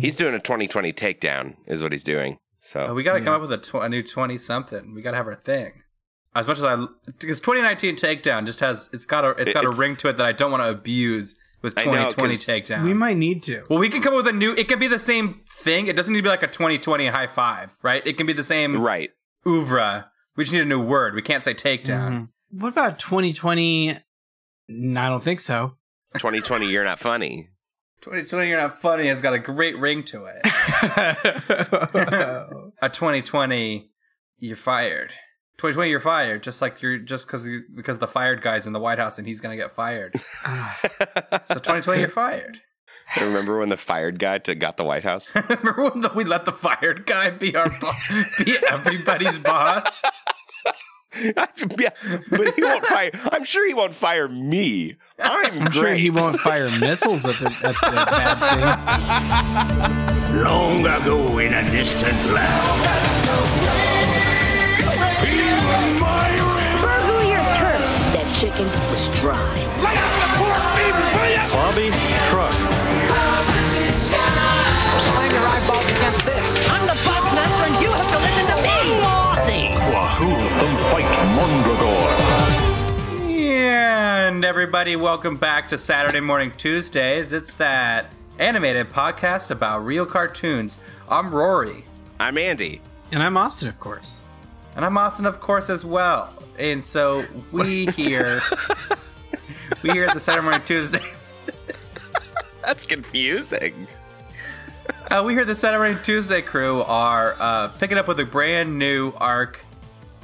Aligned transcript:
He's 0.00 0.16
doing 0.16 0.34
a 0.34 0.38
2020 0.40 0.92
takedown, 0.92 1.56
is 1.66 1.82
what 1.82 1.92
he's 1.92 2.04
doing. 2.04 2.38
So 2.60 2.86
Uh, 2.86 2.94
we 2.94 3.02
got 3.02 3.14
to 3.14 3.18
Yeah. 3.20 3.24
come 3.26 3.34
up 3.34 3.40
with 3.42 3.52
a, 3.52 3.58
tw- 3.58 3.82
a 3.84 3.88
new 3.88 4.02
20 4.02 4.38
something. 4.38 4.94
We 4.94 5.02
got 5.02 5.10
to 5.12 5.16
have 5.16 5.26
our 5.26 5.34
thing. 5.34 5.82
As 6.34 6.46
much 6.46 6.58
as 6.58 6.64
I, 6.64 6.76
because 7.18 7.40
2019 7.40 7.96
takedown 7.96 8.46
just 8.46 8.60
has, 8.60 8.88
it's 8.92 9.04
got 9.04 9.24
a, 9.24 9.30
it's 9.30 9.52
got 9.52 9.64
a 9.64 9.70
ring 9.70 9.96
to 9.96 10.08
it 10.08 10.16
that 10.16 10.26
I 10.26 10.32
don't 10.32 10.50
want 10.52 10.62
to 10.62 10.68
abuse 10.70 11.34
with 11.60 11.74
2020 11.74 12.28
know, 12.34 12.38
takedown. 12.38 12.84
We 12.84 12.94
might 12.94 13.16
need 13.16 13.42
to. 13.44 13.64
well, 13.68 13.78
we 13.80 13.88
can 13.88 14.00
come 14.00 14.14
up 14.14 14.18
with 14.18 14.28
a 14.28 14.32
new, 14.32 14.52
it 14.54 14.68
can 14.68 14.78
be 14.78 14.86
the 14.86 14.98
same 15.00 15.40
thing. 15.50 15.88
It 15.88 15.96
doesn't 15.96 16.12
need 16.12 16.20
to 16.20 16.22
be 16.22 16.28
like 16.28 16.42
a 16.44 16.46
2020 16.46 17.08
high 17.08 17.26
five, 17.26 17.76
right? 17.82 18.06
It 18.06 18.16
can 18.16 18.26
be 18.26 18.32
the 18.32 18.42
same 18.44 18.80
right. 18.80 19.10
oeuvre. 19.46 20.08
We 20.36 20.44
just 20.44 20.54
need 20.54 20.62
a 20.62 20.66
new 20.66 20.80
word. 20.80 21.14
We 21.14 21.22
can't 21.22 21.42
say 21.42 21.52
takedown. 21.52 22.10
Mhm. 22.12 22.28
What 22.52 22.68
about 22.68 22.98
2020? 22.98 23.98
No, 24.68 25.00
I 25.00 25.08
don't 25.08 25.22
think 25.22 25.40
so. 25.40 25.76
2020, 26.14 26.66
you're 26.70 26.84
not 26.84 26.98
funny. 27.00 27.48
2020 28.00 28.48
You're 28.48 28.58
Not 28.58 28.80
Funny 28.80 29.08
has 29.08 29.20
got 29.20 29.34
a 29.34 29.38
great 29.38 29.78
ring 29.78 30.02
to 30.04 30.24
it. 30.24 30.40
a 32.82 32.88
2020 32.88 33.90
you're 34.38 34.56
fired 34.56 35.10
2020 35.58 35.90
you're 35.90 36.00
fired 36.00 36.42
just 36.42 36.62
like 36.62 36.80
you're 36.80 36.96
just 36.96 37.26
because 37.26 37.46
because 37.74 37.98
the 37.98 38.06
fired 38.06 38.40
guy's 38.40 38.66
in 38.66 38.72
the 38.72 38.80
white 38.80 38.98
house 38.98 39.18
and 39.18 39.28
he's 39.28 39.40
gonna 39.40 39.56
get 39.56 39.72
fired 39.72 40.14
so 40.16 41.54
2020 41.54 42.00
you're 42.00 42.08
fired 42.08 42.60
Remember 43.20 43.58
when 43.58 43.70
the 43.70 43.76
fired 43.76 44.20
guy 44.20 44.38
to 44.38 44.54
got 44.54 44.76
the 44.76 44.84
White 44.84 45.02
House? 45.02 45.34
remember 45.48 45.90
when 45.90 46.00
the, 46.00 46.12
we 46.14 46.22
let 46.22 46.44
the 46.44 46.52
fired 46.52 47.06
guy 47.06 47.30
be 47.30 47.56
our 47.56 47.68
bo- 47.80 47.90
be 48.38 48.54
everybody's 48.68 49.36
boss 49.36 50.04
yeah, 51.22 51.90
but 52.30 52.54
he 52.54 52.62
won't 52.62 52.86
fire. 52.86 53.10
I'm 53.32 53.44
sure 53.44 53.66
he 53.66 53.74
won't 53.74 53.94
fire 53.94 54.28
me. 54.28 54.96
I'm, 55.18 55.62
I'm 55.62 55.70
sure 55.72 55.94
he 55.94 56.08
won't 56.08 56.38
fire 56.38 56.70
missiles 56.78 57.26
at 57.26 57.38
the, 57.40 57.46
at 57.46 57.74
the 57.74 57.90
bad 57.90 58.38
things. 58.54 58.86
Long 60.42 60.86
ago 60.86 61.38
in 61.38 61.52
a 61.52 61.68
distant 61.70 62.14
land. 62.32 63.10
For 66.80 66.96
who 67.04 67.16
your 67.28 67.44
turds, 67.58 67.96
that 68.14 68.26
chicken 68.38 68.66
was 68.90 69.10
dry. 69.20 69.36
Lay 69.82 69.96
out 69.98 70.14
the 70.22 70.30
pork, 70.38 70.62
baby, 70.78 71.02
please! 71.18 71.50
Bobby 71.50 71.90
Truck. 72.30 72.54
Slam 75.02 75.30
your 75.34 75.46
eyeballs 75.46 75.90
against 75.90 76.24
this. 76.24 76.70
I'm 76.70 76.86
the 76.86 76.94
boss 77.04 77.26
master 77.34 77.66
and 77.66 77.82
you 77.82 77.90
have 77.90 78.09
and 80.62 80.78
fight 80.80 81.04
Mondragor. 81.36 83.30
and 83.30 84.44
everybody 84.44 84.94
welcome 84.96 85.36
back 85.36 85.68
to 85.68 85.78
saturday 85.78 86.20
morning 86.20 86.52
tuesdays 86.56 87.32
it's 87.32 87.54
that 87.54 88.12
animated 88.38 88.88
podcast 88.90 89.50
about 89.50 89.84
real 89.84 90.04
cartoons 90.06 90.78
i'm 91.08 91.34
rory 91.34 91.84
I'm 92.18 92.36
Andy. 92.36 92.82
And 93.12 93.22
I'm 93.22 93.38
Austin, 93.38 93.66
of 93.68 93.80
course. 93.80 94.22
And 94.76 94.84
I'm 94.84 94.98
Austin, 94.98 95.24
of 95.24 95.40
course, 95.40 95.70
as 95.70 95.86
well. 95.86 96.34
And 96.58 96.84
so 96.84 97.24
we 97.50 97.86
here, 97.96 98.42
we 99.82 99.92
here 99.92 100.04
at 100.04 100.12
the 100.12 100.20
Saturday 100.20 100.42
Morning 100.44 100.60
Tuesday, 100.66 101.00
That's 102.62 102.84
confusing. 102.84 103.86
uh, 105.10 105.22
we 105.24 105.32
here 105.32 105.40
at 105.40 105.46
the 105.46 105.54
Saturday 105.54 105.78
Morning 105.78 106.02
Tuesday 106.04 106.42
crew 106.42 106.82
are 106.82 107.36
uh, 107.38 107.68
picking 107.78 107.96
up 107.96 108.06
with 108.06 108.20
a 108.20 108.26
brand 108.26 108.78
new 108.78 109.14
arc. 109.16 109.64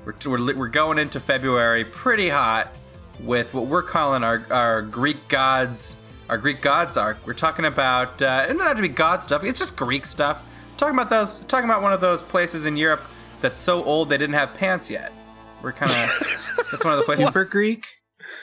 We're, 0.07 0.15
we're, 0.25 0.55
we're 0.57 0.69
going 0.69 0.99
into 0.99 1.19
February 1.19 1.85
pretty 1.85 2.29
hot 2.29 2.73
with 3.19 3.53
what 3.53 3.67
we're 3.67 3.83
calling 3.83 4.23
our, 4.23 4.47
our 4.53 4.81
Greek 4.83 5.27
gods, 5.29 5.99
our 6.29 6.39
Greek 6.39 6.61
gods 6.63 6.97
arc. 6.97 7.27
We're 7.27 7.35
talking 7.35 7.65
about, 7.65 8.23
uh, 8.23 8.43
it 8.45 8.53
doesn't 8.53 8.61
have 8.61 8.77
to 8.77 8.83
be 8.83 8.89
god 8.89 9.21
stuff, 9.21 9.43
it's 9.43 9.59
just 9.59 9.77
Greek 9.77 10.07
stuff. 10.07 10.45
Talking 10.77 10.95
about 10.95 11.11
those, 11.11 11.41
talking 11.41 11.69
about 11.69 11.83
one 11.83 11.93
of 11.93 12.01
those 12.01 12.23
places 12.23 12.67
in 12.67 12.77
Europe 12.77 13.03
that's 13.41 13.59
so 13.59 13.83
old 13.83 14.09
they 14.09 14.17
didn't 14.17 14.35
have 14.37 14.55
pants 14.55 14.89
yet. 14.89 15.13
We're 15.61 15.73
kind 15.73 15.91
of, 15.91 16.57
that's 16.71 16.85
one 16.85 16.93
of 16.95 17.01
the 17.01 17.05
places. 17.05 17.27
Super 17.27 17.45
Greek? 17.45 17.87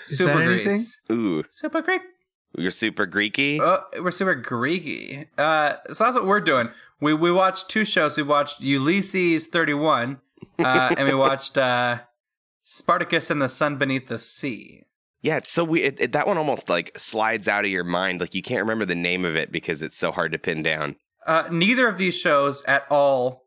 Is 0.09 0.17
Super 0.17 0.33
that 0.33 0.41
anything? 0.41 0.65
Greece. 0.65 1.01
Ooh, 1.11 1.43
Super 1.47 1.81
Greek. 1.81 2.01
you're 2.57 2.71
super 2.71 3.07
Greeky. 3.07 3.59
Oh, 3.61 3.83
we're 4.01 4.11
super 4.11 4.35
Greeky. 4.35 5.27
Uh, 5.37 5.75
so 5.93 6.03
that's 6.03 6.15
what 6.17 6.25
we're 6.25 6.41
doing. 6.41 6.69
We 6.99 7.13
we 7.13 7.31
watched 7.31 7.69
two 7.69 7.85
shows. 7.85 8.17
We 8.17 8.23
watched 8.23 8.59
Ulysses 8.59 9.47
31, 9.47 10.19
uh, 10.59 10.93
and 10.97 11.07
we 11.07 11.13
watched 11.15 11.57
uh, 11.57 11.99
Spartacus 12.61 13.29
and 13.29 13.41
the 13.41 13.49
Sun 13.49 13.77
Beneath 13.77 14.07
the 14.07 14.19
Sea. 14.19 14.83
yeah, 15.21 15.37
it's 15.37 15.51
so 15.51 15.63
we 15.63 15.83
it, 15.83 15.97
it- 15.99 16.11
that 16.13 16.27
one 16.27 16.37
almost 16.37 16.69
like 16.69 16.91
slides 16.97 17.47
out 17.47 17.65
of 17.65 17.71
your 17.71 17.83
mind. 17.83 18.19
Like 18.21 18.35
you 18.35 18.41
can't 18.41 18.59
remember 18.61 18.85
the 18.85 18.95
name 18.95 19.25
of 19.25 19.35
it 19.35 19.51
because 19.51 19.81
it's 19.81 19.97
so 19.97 20.11
hard 20.11 20.31
to 20.31 20.37
pin 20.39 20.63
down. 20.63 20.95
Uh, 21.25 21.43
neither 21.51 21.87
of 21.87 21.97
these 21.97 22.17
shows 22.17 22.63
at 22.65 22.85
all 22.89 23.43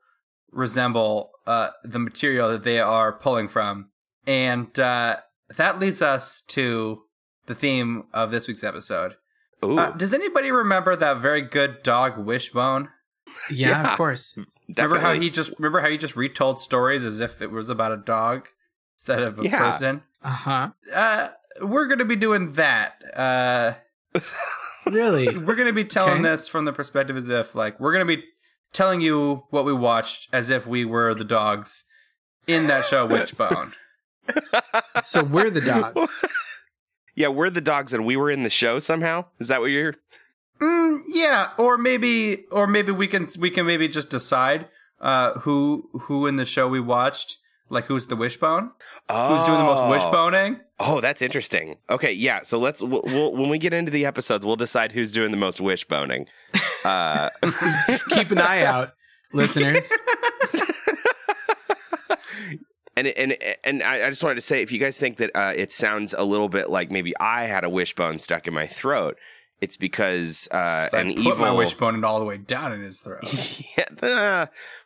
resemble 0.51 1.31
uh, 1.47 1.71
the 1.85 1.99
material 1.99 2.49
that 2.51 2.63
they 2.65 2.81
are 2.81 3.13
pulling 3.13 3.49
from, 3.49 3.91
and 4.27 4.79
uh, 4.79 5.17
that 5.57 5.79
leads 5.79 6.01
us 6.03 6.41
to 6.49 7.03
the 7.47 7.55
theme 7.55 8.05
of 8.13 8.31
this 8.31 8.49
week's 8.49 8.65
episode. 8.65 9.17
Ooh, 9.65 9.79
Uh, 9.79 9.91
does 9.91 10.13
anybody 10.15 10.51
remember 10.51 10.97
that 10.97 11.19
very 11.19 11.43
good 11.43 11.83
dog 11.83 12.19
Wishbone? 12.19 12.89
Yeah, 13.51 13.69
Yeah. 13.83 13.93
of 13.93 13.97
course. 13.97 14.37
Remember 14.69 14.99
how 14.99 15.13
he 15.15 15.31
just 15.31 15.53
remember 15.59 15.81
how 15.81 15.89
he 15.89 15.99
just 15.99 16.17
retold 16.17 16.59
stories 16.61 17.05
as 17.05 17.21
if 17.21 17.41
it 17.41 17.51
was 17.51 17.69
about 17.69 17.93
a 17.93 17.97
dog 17.97 18.49
instead 18.97 19.21
of 19.23 19.39
a 19.39 19.45
Yeah. 19.45 19.59
person? 19.59 20.03
Uh 20.23 20.31
huh. 20.31 20.71
Uh 20.95 21.29
we're 21.63 21.87
gonna 21.87 22.05
be 22.05 22.17
doing 22.17 22.53
that. 22.53 23.01
Uh 23.15 23.75
Really? 24.87 25.37
we're 25.37 25.55
gonna 25.57 25.73
be 25.73 25.85
telling 25.85 26.15
Okay. 26.21 26.23
this 26.23 26.47
from 26.49 26.65
the 26.65 26.73
perspective 26.73 27.17
as 27.17 27.29
if 27.29 27.55
like 27.55 27.79
we're 27.81 27.93
gonna 27.93 28.05
be 28.05 28.25
telling 28.73 29.01
you 29.01 29.45
what 29.51 29.65
we 29.65 29.73
watched 29.73 30.29
as 30.33 30.51
if 30.51 30.67
we 30.67 30.85
were 30.85 31.15
the 31.15 31.25
dogs 31.25 31.85
in 32.47 32.67
that 32.69 32.85
show 32.85 33.07
Wishbone. 33.07 33.73
so 35.05 35.23
we're 35.25 35.51
the 35.51 35.61
dogs. 35.61 36.15
yeah, 37.15 37.29
we're 37.29 37.51
the 37.51 37.61
dogs 37.61 37.93
and 37.93 38.05
we 38.07 38.17
were 38.17 38.31
in 38.31 38.43
the 38.43 38.51
show 38.51 38.79
somehow. 38.79 39.25
Is 39.39 39.49
that 39.49 39.61
what 39.61 39.67
you're? 39.67 39.95
Mm, 40.61 41.03
yeah, 41.09 41.49
or 41.59 41.77
maybe 41.79 42.45
or 42.51 42.67
maybe 42.67 42.93
we 42.93 43.07
can 43.07 43.29
we 43.39 43.51
can 43.51 43.67
maybe 43.67 43.89
just 43.89 44.09
decide 44.11 44.69
uh 45.01 45.33
who 45.41 45.89
who 45.93 46.27
in 46.27 46.37
the 46.37 46.45
show 46.45 46.67
we 46.69 46.81
watched, 46.81 47.39
like 47.69 47.85
who's 47.87 48.07
the 48.07 48.17
wishbone? 48.17 48.71
Who's 49.11 49.43
doing 49.45 49.59
the 49.59 49.65
most 49.65 49.81
Oh. 49.83 49.91
wishboning? 49.91 50.61
Oh, 50.79 51.01
that's 51.01 51.23
interesting. 51.23 51.77
Okay, 51.89 52.13
yeah. 52.13 52.41
So 52.43 52.59
let's 52.59 52.83
we'll, 52.83 53.03
we'll, 53.05 53.33
when 53.33 53.49
we 53.49 53.59
get 53.59 53.73
into 53.73 53.91
the 53.91 54.05
episodes, 54.07 54.45
we'll 54.45 54.57
decide 54.57 54.93
who's 54.93 55.11
doing 55.13 55.31
the 55.31 55.37
most 55.37 55.61
wishboning. 55.61 56.27
Uh, 56.85 57.31
Keep 58.11 58.31
an 58.31 58.39
eye 58.39 58.63
out, 58.63 58.93
listeners. 59.33 59.93
and 62.97 63.09
and 63.09 63.37
and 63.65 63.83
I, 63.83 64.07
I 64.07 64.11
just 64.11 64.23
wanted 64.23 64.37
to 64.37 64.41
say, 64.41 64.63
if 64.63 64.71
you 64.73 64.79
guys 64.79 64.97
think 64.97 65.17
that 65.19 65.31
uh, 65.35 65.53
it 65.57 65.73
sounds 65.73 66.15
a 66.17 66.23
little 66.23 66.49
bit 66.49 66.71
like 66.71 66.91
maybe 66.91 67.13
I 67.19 67.47
had 67.47 67.65
a 67.65 67.69
wishbone 67.69 68.19
stuck 68.21 68.47
in 68.47 68.55
my 68.55 68.67
throat, 68.69 69.19
it's 69.61 69.77
because 69.77 70.49
uh, 70.51 70.87
So 70.87 70.99
I 70.99 71.01
an 71.01 71.15
put 71.15 71.19
evil 71.21 71.37
my 71.37 71.51
wishbone 71.51 72.05
all 72.05 72.19
the 72.19 72.25
way 72.27 72.37
down 72.37 72.73
in 72.73 72.83
his 72.83 73.01
throat. 73.01 73.25
yeah, 73.79 73.85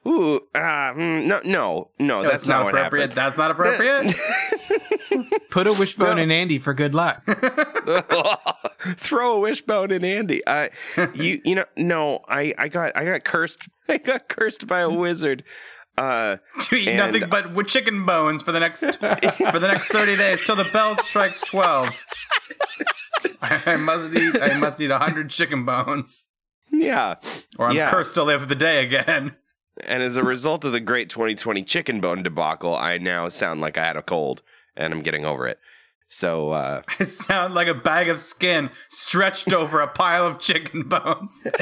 uh, 0.04 0.08
ooh, 0.08 0.36
uh, 0.54 0.58
mm, 0.58 1.25
no, 1.26 1.41
no, 1.44 1.91
no, 1.98 2.22
that's, 2.22 2.32
That's 2.32 2.47
not, 2.47 2.64
what 2.64 2.75
appropriate. 2.75 3.10
happened. 3.10 3.16
That's 3.16 3.36
not 3.36 3.50
appropriate. 3.50 4.14
Put 5.50 5.66
a 5.66 5.72
wishbone 5.72 6.19
in 6.19 6.31
Andy 6.31 6.58
for 6.58 6.72
good 6.75 6.94
luck. 6.94 7.25
Throw 8.97 9.36
a 9.36 9.41
wishbone 9.41 9.91
in 9.91 10.04
Andy. 10.04 10.44
Uh, 10.47 10.69
you 11.14 11.41
you 11.44 11.54
know 11.56 11.64
no, 11.76 12.20
I 12.28 12.54
I 12.56 12.69
got 12.69 12.97
I 12.97 13.04
got 13.04 13.25
cursed. 13.25 13.69
I 13.88 13.98
got 13.98 14.28
cursed 14.28 14.66
by 14.66 14.81
a 14.81 14.91
wizard. 14.91 15.42
Uh, 15.98 16.37
to 16.60 16.76
eat 16.76 16.88
And- 16.88 16.97
nothing 16.98 17.28
but 17.28 17.52
with 17.52 17.66
chicken 17.66 18.06
bones 18.06 18.42
for 18.42 18.52
the 18.52 18.60
next 18.60 18.81
for 18.81 19.58
the 19.58 19.69
next 19.70 19.88
thirty 19.88 20.16
days 20.16 20.44
till 20.44 20.56
the 20.56 20.69
bell 20.72 20.97
strikes 20.98 21.42
twelve. 21.42 22.04
I 23.42 23.76
must 23.76 24.14
eat. 24.14 24.36
I 24.42 24.58
must 24.58 24.81
eat 24.81 24.91
a 24.91 24.98
hundred 24.98 25.31
chicken 25.31 25.64
bones, 25.64 26.28
yeah, 26.72 27.14
or 27.58 27.69
I'm 27.69 27.76
Yeah. 27.76 27.90
cursed 27.90 28.14
to 28.14 28.22
live 28.25 28.49
the 28.49 28.55
day 28.55 28.82
again. 28.84 29.37
and 29.84 30.02
as 30.02 30.17
a 30.17 30.22
result 30.22 30.64
of 30.64 30.72
the 30.72 30.81
great 30.81 31.08
2020 31.11 31.62
chicken 31.64 32.00
bone 32.00 32.22
debacle, 32.22 32.76
I 32.76 32.99
now 32.99 33.28
sound 33.28 33.61
like 33.61 33.78
I 33.78 33.84
had 33.87 33.96
a 33.96 34.02
cold, 34.02 34.43
and 34.76 34.93
I'm 34.93 35.02
getting 35.02 35.25
over 35.25 35.46
it. 35.49 35.58
So 36.08 36.50
uh, 36.50 36.82
I 37.00 37.05
sound 37.05 37.55
like 37.55 37.69
a 37.69 37.75
bag 37.75 38.08
of 38.08 38.20
skin 38.20 38.70
stretched 38.88 39.52
over 39.52 39.81
a 39.81 39.87
pile 39.88 40.26
of 40.26 40.38
chicken 40.40 40.82
bones. 40.88 41.46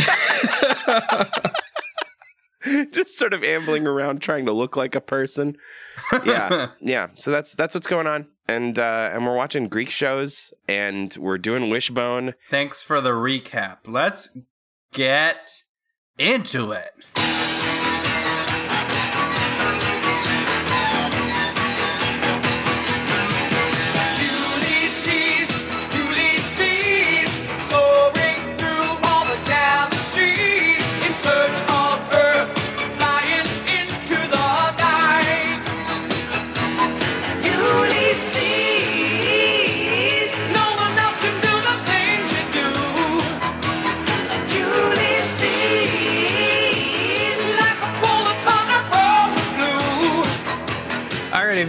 just 2.93 3.17
sort 3.17 3.33
of 3.33 3.45
ambling 3.45 3.87
around 3.87 4.21
trying 4.21 4.47
to 4.47 4.53
look 4.53 4.77
like 4.77 4.95
a 4.95 5.01
person. 5.01 5.57
Yeah, 6.25 6.71
yeah. 6.81 7.09
So 7.17 7.31
that's 7.31 7.55
that's 7.55 7.75
what's 7.75 7.87
going 7.87 8.07
on, 8.07 8.27
and 8.47 8.79
uh, 8.79 9.11
and 9.13 9.27
we're 9.27 9.37
watching 9.37 9.69
Greek 9.69 9.91
shows, 9.91 10.53
and 10.67 11.15
we're 11.17 11.39
doing 11.39 11.71
Wishbone. 11.71 12.35
Thanks 12.49 12.83
for 12.83 13.01
the 13.01 13.11
recap. 13.13 13.79
Let's 13.87 14.37
get 14.93 15.63
into 16.19 16.73
it. 16.73 17.38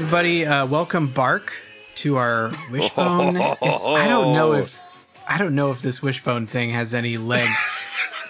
Everybody. 0.03 0.45
Uh, 0.45 0.65
welcome, 0.65 1.07
Bark, 1.07 1.51
to 1.95 2.15
our 2.15 2.51
wishbone. 2.71 3.35
It's- 3.35 3.85
I 3.85 4.07
don't 4.07 4.31
know 4.33 4.53
if 4.53 4.81
I 5.27 5.37
don't 5.37 5.53
know 5.53 5.71
if 5.71 5.81
this 5.81 6.01
wishbone 6.01 6.47
thing 6.47 6.71
has 6.71 6.93
any 6.93 7.17
legs. 7.17 7.75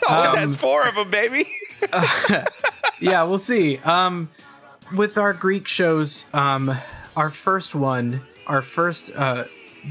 Oh, 0.07 0.30
Um, 0.30 0.36
that's 0.36 0.56
four 0.56 0.88
of 0.88 0.95
them, 0.95 1.12
baby. 1.12 1.45
yeah, 3.01 3.24
we'll 3.24 3.38
see. 3.38 3.77
Um, 3.80 4.30
with 4.95 5.18
our 5.18 5.33
Greek 5.33 5.68
shows, 5.68 6.25
um, 6.33 6.74
our 7.18 7.30
first 7.30 7.75
one, 7.75 8.22
our 8.48 8.62
first 8.63 9.12
uh, 9.15 9.44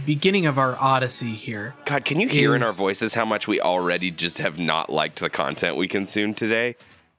beginning 0.06 0.46
of 0.46 0.58
our 0.58 0.76
odyssey 0.80 1.34
here. 1.34 1.74
God, 1.84 2.06
can 2.06 2.18
you 2.18 2.26
hear 2.26 2.56
in 2.56 2.62
our 2.62 2.72
voices 2.72 3.12
how 3.14 3.26
much 3.26 3.46
we 3.46 3.60
already 3.60 4.10
just 4.10 4.38
have 4.38 4.58
not 4.58 4.90
liked 4.90 5.20
the 5.20 5.28
content 5.30 5.76
we 5.76 5.86
consumed 5.86 6.38
today? 6.38 6.74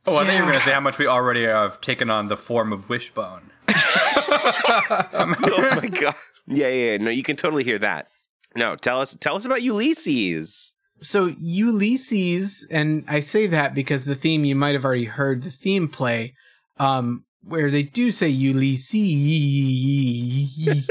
Oh, 0.08 0.18
I 0.18 0.26
think 0.26 0.34
you 0.40 0.40
were 0.46 0.48
going 0.52 0.60
to 0.60 0.66
say 0.66 0.74
how 0.74 0.82
much 0.82 0.98
we 0.98 1.06
already 1.06 1.44
have 1.46 1.80
taken 1.80 2.10
on 2.10 2.28
the 2.28 2.36
form 2.38 2.74
of 2.74 2.90
Wishbone. 2.90 3.52
oh 5.14 5.80
my 5.82 5.88
god. 5.88 6.16
Yeah, 6.48 6.68
yeah, 6.68 6.92
yeah. 6.92 6.98
No, 6.98 7.12
you 7.12 7.24
can 7.24 7.36
totally 7.36 7.64
hear 7.64 7.80
that. 7.80 8.08
No, 8.56 8.76
tell 8.76 9.00
us 9.02 9.16
tell 9.20 9.36
us 9.36 9.46
about 9.46 9.62
Ulysses. 9.62 10.74
So 11.02 11.34
Ulysses, 11.38 12.68
and 12.72 13.06
I 13.08 13.20
say 13.20 13.48
that 13.48 13.74
because 13.74 14.06
the 14.06 14.16
theme 14.16 14.44
you 14.44 14.56
might 14.56 14.74
have 14.74 14.84
already 14.84 15.06
heard 15.06 15.44
the 15.44 15.52
theme 15.52 15.88
play, 15.88 16.34
um, 16.78 17.26
where 17.42 17.72
they 17.72 17.84
do 17.84 18.12
say 18.12 18.28
Ulysses. 18.28 18.94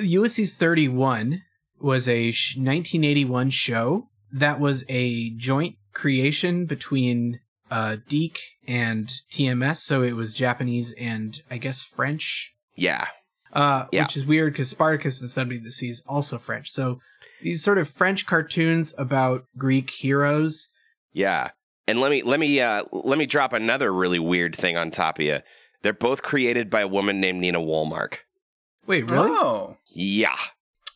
Ulysses 0.00 0.54
31 0.54 1.42
was 1.80 2.08
a 2.08 2.26
1981 2.26 3.50
show 3.50 4.08
that 4.32 4.60
was 4.60 4.84
a 4.88 5.30
joint 5.30 5.76
creation 5.92 6.66
between 6.66 7.40
uh, 7.70 7.96
DIC 8.08 8.38
and 8.66 9.12
TMS. 9.30 9.76
So 9.76 10.02
it 10.02 10.14
was 10.16 10.36
Japanese 10.36 10.92
and 10.98 11.40
I 11.50 11.58
guess 11.58 11.84
French 11.84 12.54
Yeah. 12.74 13.06
uh, 13.52 13.86
Yeah. 13.92 14.02
which 14.04 14.16
is 14.16 14.26
weird 14.26 14.52
because 14.52 14.70
Spartacus 14.70 15.20
and 15.20 15.30
Somebody 15.30 15.58
of 15.58 15.64
the 15.64 15.70
Sea 15.70 15.88
is 15.90 16.02
also 16.06 16.38
French. 16.38 16.70
So 16.70 17.00
these 17.42 17.62
sort 17.62 17.78
of 17.78 17.88
French 17.88 18.26
cartoons 18.26 18.94
about 18.98 19.44
Greek 19.56 19.90
heroes. 19.90 20.68
Yeah. 21.12 21.50
And 21.88 22.00
let 22.00 22.10
me 22.10 22.22
let 22.22 22.38
me 22.38 22.60
uh 22.60 22.84
let 22.92 23.18
me 23.18 23.26
drop 23.26 23.52
another 23.52 23.92
really 23.92 24.18
weird 24.18 24.54
thing 24.54 24.76
on 24.76 24.90
top 24.90 25.18
of 25.18 25.24
you. 25.24 25.38
They're 25.82 25.92
both 25.92 26.22
created 26.22 26.68
by 26.70 26.82
a 26.82 26.88
woman 26.88 27.20
named 27.20 27.40
Nina 27.40 27.58
Wolmark. 27.58 28.18
Wait, 28.86 29.10
really? 29.10 29.30
Oh. 29.32 29.76
Yeah. 29.88 30.36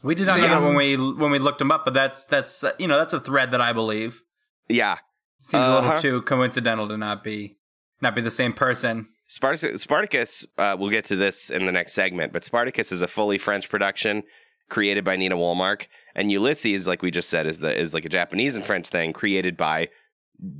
We 0.02 0.14
did 0.14 0.26
not 0.26 0.38
know 0.38 0.48
that 0.48 0.62
when 0.62 0.74
we 0.76 0.96
when 0.96 1.30
we 1.30 1.38
looked 1.38 1.58
them 1.58 1.70
up, 1.72 1.84
but 1.86 1.94
that's 1.94 2.24
that's 2.26 2.62
uh, 2.62 2.72
you 2.78 2.86
know 2.86 2.98
that's 2.98 3.14
a 3.14 3.20
thread 3.20 3.50
that 3.52 3.60
I 3.62 3.72
believe 3.72 4.20
Yeah. 4.68 4.98
Seems 5.46 5.66
a 5.66 5.70
Uh-huh. 5.70 5.80
little 5.88 6.00
too 6.00 6.22
coincidental 6.22 6.88
to 6.88 6.96
not 6.96 7.22
be 7.22 7.56
not 8.00 8.14
be 8.14 8.20
the 8.20 8.30
same 8.30 8.52
person. 8.52 9.08
Spartacus, 9.28 9.82
Spartacus 9.82 10.44
uh, 10.58 10.76
we'll 10.78 10.90
get 10.90 11.04
to 11.06 11.16
this 11.16 11.48
in 11.50 11.64
the 11.66 11.72
next 11.72 11.92
segment, 11.94 12.32
but 12.32 12.44
Spartacus 12.44 12.92
is 12.92 13.02
a 13.02 13.06
fully 13.08 13.38
French 13.38 13.68
production 13.68 14.22
created 14.70 15.04
by 15.04 15.16
Nina 15.16 15.36
Wolmark, 15.36 15.86
and 16.14 16.30
Ulysses, 16.32 16.86
like 16.86 17.02
we 17.02 17.10
just 17.10 17.28
said, 17.28 17.46
is 17.46 17.60
the 17.60 17.78
is 17.78 17.92
like 17.94 18.04
a 18.04 18.08
Japanese 18.08 18.56
and 18.56 18.64
French 18.64 18.88
thing 18.88 19.12
created 19.12 19.56
by 19.56 19.88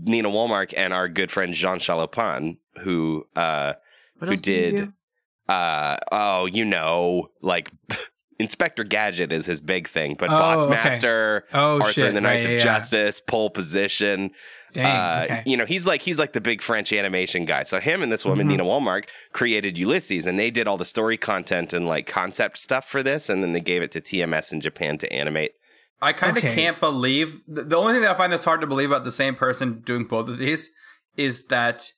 Nina 0.05 0.29
Wolmark 0.29 0.73
and 0.77 0.93
our 0.93 1.09
good 1.09 1.31
friend 1.31 1.53
Jean 1.55 1.79
Chalopin, 1.79 2.59
who 2.83 3.27
uh 3.37 3.75
What 4.19 4.29
Who 4.31 4.37
did? 4.37 4.43
did- 4.43 4.73
you 4.81 4.87
do? 4.87 4.93
uh 5.53 5.97
oh, 6.13 6.47
you 6.47 6.65
know, 6.65 7.29
like 7.43 7.71
Inspector 8.39 8.83
Gadget 8.85 9.31
is 9.33 9.47
his 9.47 9.61
big 9.61 9.89
thing, 9.89 10.17
but 10.19 10.29
Oh, 10.31 10.67
okay. 10.69 10.75
Boxmaster, 10.77 11.43
Oh 11.53 11.79
Arthur 11.81 11.93
shit! 11.93 12.07
and 12.09 12.17
the 12.17 12.21
Knights 12.21 12.45
right, 12.45 12.45
of 12.47 12.51
yeah, 12.53 12.57
yeah. 12.59 12.65
Justice, 12.65 13.21
Pole 13.21 13.51
Position. 13.51 14.31
Dang. 14.75 14.85
Uh, 14.85 15.25
okay. 15.25 15.43
You 15.47 15.57
know, 15.57 15.65
he's 15.65 15.87
like 15.87 16.03
he's 16.03 16.19
like 16.19 16.35
the 16.35 16.41
big 16.41 16.61
French 16.61 16.93
animation 16.93 17.47
guy. 17.47 17.63
So 17.63 17.81
him 17.81 18.03
and 18.03 18.13
this 18.13 18.25
woman, 18.25 18.47
Mhm. 18.47 18.51
Nina 18.51 18.65
Wolmark, 18.65 19.05
created 19.33 19.79
Ulysses, 19.79 20.27
and 20.27 20.39
they 20.39 20.51
did 20.51 20.69
all 20.69 20.77
the 20.77 20.85
story 20.85 21.17
content 21.17 21.73
and 21.73 21.87
like 21.87 22.07
concept 22.07 22.59
stuff 22.59 22.87
for 22.87 23.03
this, 23.03 23.29
and 23.31 23.43
then 23.43 23.53
they 23.55 23.61
gave 23.61 23.81
it 23.83 23.91
to 23.93 24.01
TMS 24.03 24.53
in 24.53 24.61
Japan 24.61 24.99
to 24.99 25.11
animate. 25.13 25.53
I 26.03 26.13
kind 26.13 26.37
of 26.37 26.45
Okay. 26.45 26.55
can't 26.55 26.81
believe 26.81 27.41
the, 27.49 27.63
the 27.63 27.77
only 27.77 27.95
thing 27.95 28.03
that 28.03 28.11
I 28.11 28.19
find 28.19 28.31
this 28.33 28.45
hard 28.45 28.61
to 28.61 28.67
believe 28.67 28.91
about 28.91 29.05
the 29.05 29.11
same 29.13 29.35
person 29.37 29.81
doing 29.81 30.05
both 30.05 30.29
of 30.29 30.39
these 30.39 30.71
is 31.17 31.47
that 31.47 31.93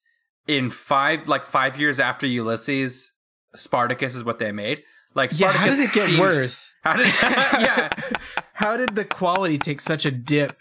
in 0.47 0.71
five 0.71 1.27
like 1.27 1.47
five 1.47 1.81
years 1.81 1.99
after 1.99 2.27
Ulysses, 2.27 3.13
Spartacus 3.57 4.15
is 4.15 4.23
what 4.23 4.39
they 4.39 4.53
made. 4.53 4.83
Like 5.15 5.31
Yeah, 5.33 5.51
Spartacus 5.51 5.61
how 5.61 5.71
did 5.71 5.91
it 5.91 5.95
get 5.95 6.05
seems- 6.05 6.19
worse? 6.21 6.75
How 6.85 6.97
did 6.97 7.07
yeah? 7.61 7.89
How 8.53 8.77
did 8.77 8.95
the 8.95 9.05
quality 9.05 9.59
take 9.59 9.81
such 9.81 10.05
a 10.07 10.11
dip 10.11 10.57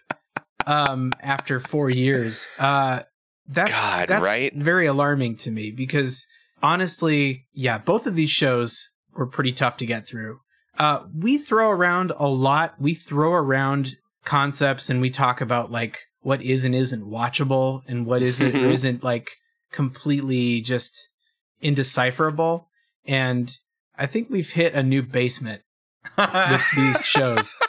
um, 0.65 1.13
after 1.21 1.59
four 1.59 1.89
years? 1.89 2.47
Uh, 2.59 3.01
that's 3.47 3.71
God, 3.71 4.07
that's 4.07 4.25
right? 4.25 4.53
very 4.55 4.85
alarming 4.85 5.37
to 5.37 5.51
me 5.51 5.71
because 5.71 6.27
honestly, 6.63 7.45
yeah, 7.53 7.77
both 7.77 8.07
of 8.07 8.15
these 8.15 8.31
shows 8.31 8.89
were 9.13 9.27
pretty 9.27 9.51
tough 9.51 9.77
to 9.77 9.85
get 9.85 10.07
through. 10.07 10.39
Uh, 10.77 11.03
we 11.13 11.37
throw 11.37 11.69
around 11.69 12.11
a 12.17 12.27
lot. 12.27 12.75
We 12.79 12.93
throw 12.93 13.33
around 13.33 13.95
concepts 14.25 14.89
and 14.89 14.99
we 14.99 15.09
talk 15.09 15.39
about 15.39 15.71
like 15.71 15.99
what 16.21 16.41
is 16.41 16.65
and 16.65 16.73
isn't 16.75 17.09
watchable 17.09 17.81
and 17.87 18.05
what 18.05 18.21
isn't 18.21 18.55
or 18.55 18.67
isn't 18.67 19.03
like 19.03 19.29
completely 19.71 20.61
just 20.61 21.09
indecipherable. 21.61 22.67
And 23.05 23.55
I 23.97 24.07
think 24.07 24.29
we've 24.29 24.51
hit 24.51 24.73
a 24.73 24.83
new 24.83 25.03
basement 25.03 25.61
with 26.17 26.63
these 26.75 27.05
shows. 27.05 27.61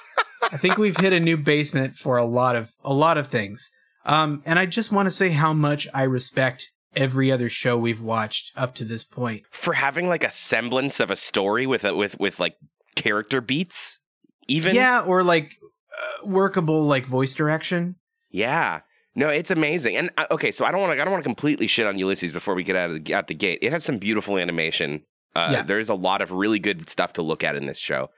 I 0.53 0.57
think 0.57 0.77
we've 0.79 0.97
hit 0.97 1.13
a 1.13 1.21
new 1.21 1.37
basement 1.37 1.97
for 1.97 2.17
a 2.17 2.25
lot 2.25 2.57
of 2.57 2.73
a 2.85 2.93
lot 2.95 3.19
of 3.19 3.27
things. 3.27 3.71
Um, 4.05 4.43
and 4.47 4.59
I 4.59 4.67
just 4.67 4.93
want 4.93 5.07
to 5.07 5.11
say 5.11 5.31
how 5.31 5.53
much 5.53 5.89
I 5.93 6.05
respect 6.05 6.71
every 6.95 7.31
other 7.33 7.49
show 7.49 7.77
we've 7.77 8.01
watched 8.01 8.53
up 8.57 8.75
to 8.77 8.85
this 8.85 9.05
point. 9.05 9.43
For 9.51 9.75
having 9.75 10.09
like 10.09 10.25
a 10.25 10.31
semblance 10.31 11.01
of 11.01 11.11
a 11.11 11.17
story 11.17 11.67
with 11.67 11.85
a, 11.85 11.95
with 11.95 12.19
with 12.21 12.39
like 12.41 12.55
character 12.95 13.41
beats, 13.41 13.99
even 14.47 14.75
yeah, 14.75 15.01
or 15.03 15.23
like 15.23 15.57
uh, 15.93 16.27
workable 16.27 16.85
like 16.85 17.05
voice 17.07 17.35
direction. 17.35 17.97
Yeah. 18.31 18.81
No, 19.19 19.29
it's 19.31 19.51
amazing. 19.51 19.97
And 19.97 20.11
uh, 20.19 20.27
okay, 20.31 20.51
so 20.51 20.65
I 20.67 20.71
don't 20.71 20.81
want 20.81 20.97
to 20.97 21.01
I 21.01 21.05
don't 21.05 21.13
want 21.13 21.25
to 21.25 21.29
completely 21.29 21.67
shit 21.67 21.87
on 21.87 21.99
Ulysses 21.99 22.33
before 22.33 22.55
we 22.55 22.63
get 22.63 22.77
out 22.77 22.91
of 22.91 23.03
the 23.05 23.15
out 23.15 23.27
the 23.29 23.35
gate. 23.35 23.59
It 23.63 23.73
has 23.73 23.83
some 23.85 23.99
beautiful 23.99 24.37
animation. 24.39 25.03
Uh, 25.35 25.51
Yeah. 25.53 25.63
there's 25.63 25.89
a 25.89 25.95
lot 25.95 26.21
of 26.23 26.31
really 26.31 26.59
good 26.59 26.89
stuff 26.89 27.15
to 27.15 27.23
look 27.23 27.43
at 27.43 27.57
in 27.57 27.67
this 27.67 27.79
show. 27.79 28.11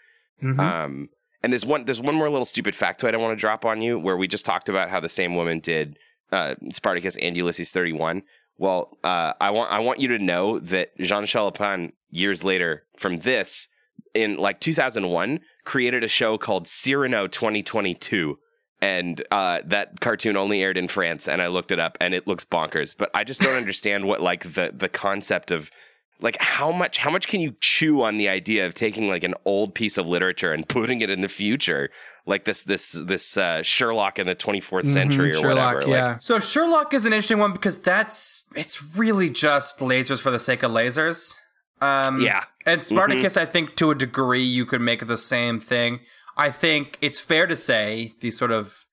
Mhm. 0.43 0.59
Um, 0.61 1.09
and 1.43 1.53
there's 1.53 1.67
one 1.67 1.85
there's 1.85 2.01
one 2.01 2.15
more 2.15 2.31
little 2.31 2.45
stupid 2.45 2.75
factoid 2.75 3.15
I 3.15 3.19
want 3.19 3.37
to 3.37 3.41
drop 3.41 3.65
on 3.65 3.83
you 3.83 3.99
where 3.99 4.17
we 4.17 4.29
just 4.29 4.45
talked 4.45 4.69
about 4.69 4.91
how 4.91 5.01
the 5.01 5.09
same 5.09 5.35
woman 5.35 5.61
did 5.61 5.99
uh, 6.33 6.55
Spartacus 6.73 7.17
and 7.17 7.37
Ulysses 7.37 7.71
31. 7.71 8.23
Well, 8.59 8.99
uh, 9.05 9.35
I 9.41 9.51
want 9.51 9.71
I 9.71 9.79
want 9.79 10.01
you 10.01 10.09
to 10.09 10.19
know 10.19 10.59
that 10.59 10.97
Jean 10.99 11.25
Chalopin 11.25 11.93
years 12.11 12.43
later 12.43 12.85
from 12.97 13.21
this 13.21 13.69
in 14.15 14.37
like 14.37 14.61
2001 14.61 15.41
created 15.65 16.03
a 16.03 16.09
show 16.09 16.39
called 16.39 16.67
Cyrano 16.67 17.27
2022 17.27 18.39
and 18.81 19.23
uh, 19.31 19.61
that 19.65 20.01
cartoon 20.01 20.37
only 20.37 20.63
aired 20.63 20.79
in 20.79 20.89
France 20.89 21.29
and 21.29 21.43
I 21.43 21.49
looked 21.49 21.71
it 21.71 21.79
up 21.79 21.99
and 22.01 22.15
it 22.15 22.27
looks 22.27 22.45
bonkers 22.45 22.95
but 22.97 23.11
I 23.15 23.25
just 23.25 23.43
don't 23.43 23.57
understand 23.57 24.07
what 24.07 24.23
like 24.23 24.55
the 24.55 24.73
the 24.75 24.89
concept 24.89 25.51
of 25.51 25.71
like 26.21 26.37
how 26.41 26.73
much 26.73 26.99
how 26.99 27.11
much 27.11 27.29
can 27.29 27.41
you 27.41 27.55
chew 27.61 28.03
on 28.03 28.19
the 28.19 28.29
idea 28.29 28.67
of 28.67 28.75
taking 28.75 29.09
like 29.09 29.23
an 29.25 29.35
old 29.45 29.75
piece 29.75 29.97
of 29.99 30.07
literature 30.07 30.53
and 30.53 30.69
putting 30.77 31.01
it 31.01 31.11
in 31.11 31.21
the 31.21 31.29
future 31.29 31.91
like 32.27 32.45
this 32.45 32.65
this 32.65 32.93
this 32.93 33.37
uh, 33.37 33.63
Sherlock 33.63 34.19
in 34.19 34.27
the 34.27 34.35
24th 34.35 34.89
century 34.89 35.31
Mhm, 35.31 35.35
or 35.37 35.41
Sherlock, 35.41 35.75
whatever 35.77 35.91
yeah. 35.91 36.07
like 36.13 36.23
So 36.23 36.39
Sherlock 36.41 36.93
is 36.93 37.07
an 37.07 37.13
interesting 37.13 37.39
one 37.39 37.53
because 37.53 37.81
that's 37.81 38.45
it's 38.57 38.83
really 38.97 39.31
just 39.31 39.79
lasers 39.79 40.21
for 40.21 40.31
the 40.31 40.41
sake 40.41 40.63
of 40.63 40.71
lasers. 40.73 41.37
Um, 41.81 42.21
Yeah. 42.21 42.45
and 42.67 42.83
Spartacus, 42.83 43.37
I 43.37 43.47
think 43.47 43.77
to 43.77 43.91
a 43.91 43.95
degree 43.95 44.43
you 44.43 44.67
could 44.67 44.81
make 44.81 45.07
the 45.07 45.17
same 45.17 45.61
thing. 45.61 46.01
I 46.37 46.51
think 46.51 46.99
it's 47.01 47.21
fair 47.21 47.47
to 47.47 47.55
say 47.57 48.15
the 48.21 48.31
sort 48.33 48.51
of 48.51 48.85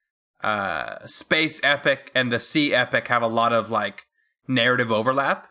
uh, 0.43 1.05
space 1.07 1.59
epic 1.63 2.11
and 2.13 2.31
the 2.31 2.39
sea 2.39 2.73
epic 2.73 3.07
have 3.07 3.23
a 3.23 3.27
lot 3.27 3.51
of 3.53 3.69
like 3.71 4.03
narrative 4.47 4.91
overlap. 4.91 5.47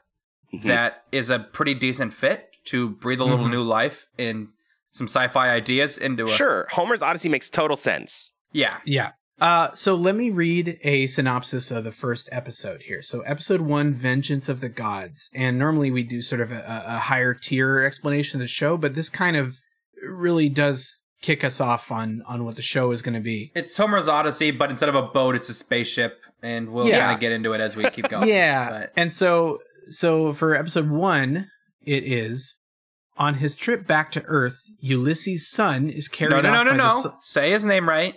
Mm-hmm. 0.58 0.68
That 0.68 1.04
is 1.12 1.30
a 1.30 1.38
pretty 1.38 1.74
decent 1.74 2.12
fit 2.12 2.48
to 2.66 2.90
breathe 2.90 3.20
a 3.20 3.24
little 3.24 3.48
new 3.48 3.62
life 3.62 4.06
in 4.18 4.48
some 4.90 5.06
sci-fi 5.08 5.50
ideas 5.50 5.98
into 5.98 6.24
a 6.24 6.28
sure 6.28 6.66
Homer's 6.70 7.02
Odyssey 7.02 7.28
makes 7.28 7.50
total 7.50 7.76
sense 7.76 8.32
yeah 8.52 8.76
Yeah. 8.84 9.12
Uh, 9.40 9.68
so 9.74 9.96
let 9.96 10.14
me 10.14 10.30
read 10.30 10.78
a 10.84 11.08
synopsis 11.08 11.72
of 11.72 11.82
the 11.82 11.90
first 11.90 12.28
episode 12.30 12.82
here. 12.82 13.02
So 13.02 13.20
episode 13.22 13.60
one, 13.62 13.92
Vengeance 13.92 14.48
of 14.48 14.60
the 14.60 14.68
Gods. 14.68 15.28
And 15.34 15.58
normally 15.58 15.90
we 15.90 16.04
do 16.04 16.22
sort 16.22 16.40
of 16.40 16.52
a, 16.52 16.84
a 16.86 16.98
higher 16.98 17.34
tier 17.34 17.80
explanation 17.84 18.38
of 18.38 18.42
the 18.44 18.48
show, 18.48 18.76
but 18.76 18.94
this 18.94 19.10
kind 19.10 19.36
of 19.36 19.56
really 20.06 20.48
does 20.48 21.02
kick 21.20 21.42
us 21.42 21.60
off 21.60 21.90
on, 21.90 22.22
on 22.28 22.44
what 22.44 22.54
the 22.54 22.62
show 22.62 22.92
is 22.92 23.02
going 23.02 23.14
to 23.16 23.20
be. 23.20 23.50
It's 23.56 23.76
Homer's 23.76 24.06
Odyssey, 24.06 24.52
but 24.52 24.70
instead 24.70 24.88
of 24.88 24.94
a 24.94 25.02
boat, 25.02 25.34
it's 25.34 25.48
a 25.48 25.54
spaceship, 25.54 26.20
and 26.40 26.68
we'll 26.68 26.86
Yeah. 26.86 27.00
kind 27.00 27.14
of 27.14 27.20
get 27.20 27.32
into 27.32 27.52
it 27.54 27.60
as 27.60 27.74
we 27.74 27.90
keep 27.90 28.08
going. 28.14 28.28
yeah. 28.28 28.70
But- 28.70 28.92
And 28.96 29.12
so, 29.12 29.58
so 29.90 30.32
for 30.32 30.54
episode 30.54 30.90
one, 30.90 31.48
it 31.84 32.04
is 32.04 32.54
on 33.16 33.34
his 33.34 33.54
trip 33.56 33.86
back 33.86 34.10
to 34.12 34.22
Earth, 34.24 34.58
Ulysses' 34.80 35.48
son 35.48 35.88
is 35.88 36.08
carried 36.08 36.30
no, 36.30 36.40
no, 36.40 36.62
no, 36.64 36.70
no, 36.70 36.76
no. 36.76 37.00
su- 37.00 37.12
Say 37.22 37.50
his 37.52 37.64
name 37.64 37.88
right. 37.88 38.14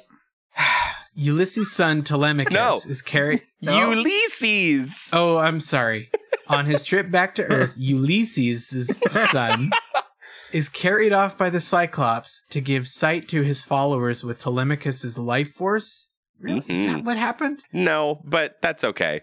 Ulysses' 1.13 1.71
son 1.71 2.03
Telemachus 2.03 2.53
No. 2.53 2.75
is 2.89 3.01
carried. 3.01 3.41
No. 3.61 3.91
Ulysses 3.91 5.09
Oh, 5.13 5.37
I'm 5.37 5.59
sorry. 5.59 6.11
On 6.47 6.65
his 6.67 6.83
trip 6.83 7.09
back 7.09 7.33
to 7.35 7.43
Earth, 7.43 7.73
Ulysses' 7.77 8.99
son 9.31 9.71
is 10.51 10.69
carried 10.69 11.11
off 11.11 11.37
by 11.37 11.49
the 11.49 11.59
Cyclops 11.59 12.45
to 12.51 12.61
give 12.61 12.87
sight 12.87 13.27
to 13.29 13.41
his 13.41 13.63
followers 13.63 14.23
with 14.23 14.37
Telemachus' 14.39 15.17
life 15.17 15.51
force. 15.53 16.07
Really? 16.39 16.63
Is 16.67 16.85
that 16.85 16.97
Mhm. 16.97 17.03
what 17.05 17.17
happened? 17.17 17.63
No, 17.73 18.21
but 18.23 18.57
that's 18.61 18.83
okay. 18.83 19.21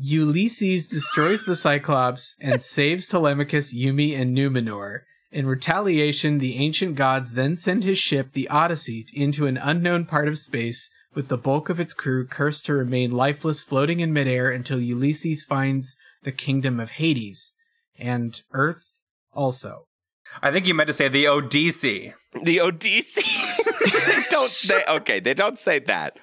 Ulysses 0.00 0.86
destroys 0.86 1.44
the 1.44 1.56
Cyclops 1.56 2.36
and 2.40 2.62
saves 2.62 3.08
Telemachus, 3.08 3.74
Yumi, 3.76 4.16
and 4.16 4.36
Numinor. 4.36 5.00
In 5.32 5.46
retaliation, 5.46 6.38
the 6.38 6.56
ancient 6.56 6.94
gods 6.94 7.32
then 7.32 7.56
send 7.56 7.82
his 7.82 7.98
ship, 7.98 8.30
the 8.30 8.48
Odyssey, 8.48 9.06
into 9.12 9.46
an 9.46 9.56
unknown 9.56 10.06
part 10.06 10.28
of 10.28 10.38
space, 10.38 10.88
with 11.14 11.26
the 11.26 11.36
bulk 11.36 11.68
of 11.68 11.80
its 11.80 11.92
crew 11.92 12.24
cursed 12.26 12.66
to 12.66 12.74
remain 12.74 13.10
lifeless, 13.10 13.60
floating 13.60 13.98
in 13.98 14.12
midair 14.12 14.50
until 14.52 14.80
Ulysses 14.80 15.42
finds 15.42 15.96
the 16.22 16.30
kingdom 16.32 16.78
of 16.78 16.90
Hades 16.92 17.52
and 17.98 18.40
Earth 18.52 19.00
also. 19.32 19.86
I 20.40 20.52
think 20.52 20.68
you 20.68 20.74
meant 20.74 20.86
to 20.86 20.94
say 20.94 21.08
the 21.08 21.26
Odyssey. 21.26 22.14
The 22.44 22.60
Odyssey. 22.60 23.22
they 23.84 24.22
don't 24.30 24.48
say 24.48 24.84
okay. 24.88 25.18
They 25.18 25.34
don't 25.34 25.58
say 25.58 25.80
that. 25.80 26.14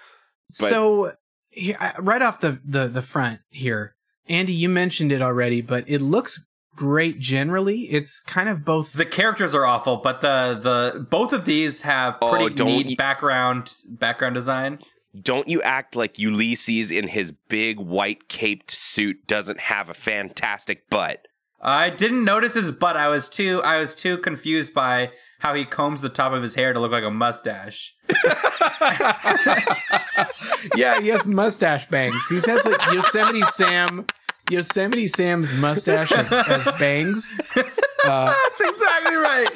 But- 0.60 0.70
so, 0.70 1.12
he- 1.56 1.74
uh, 1.74 1.92
right 2.00 2.22
off 2.22 2.40
the, 2.40 2.60
the, 2.64 2.88
the 2.88 3.02
front 3.02 3.40
here, 3.50 3.96
Andy, 4.28 4.54
you 4.54 4.70
mentioned 4.70 5.12
it 5.12 5.22
already, 5.22 5.62
but 5.62 5.84
it 5.88 6.02
looks 6.02 6.50
great 6.76 7.20
generally. 7.20 7.82
It's 7.84 8.20
kind 8.20 8.50
of 8.50 8.66
both 8.66 8.94
The 8.94 9.06
characters 9.06 9.56
are 9.56 9.66
awful, 9.66 9.98
but 9.98 10.22
the 10.22 10.60
the 10.62 11.00
both 11.10 11.32
of 11.32 11.46
these 11.46 11.84
have 11.84 12.18
Oh, 12.22 12.30
pretty 12.32 12.54
don't 12.54 12.68
neat 12.68 12.88
you- 12.92 12.96
background 12.98 13.72
background 13.88 14.36
design. 14.36 14.80
Don't 15.22 15.48
you 15.48 15.62
act 15.62 15.96
like 15.96 16.20
Ulysses 16.20 16.92
in 16.92 17.08
his 17.08 17.32
big 17.32 17.80
white 17.80 18.28
caped 18.28 18.72
suit 18.72 19.26
doesn't 19.28 19.62
have 19.62 19.88
a 19.88 19.94
fantastic 19.94 20.90
butt? 20.90 21.26
I 21.62 21.90
didn't 21.90 22.24
notice 22.24 22.54
his 22.54 22.72
butt. 22.72 22.96
I 22.98 23.08
was 23.08 23.28
too 23.30 23.62
I 23.64 23.80
was 23.80 23.96
too 23.96 24.18
confused 24.20 24.74
by 24.74 25.12
how 25.40 25.54
he 25.54 25.66
combs 25.66 26.02
the 26.02 26.10
top 26.10 26.32
of 26.32 26.42
his 26.44 26.56
hair 26.56 26.74
to 26.74 26.80
look 26.80 26.92
like 26.92 27.04
a 27.04 27.10
mustache. 27.12 27.96
yeah, 30.76 31.00
he 31.02 31.08
has 31.10 31.28
mustache 31.28 31.88
bangs. 31.90 32.28
He 32.28 32.36
has 32.36 32.66
like 32.66 32.92
Yosemite 32.92 33.42
Sam, 33.44 34.06
Yosemite 34.50 35.08
Sam's 35.08 35.54
mustache 35.54 36.12
as, 36.12 36.32
as 36.32 36.66
bangs, 36.80 37.34
That's 38.06 38.62
exactly 38.62 39.16
right. 39.16 39.50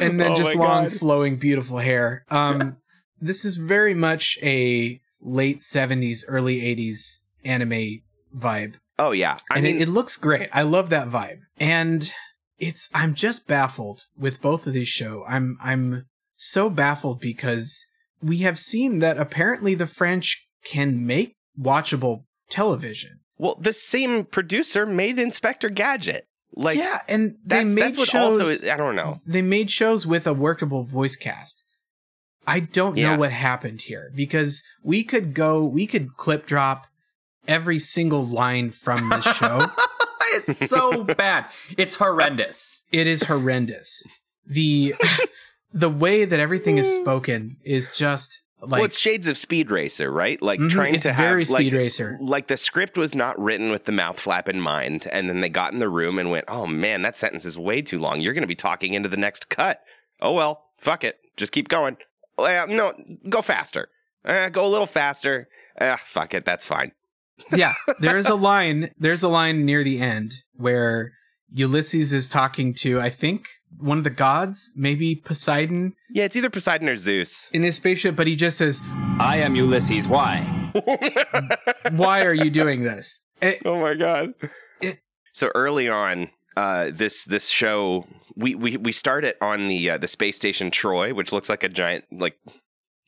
and 0.00 0.20
then 0.20 0.32
Oh 0.32 0.34
just 0.34 0.54
long, 0.56 0.84
God. 0.84 0.92
flowing, 0.92 1.36
beautiful 1.36 1.78
hair. 1.78 2.24
Um, 2.30 2.78
this 3.20 3.44
is 3.44 3.56
very 3.56 3.94
much 3.94 4.38
a 4.42 5.00
late 5.20 5.58
'70s, 5.58 6.24
early 6.28 6.60
'80s 6.62 7.20
anime 7.44 8.00
vibe, 8.36 8.74
Oh 8.98 9.12
yeah. 9.12 9.36
I 9.50 9.56
and 9.56 9.64
mean, 9.64 9.76
it, 9.76 9.82
it 9.82 9.88
looks 9.88 10.16
great. 10.16 10.48
I 10.52 10.62
love 10.62 10.90
that 10.90 11.08
vibe, 11.08 11.38
and 11.58 12.10
it's. 12.58 12.88
I'm 12.94 13.14
just 13.14 13.46
baffled 13.46 14.02
with 14.18 14.42
both 14.42 14.66
of 14.66 14.72
these 14.72 14.88
show. 14.88 15.24
I'm. 15.28 15.56
I'm 15.62 16.06
so 16.36 16.68
baffled 16.70 17.20
because 17.20 17.84
we 18.22 18.38
have 18.38 18.58
seen 18.58 18.98
that 19.00 19.18
apparently 19.18 19.74
the 19.74 19.86
French 19.86 20.46
can 20.64 21.06
make 21.06 21.34
watchable 21.60 22.24
television. 22.50 23.20
well, 23.38 23.56
the 23.60 23.72
same 23.72 24.24
producer 24.24 24.86
made 24.86 25.18
Inspector 25.18 25.68
Gadget. 25.70 26.24
Like 26.54 26.78
yeah, 26.78 27.00
and 27.08 27.36
they 27.44 27.62
made 27.62 27.94
shows. 28.00 28.40
also 28.40 28.42
is, 28.50 28.64
I 28.64 28.76
don't 28.76 28.96
know. 28.96 29.18
They 29.26 29.42
made 29.42 29.70
shows 29.70 30.06
with 30.06 30.26
a 30.26 30.32
workable 30.32 30.82
voice 30.84 31.14
cast. 31.14 31.62
I 32.46 32.60
don't 32.60 32.96
Yeah. 32.96 33.12
know 33.12 33.18
what 33.20 33.30
happened 33.30 33.82
here 33.82 34.10
because 34.14 34.62
we 34.82 35.04
could 35.04 35.34
go, 35.34 35.62
we 35.64 35.86
could 35.86 36.16
clip 36.16 36.46
drop 36.46 36.86
every 37.48 37.78
single 37.78 38.24
line 38.24 38.70
from 38.70 39.08
this 39.08 39.24
show. 39.36 39.66
it's 40.34 40.68
so 40.70 41.02
bad. 41.02 41.46
It's 41.76 41.96
horrendous. 41.96 42.84
it 42.92 43.06
is 43.06 43.24
horrendous. 43.24 44.04
The 44.46 44.94
the 45.72 45.90
way 45.90 46.24
that 46.24 46.38
everything 46.38 46.78
is 46.78 46.94
spoken 46.94 47.56
is 47.64 47.96
just 47.96 48.42
like 48.60 48.70
well, 48.72 48.84
it's 48.84 48.98
shades 48.98 49.26
of 49.26 49.38
Speed 49.38 49.70
Racer, 49.70 50.10
right? 50.10 50.40
Like 50.42 50.58
Mhm, 50.60 50.70
trying 50.70 50.94
it's 50.94 51.06
to 51.06 51.12
have 51.12 51.24
very 51.24 51.44
like, 51.44 51.62
Speed 51.62 51.72
Racer. 51.72 52.18
Like 52.20 52.48
the 52.48 52.56
script 52.56 52.98
was 52.98 53.14
not 53.14 53.38
written 53.38 53.70
with 53.70 53.84
the 53.84 53.92
mouth 53.92 54.18
flap 54.18 54.48
in 54.48 54.60
mind, 54.60 55.08
and 55.12 55.28
then 55.28 55.40
they 55.40 55.48
got 55.48 55.72
in 55.72 55.78
the 55.78 55.88
room 55.88 56.18
and 56.18 56.30
went, 56.30 56.44
"Oh 56.48 56.66
man, 56.66 57.02
that 57.02 57.16
sentence 57.16 57.44
is 57.44 57.56
way 57.56 57.82
too 57.82 57.98
long. 57.98 58.20
You're 58.20 58.34
going 58.34 58.42
to 58.42 58.48
be 58.48 58.54
talking 58.54 58.94
into 58.94 59.08
the 59.08 59.16
next 59.16 59.48
cut." 59.48 59.80
Oh 60.20 60.32
well, 60.32 60.64
fuck 60.78 61.04
it, 61.04 61.18
just 61.36 61.52
keep 61.52 61.68
going. 61.68 61.96
Well, 62.36 62.66
no, 62.68 62.92
go 63.28 63.42
faster. 63.42 63.88
Uh, 64.24 64.48
go 64.48 64.66
a 64.66 64.68
little 64.68 64.86
faster. 64.86 65.48
Ah, 65.80 66.00
fuck 66.04 66.34
it, 66.34 66.44
that's 66.44 66.64
fine. 66.64 66.92
Yeah, 67.52 67.74
there 68.00 68.16
is 68.16 68.28
a 68.28 68.34
line. 68.34 68.90
There's 68.98 69.22
a 69.22 69.28
line 69.28 69.64
near 69.64 69.82
the 69.84 70.00
end 70.00 70.32
where 70.54 71.12
Ulysses 71.52 72.12
is 72.12 72.28
talking 72.28 72.74
to, 72.74 73.00
I 73.00 73.10
think, 73.10 73.46
one 73.78 73.98
of 73.98 74.04
the 74.04 74.10
gods, 74.10 74.70
maybe 74.76 75.14
Poseidon, 75.14 75.94
Yeah, 76.10 76.24
it's 76.24 76.36
either 76.36 76.50
Poseidon 76.50 76.88
or 76.88 76.96
Zeus. 76.96 77.48
in 77.52 77.62
his 77.62 77.76
spaceship, 77.76 78.16
but 78.16 78.26
he 78.26 78.34
just 78.36 78.58
says, 78.58 78.80
I 79.20 79.38
am 79.42 79.54
Ulysses. 79.56 80.06
Why? 80.08 80.42
"Why 81.92 82.24
are 82.24 82.34
you 82.34 82.50
doing 82.50 82.82
this?" 82.82 83.22
It- 83.40 83.62
Oh 83.64 83.80
my 83.80 83.94
god. 83.94 84.34
It- 84.80 85.00
so 85.32 85.50
early 85.54 85.88
on, 85.88 86.30
uh, 86.56 86.90
this 86.92 87.24
this 87.24 87.48
show 87.48 88.06
we 88.36 88.54
we 88.54 88.76
we 88.76 88.92
start 88.92 89.24
it 89.24 89.36
on 89.40 89.68
the 89.68 89.90
uh, 89.90 89.98
the 89.98 90.08
space 90.08 90.36
station 90.36 90.70
Troy, 90.70 91.14
which 91.14 91.32
looks 91.32 91.48
like 91.48 91.62
a 91.62 91.68
giant 91.68 92.04
like 92.12 92.36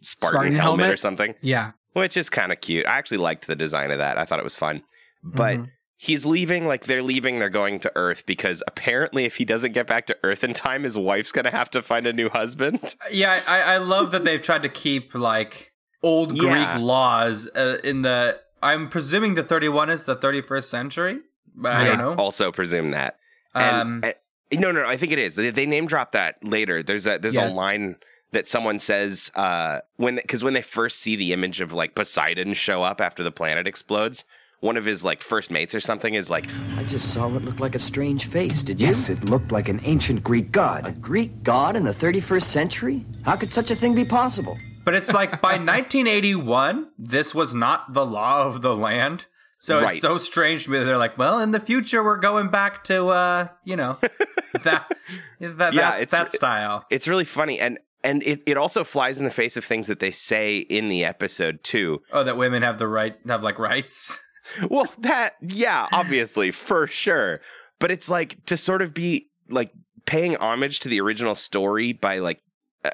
Spartan, 0.03 0.35
Spartan 0.39 0.53
helmet, 0.55 0.61
helmet? 0.85 0.95
or 0.95 0.97
something, 0.97 1.35
yeah, 1.43 1.73
which 1.93 2.17
is 2.17 2.29
kind 2.31 2.53
of 2.53 2.61
cute. 2.61 2.87
I 2.87 2.97
actually 2.99 3.19
liked 3.19 3.47
the 3.47 3.57
design 3.57 3.91
of 3.91 3.99
that. 3.99 4.19
I 4.19 4.25
thought 4.25 4.39
it 4.39 4.45
was 4.45 4.57
fun. 4.57 4.83
But 5.23 5.59
Mhm. 5.59 5.71
he's 5.97 6.25
leaving, 6.25 6.67
like 6.67 6.85
they're 6.87 7.03
leaving, 7.03 7.39
they're 7.39 7.49
going 7.51 7.81
to 7.81 7.93
Earth 7.97 8.25
because 8.27 8.63
apparently, 8.67 9.25
if 9.25 9.37
he 9.37 9.45
doesn't 9.45 9.73
get 9.73 9.87
back 9.87 10.07
to 10.07 10.17
Earth 10.25 10.43
in 10.45 10.55
time, 10.55 10.85
his 10.85 10.97
wife's 10.97 11.33
gonna 11.33 11.51
have 11.51 11.71
to 11.71 11.83
find 11.83 12.07
a 12.07 12.13
new 12.13 12.29
husband. 12.29 12.95
Yeah, 13.13 13.39
I, 13.49 13.61
I 13.63 13.77
love 13.79 14.11
that 14.13 14.25
they've 14.25 14.41
tried 14.43 14.63
to 14.63 14.69
keep 14.69 15.15
like 15.15 15.73
old 16.03 16.39
Greek 16.39 16.53
Yeah. 16.53 16.79
laws 16.79 17.49
uh, 17.55 17.79
in 17.85 18.03
the. 18.03 18.41
I'm 18.63 18.89
presuming 18.89 19.35
the 19.35 19.43
31 19.43 19.89
is 19.91 20.05
the 20.05 20.17
31st 20.17 20.69
century. 20.69 21.19
But 21.55 21.73
I 21.77 21.83
Yeah. 21.85 21.89
don't 21.97 21.99
know. 21.99 22.15
Also, 22.23 22.53
presume 22.53 22.93
that. 22.93 23.19
Um, 23.55 24.03
And, 24.05 24.15
and- 24.53 24.61
no, 24.63 24.71
no, 24.73 24.83
no, 24.83 24.89
I 24.89 24.97
think 24.97 25.13
it 25.13 25.19
is. 25.19 25.35
They, 25.37 25.51
they 25.51 25.67
name 25.67 25.87
drop 25.87 26.13
that 26.13 26.37
later. 26.45 26.83
There's 26.83 27.07
a 27.07 27.19
there's 27.19 27.35
Yes. 27.35 27.55
a 27.55 27.57
line 27.57 27.97
that 28.33 28.47
someone 28.47 28.79
says 28.79 29.31
uh, 29.35 29.81
when 29.97 30.17
because 30.17 30.43
when 30.45 30.55
they 30.55 30.63
first 30.63 30.99
see 31.01 31.17
the 31.17 31.33
image 31.33 31.61
of 31.61 31.73
like 31.73 31.95
Poseidon 31.95 32.55
show 32.55 32.83
up 32.83 33.01
after 33.01 33.23
the 33.23 33.33
planet 33.33 33.67
explodes, 33.67 34.25
one 34.61 34.77
of 34.77 34.85
his 34.85 35.05
like 35.05 35.23
first 35.23 35.51
mates 35.51 35.75
or 35.75 35.81
something 35.81 36.15
is 36.15 36.29
like, 36.31 36.47
I 36.77 36.85
just 36.85 37.13
saw 37.13 37.27
what 37.29 37.43
looked 37.45 37.61
like 37.61 37.75
a 37.75 37.79
strange 37.79 38.29
face, 38.29 38.63
did 38.63 38.81
you? 38.81 38.89
Yes, 38.89 39.09
it 39.09 39.25
looked 39.25 39.53
like 39.53 39.69
an 39.69 39.81
ancient 39.85 40.23
Greek 40.23 40.53
god. 40.53 40.87
A. 40.87 40.93
Greek 40.93 41.43
god 41.43 41.77
in 41.77 41.85
the 41.85 41.95
31st 41.95 42.43
century? 42.43 43.07
How 43.25 43.37
could 43.37 43.51
such 43.51 43.71
a 43.71 43.75
thing 43.75 43.95
be 43.95 44.05
possible? 44.05 44.59
but 44.85 44.95
it's 44.95 45.13
like 45.13 45.41
by 45.43 45.53
1981, 45.59 46.89
this 46.99 47.35
was 47.35 47.55
not 47.55 47.93
the 47.93 48.05
law 48.05 48.43
of 48.47 48.63
the 48.63 48.75
land. 48.75 49.27
So 49.59 49.81
Right. 49.83 49.93
it's 49.93 50.01
so 50.01 50.17
strange 50.19 50.65
to 50.65 50.71
me. 50.71 50.79
They're 50.79 50.97
like, 50.97 51.19
well, 51.19 51.39
in 51.39 51.51
the 51.51 51.61
future, 51.61 52.03
we're 52.03 52.17
going 52.17 52.49
back 52.49 52.83
to, 52.85 53.07
uh, 53.09 53.49
you 53.65 53.77
know, 53.77 53.99
that 54.65 54.91
that, 55.39 55.75
Yeah, 55.75 55.91
that, 55.91 56.01
it's- 56.01 56.11
that 56.11 56.33
style. 56.33 56.85
it's 56.91 57.07
really 57.09 57.25
funny 57.27 57.59
and. 57.61 57.79
And 58.03 58.23
it, 58.23 58.43
it 58.47 58.57
also 58.57 58.83
flies 58.85 59.19
in 59.19 59.25
the 59.25 59.31
face 59.31 59.57
of 59.57 59.65
things 59.65 59.87
that 59.89 60.01
they 60.01 60.11
say 60.11 60.59
in 60.59 60.89
the 60.89 61.05
episode 61.05 61.63
too. 61.63 62.03
Oh, 62.13 62.25
that 62.25 62.37
women 62.37 62.63
have 62.63 62.79
the 62.79 62.89
right, 62.89 63.17
have 63.27 63.43
like 63.43 63.59
rights. 63.59 64.21
Well, 64.69 64.87
that 64.99 65.35
yeah, 65.43 65.87
obviously 65.93 66.51
for 66.51 66.89
sure. 66.89 67.41
But 67.79 67.93
it's 67.93 68.09
like 68.09 68.45
to 68.47 68.57
sort 68.57 68.83
of 68.83 68.93
be 68.93 69.29
like 69.49 69.71
paying 70.07 70.35
homage 70.39 70.81
to 70.81 70.89
the 70.89 71.01
original 71.01 71.37
story 71.37 71.93
by 71.93 72.19
like 72.19 72.41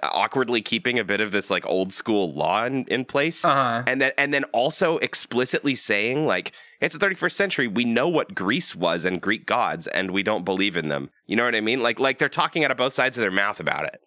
awkwardly 0.03 0.61
keeping 0.61 0.99
a 0.99 1.05
bit 1.05 1.21
of 1.21 1.31
this 1.33 1.49
like 1.49 1.65
old 1.67 1.93
school 1.93 2.33
law 2.35 2.65
in, 2.65 2.85
in 2.89 3.05
place. 3.07 3.45
Uh 3.45 3.55
huh. 3.55 3.83
and 3.87 4.01
then 4.03 4.13
and 4.19 4.35
then 4.35 4.45
also 4.53 4.99
explicitly 4.99 5.75
saying 5.75 6.27
like 6.27 6.53
it's 6.81 6.99
the 6.99 7.07
31st 7.07 7.33
century 7.33 7.69
we 7.69 7.85
know 7.85 8.09
what 8.09 8.35
greece 8.35 8.75
was 8.75 9.05
and 9.07 9.23
greek 9.23 9.47
gods 9.47 9.87
and 9.87 10.11
we 10.11 10.23
don't 10.23 10.45
believe 10.45 10.77
in 10.77 10.89
them 10.89 11.09
you 11.27 11.37
know 11.37 11.45
what 11.45 11.55
i 11.55 11.61
mean 11.61 11.81
like 11.81 11.99
like 11.99 12.19
they're 12.19 12.29
talking 12.29 12.65
out 12.65 12.71
of 12.71 12.77
both 12.77 12.93
sides 12.93 13.17
of 13.17 13.23
their 13.23 13.31
mouth 13.31 13.61
about 13.61 13.87
it 13.87 14.01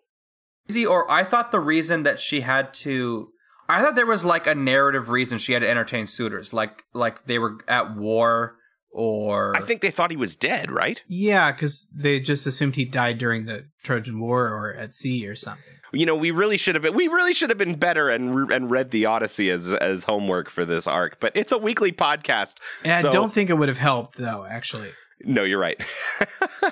Easy, 0.70 0.86
or 0.86 1.10
I 1.10 1.24
thought 1.24 1.52
the 1.52 1.60
reason 1.60 2.04
that 2.04 2.20
she 2.20 2.42
had 2.42 2.74
to, 2.76 3.30
I 3.68 3.82
thought 3.82 3.96
there 3.96 4.06
was 4.06 4.24
like 4.26 4.46
a 4.48 4.56
narrative 4.56 5.10
reason 5.10 5.38
she 5.40 5.54
had 5.54 5.62
to 5.62 5.70
entertain 5.70 6.06
suitors, 6.08 6.54
like 6.54 6.84
like 6.94 7.26
they 7.26 7.40
were 7.40 7.58
at 7.68 7.96
war 7.96 8.56
or 8.92 9.56
i 9.56 9.62
think 9.62 9.82
they 9.82 9.92
thought 9.92 10.10
he 10.10 10.18
was 10.18 10.36
dead 10.36 10.72
right 10.72 11.04
yeah, 11.08 11.52
because 11.52 11.88
they 11.96 12.20
just 12.20 12.48
assumed 12.48 12.76
he 12.76 12.86
died 12.86 13.20
during 13.20 13.46
the 13.46 13.68
Trojan 13.84 14.20
War 14.20 14.48
or 14.48 14.74
at 14.74 14.94
sea 14.94 15.28
or 15.28 15.36
something. 15.36 15.76
you 15.94 16.08
know 16.08 16.16
we 16.16 16.32
really 16.32 16.58
should 16.58 16.74
have 16.74 16.82
been 16.82 16.96
we 16.96 17.08
really 17.08 17.34
should 17.34 17.52
have 17.52 17.58
been 17.60 17.76
better 17.76 18.10
and 18.10 18.36
re- 18.36 18.56
and 18.56 18.72
read 18.72 18.90
the 18.90 19.06
odyssey 19.06 19.52
as 19.52 19.68
as 19.68 20.06
homework 20.06 20.50
for 20.50 20.66
this 20.66 20.88
arc 20.88 21.20
but 21.20 21.32
it's 21.36 21.52
a 21.52 21.58
weekly 21.60 21.92
podcast 21.92 22.56
And 22.84 23.00
so- 23.04 23.10
I 23.10 23.12
don't 23.12 23.32
think 23.32 23.52
it 23.52 23.60
would 23.60 23.70
have 23.70 23.78
helped 23.78 24.18
though. 24.18 24.44
Actually, 24.50 24.90
No, 25.24 25.44
you're 25.44 25.60
right. 25.60 25.80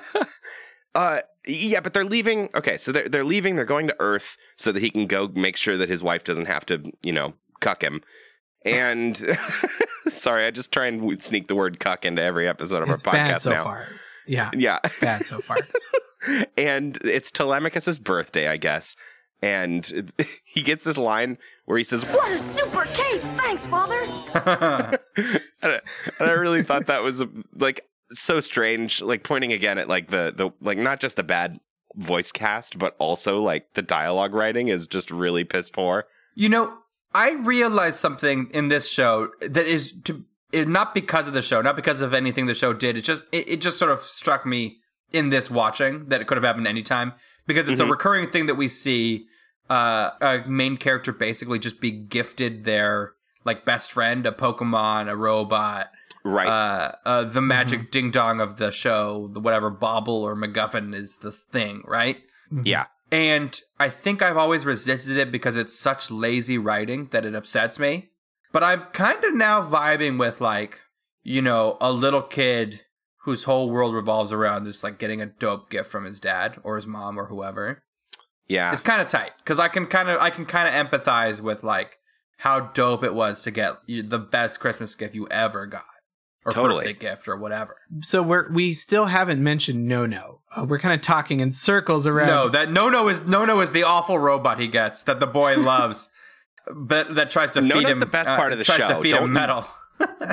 uh 0.96 1.20
yeah, 1.48 1.80
but 1.80 1.92
they're 1.94 2.04
leaving. 2.04 2.50
Okay, 2.54 2.76
so 2.76 2.92
they're 2.92 3.08
they're 3.08 3.24
leaving. 3.24 3.56
They're 3.56 3.64
going 3.64 3.86
to 3.88 3.96
Earth 3.98 4.36
so 4.56 4.70
that 4.72 4.80
he 4.80 4.90
can 4.90 5.06
go 5.06 5.28
make 5.34 5.56
sure 5.56 5.76
that 5.76 5.88
his 5.88 6.02
wife 6.02 6.22
doesn't 6.24 6.46
have 6.46 6.64
to, 6.66 6.92
you 7.02 7.12
know, 7.12 7.34
cuck 7.60 7.82
him. 7.82 8.02
and 8.64 9.16
sorry, 10.08 10.46
I 10.46 10.50
just 10.50 10.72
try 10.72 10.86
and 10.86 11.22
sneak 11.22 11.48
the 11.48 11.54
word 11.54 11.80
cuck 11.80 12.04
into 12.04 12.22
every 12.22 12.48
episode 12.48 12.82
of 12.82 12.88
It's 12.90 13.04
our 13.06 13.12
podcast 13.12 13.16
bad 13.28 13.40
so 13.40 13.50
now. 13.50 13.64
far. 13.64 13.88
Yeah, 14.26 14.50
Yeah, 14.54 14.78
it's 14.84 15.00
bad 15.00 15.24
so 15.24 15.38
far. 15.38 15.56
and 16.58 16.98
it's 17.02 17.30
Telemachus's 17.30 17.98
birthday, 17.98 18.46
I 18.48 18.58
guess. 18.58 18.94
And 19.40 20.12
he 20.44 20.62
gets 20.62 20.84
this 20.84 20.98
line 20.98 21.38
where 21.64 21.78
he 21.78 21.84
says, 21.84 22.04
What 22.04 22.30
a 22.32 22.38
super 22.38 22.84
cake! 22.92 23.22
Thanks, 23.36 23.64
Father! 23.64 24.00
and 24.02 24.98
I, 25.62 25.80
and 26.18 26.28
I 26.28 26.32
really 26.32 26.62
thought 26.62 26.86
that 26.88 27.02
was 27.02 27.22
like 27.54 27.86
so 28.12 28.40
strange 28.40 29.02
like 29.02 29.22
pointing 29.22 29.52
again 29.52 29.78
at 29.78 29.88
like 29.88 30.08
the 30.08 30.32
the 30.36 30.50
like 30.60 30.78
not 30.78 31.00
just 31.00 31.16
the 31.16 31.22
bad 31.22 31.58
voice 31.96 32.32
cast 32.32 32.78
but 32.78 32.94
also 32.98 33.40
like 33.42 33.74
the 33.74 33.82
dialogue 33.82 34.32
writing 34.34 34.68
is 34.68 34.86
just 34.86 35.10
really 35.10 35.44
piss 35.44 35.68
poor 35.70 36.04
You 36.34 36.48
know, 36.48 36.78
I 37.14 37.32
realized 37.32 37.98
something 37.98 38.48
in 38.52 38.68
this 38.68 38.88
show 38.90 39.30
that 39.40 39.66
is 39.66 39.92
to 40.04 40.24
it, 40.52 40.68
not 40.68 40.94
because 40.94 41.26
of 41.28 41.34
the 41.34 41.42
show, 41.42 41.60
not 41.60 41.76
because 41.76 42.00
of 42.00 42.14
anything 42.14 42.46
the 42.46 42.54
show 42.54 42.72
did. 42.72 42.96
it 42.96 43.02
just 43.02 43.22
it, 43.32 43.48
it 43.48 43.60
just 43.60 43.78
sort 43.78 43.90
of 43.90 44.00
struck 44.02 44.46
me 44.46 44.78
in 45.12 45.30
this 45.30 45.50
watching 45.50 46.06
that 46.08 46.20
it 46.20 46.26
could 46.26 46.36
have 46.36 46.44
happened 46.44 46.66
anytime 46.66 47.12
because 47.46 47.68
it's 47.68 47.80
Mhm. 47.80 47.86
a 47.86 47.90
recurring 47.90 48.30
thing 48.30 48.46
that 48.46 48.54
we 48.56 48.68
see 48.68 49.26
uh, 49.70 50.10
a 50.22 50.48
main 50.48 50.76
character 50.78 51.12
basically 51.12 51.58
just 51.58 51.80
be 51.80 51.90
gifted 51.90 52.64
their 52.64 53.12
like 53.44 53.64
best 53.64 53.92
friend, 53.92 54.26
a 54.26 54.32
Pokemon, 54.32 55.08
a 55.10 55.16
robot, 55.16 55.90
right 56.24 56.46
uh, 56.48 56.92
uh, 57.04 57.24
the 57.24 57.40
magic 57.40 57.90
ding 57.90 58.10
dong 58.10 58.40
of 58.40 58.56
the 58.56 58.70
show, 58.72 59.28
the 59.32 59.40
whatever 59.40 59.70
bauble 59.70 60.22
or 60.22 60.34
MacGuffin 60.36 60.94
is 60.94 61.18
the 61.18 61.32
thing, 61.32 61.82
right? 61.86 62.18
yeah 62.64 62.86
And 63.10 63.60
I 63.78 63.88
think 63.90 64.22
I've 64.22 64.36
always 64.36 64.66
resisted 64.66 65.16
it 65.16 65.30
because 65.30 65.56
it's 65.56 65.78
such 65.78 66.10
lazy 66.10 66.58
writing 66.58 67.08
that 67.12 67.24
it 67.24 67.34
upsets 67.34 67.78
me. 67.78 68.08
But 68.52 68.62
I'm 68.62 68.82
kind 68.92 69.22
of 69.24 69.34
now 69.34 69.62
vibing 69.62 70.18
with 70.18 70.40
like, 70.40 70.80
you 71.22 71.42
know, 71.42 71.76
a 71.80 71.92
little 71.92 72.22
kid 72.22 72.82
whose 73.24 73.44
whole 73.44 73.70
world 73.70 73.94
revolves 73.94 74.32
around 74.32 74.64
just 74.64 74.82
like 74.82 74.98
getting 74.98 75.20
a 75.20 75.26
dope 75.26 75.68
gift 75.70 75.90
from 75.90 76.04
his 76.06 76.18
dad 76.20 76.58
or 76.62 76.76
his 76.76 76.86
mom 76.86 77.18
or 77.18 77.26
whoever. 77.26 77.82
yeah 78.46 78.72
It's 78.72 78.80
kind 78.80 79.02
of 79.02 79.08
tight 79.08 79.32
because 79.38 79.58
I 79.60 79.68
can 79.68 79.86
kind 79.86 80.08
of 80.08 80.18
I 80.20 80.30
can 80.30 80.46
kind 80.46 80.68
of 80.68 80.74
empathize 80.86 81.40
with 81.42 81.62
like 81.62 81.96
how 82.38 82.60
dope 82.60 83.04
it 83.04 83.14
was 83.14 83.42
to 83.42 83.50
get 83.50 83.76
the 83.86 84.18
best 84.18 84.60
Christmas 84.60 84.94
gift 84.94 85.14
you 85.14 85.28
ever 85.28 85.66
got 85.66 85.84
or 86.44 86.52
Totally. 86.52 86.84
birthday 86.84 86.92
gift 86.98 87.28
or 87.28 87.36
whatever. 87.36 87.76
so 88.00 88.22
we're 88.22 88.50
we 88.50 88.72
still 88.72 89.06
haven't 89.06 89.42
mentioned 89.42 89.86
Nono. 89.86 90.40
Uh, 90.56 90.64
we're 90.64 90.78
kind 90.78 90.94
of 90.94 91.00
talking 91.02 91.40
in 91.40 91.50
circles 91.52 92.06
around. 92.06 92.28
No, 92.28 92.48
that 92.48 92.70
no 92.70 92.88
no 92.88 93.08
is 93.08 93.26
no 93.26 93.44
no 93.44 93.60
is 93.60 93.72
the 93.72 93.82
awful 93.82 94.18
robot 94.18 94.58
he 94.58 94.66
gets 94.68 95.02
that 95.02 95.20
the 95.20 95.26
boy 95.26 95.56
loves, 95.60 96.08
but 96.74 97.14
that 97.16 97.30
tries 97.30 97.52
to 97.52 97.60
feed 97.62 97.68
No-No's 97.68 97.92
him. 97.92 98.00
the 98.00 98.06
best 98.06 98.30
uh, 98.30 98.36
part 98.36 98.52
of 98.52 98.58
the 98.58 98.64
tries 98.64 98.80
show. 98.80 98.88
to 98.88 98.96
feed 98.96 99.10
Don't- 99.12 99.24
him 99.24 99.32
metal. 99.32 99.66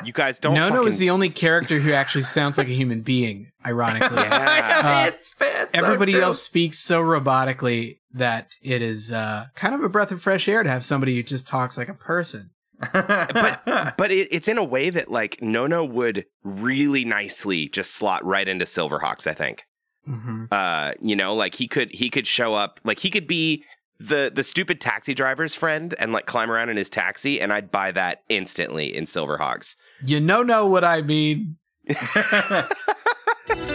you 0.04 0.14
guys 0.14 0.38
don't 0.38 0.54
Nono 0.54 0.76
fucking- 0.76 0.88
is 0.90 1.00
the 1.00 1.10
only 1.10 1.30
character 1.30 1.80
who 1.80 1.92
actually 1.92 2.24
sounds 2.24 2.58
like 2.60 2.68
a 2.68 2.74
human 2.74 3.02
being. 3.02 3.50
Ironically, 3.66 4.16
Yeah. 4.24 5.06
it's, 5.08 5.34
it's 5.42 5.74
so 5.74 5.84
everybody 5.84 6.12
true. 6.12 6.22
else 6.22 6.40
speaks 6.42 6.78
so 6.78 7.02
robotically 7.02 7.98
that 8.14 8.56
it 8.62 8.84
is 8.84 9.12
uh, 9.12 9.46
kind 9.56 9.74
of 9.74 9.82
a 9.82 9.90
breath 9.90 10.12
of 10.12 10.22
fresh 10.22 10.48
air 10.48 10.62
to 10.62 10.70
have 10.70 10.86
somebody 10.86 11.16
who 11.16 11.24
just 11.24 11.48
talks 11.48 11.78
like 11.80 11.90
a 11.90 11.94
person. 11.96 12.52
But 12.94 13.62
but 13.98 14.12
it, 14.12 14.28
it's 14.32 14.48
in 14.48 14.58
a 14.58 14.64
way 14.64 14.90
that 14.90 15.10
like 15.10 15.42
Nono 15.42 15.84
would 15.84 16.26
really 16.44 17.06
nicely 17.06 17.70
just 17.70 17.92
slot 17.94 18.24
right 18.26 18.48
into 18.48 18.66
Silverhawks 18.66 19.28
I 19.28 19.34
think 19.34 19.64
hmm 20.06 20.46
uh 20.52 20.92
you 21.02 21.16
know 21.16 21.34
like 21.34 21.56
he 21.56 21.68
could 21.68 21.92
he 21.92 22.10
could 22.10 22.28
show 22.28 22.54
up 22.54 22.80
like 22.84 23.00
he 23.00 23.10
could 23.10 23.26
be 23.26 23.64
the 24.00 24.32
the 24.34 24.44
stupid 24.44 24.80
taxi 24.80 25.14
driver's 25.14 25.56
friend 25.56 25.96
and 25.98 26.12
like 26.12 26.26
climb 26.26 26.52
around 26.52 26.70
in 26.70 26.78
his 26.78 26.90
taxi 26.90 27.42
and 27.42 27.52
I'd 27.52 27.72
buy 27.72 27.92
that 27.94 28.24
instantly 28.30 28.96
in 28.96 29.06
Silverhawks. 29.06 29.76
You 30.06 30.20
know, 30.20 30.44
know 30.44 30.68
what 30.68 30.84
I 30.84 31.02
mean. 31.02 31.58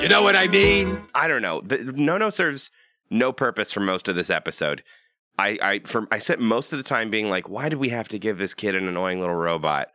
You 0.00 0.08
know 0.08 0.22
what 0.22 0.34
I 0.34 0.48
mean? 0.48 1.00
I 1.14 1.28
don't 1.28 1.42
know. 1.42 1.60
The, 1.60 1.78
Nono 1.78 2.30
serves 2.30 2.70
no 3.10 3.32
purpose 3.32 3.72
for 3.72 3.80
most 3.80 4.08
of 4.08 4.16
this 4.16 4.30
episode. 4.30 4.82
I 5.40 5.58
I 5.62 5.80
for 5.86 6.06
I 6.10 6.18
spent 6.18 6.40
most 6.40 6.72
of 6.72 6.78
the 6.78 6.82
time 6.84 7.10
being 7.10 7.28
like, 7.30 7.48
why 7.48 7.68
did 7.68 7.78
we 7.78 7.88
have 7.88 8.08
to 8.08 8.18
give 8.18 8.38
this 8.38 8.54
kid 8.54 8.74
an 8.74 8.86
annoying 8.86 9.20
little 9.20 9.34
robot? 9.34 9.88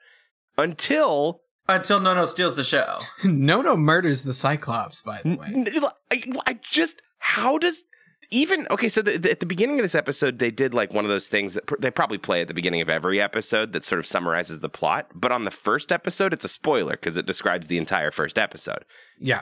Until 0.57 1.41
Until 1.67 1.99
Nono 1.99 2.25
steals 2.25 2.55
the 2.55 2.63
show. 2.63 2.99
Nono 3.23 3.75
murders 3.75 4.23
the 4.23 4.33
Cyclops. 4.33 5.01
By 5.01 5.21
the 5.23 5.35
way, 5.35 5.47
N- 5.53 5.85
I, 6.11 6.23
I 6.47 6.59
just 6.71 7.01
how 7.19 7.57
does 7.57 7.83
even 8.31 8.65
okay 8.71 8.89
so 8.89 9.01
the, 9.03 9.17
the- 9.19 9.31
at 9.31 9.39
the 9.39 9.45
beginning 9.45 9.77
of 9.79 9.83
this 9.83 9.93
episode 9.95 10.39
they 10.39 10.49
did 10.49 10.73
like 10.73 10.93
one 10.93 11.05
of 11.05 11.09
those 11.09 11.27
things 11.29 11.53
that 11.53 11.67
pr- 11.67 11.75
they 11.79 11.91
probably 11.91 12.17
play 12.17 12.41
at 12.41 12.47
the 12.47 12.53
beginning 12.55 12.81
of 12.81 12.89
every 12.89 13.21
episode 13.21 13.71
that 13.73 13.83
sort 13.85 13.99
of 13.99 14.07
summarizes 14.07 14.61
the 14.61 14.69
plot 14.69 15.07
but 15.13 15.31
on 15.31 15.45
the 15.45 15.51
first 15.51 15.91
episode 15.91 16.33
it's 16.33 16.43
a 16.45 16.47
spoiler 16.49 16.93
because 16.93 17.17
it 17.17 17.27
describes 17.27 17.67
the 17.67 17.77
entire 17.77 18.09
first 18.09 18.39
episode 18.39 18.83
yeah. 19.19 19.41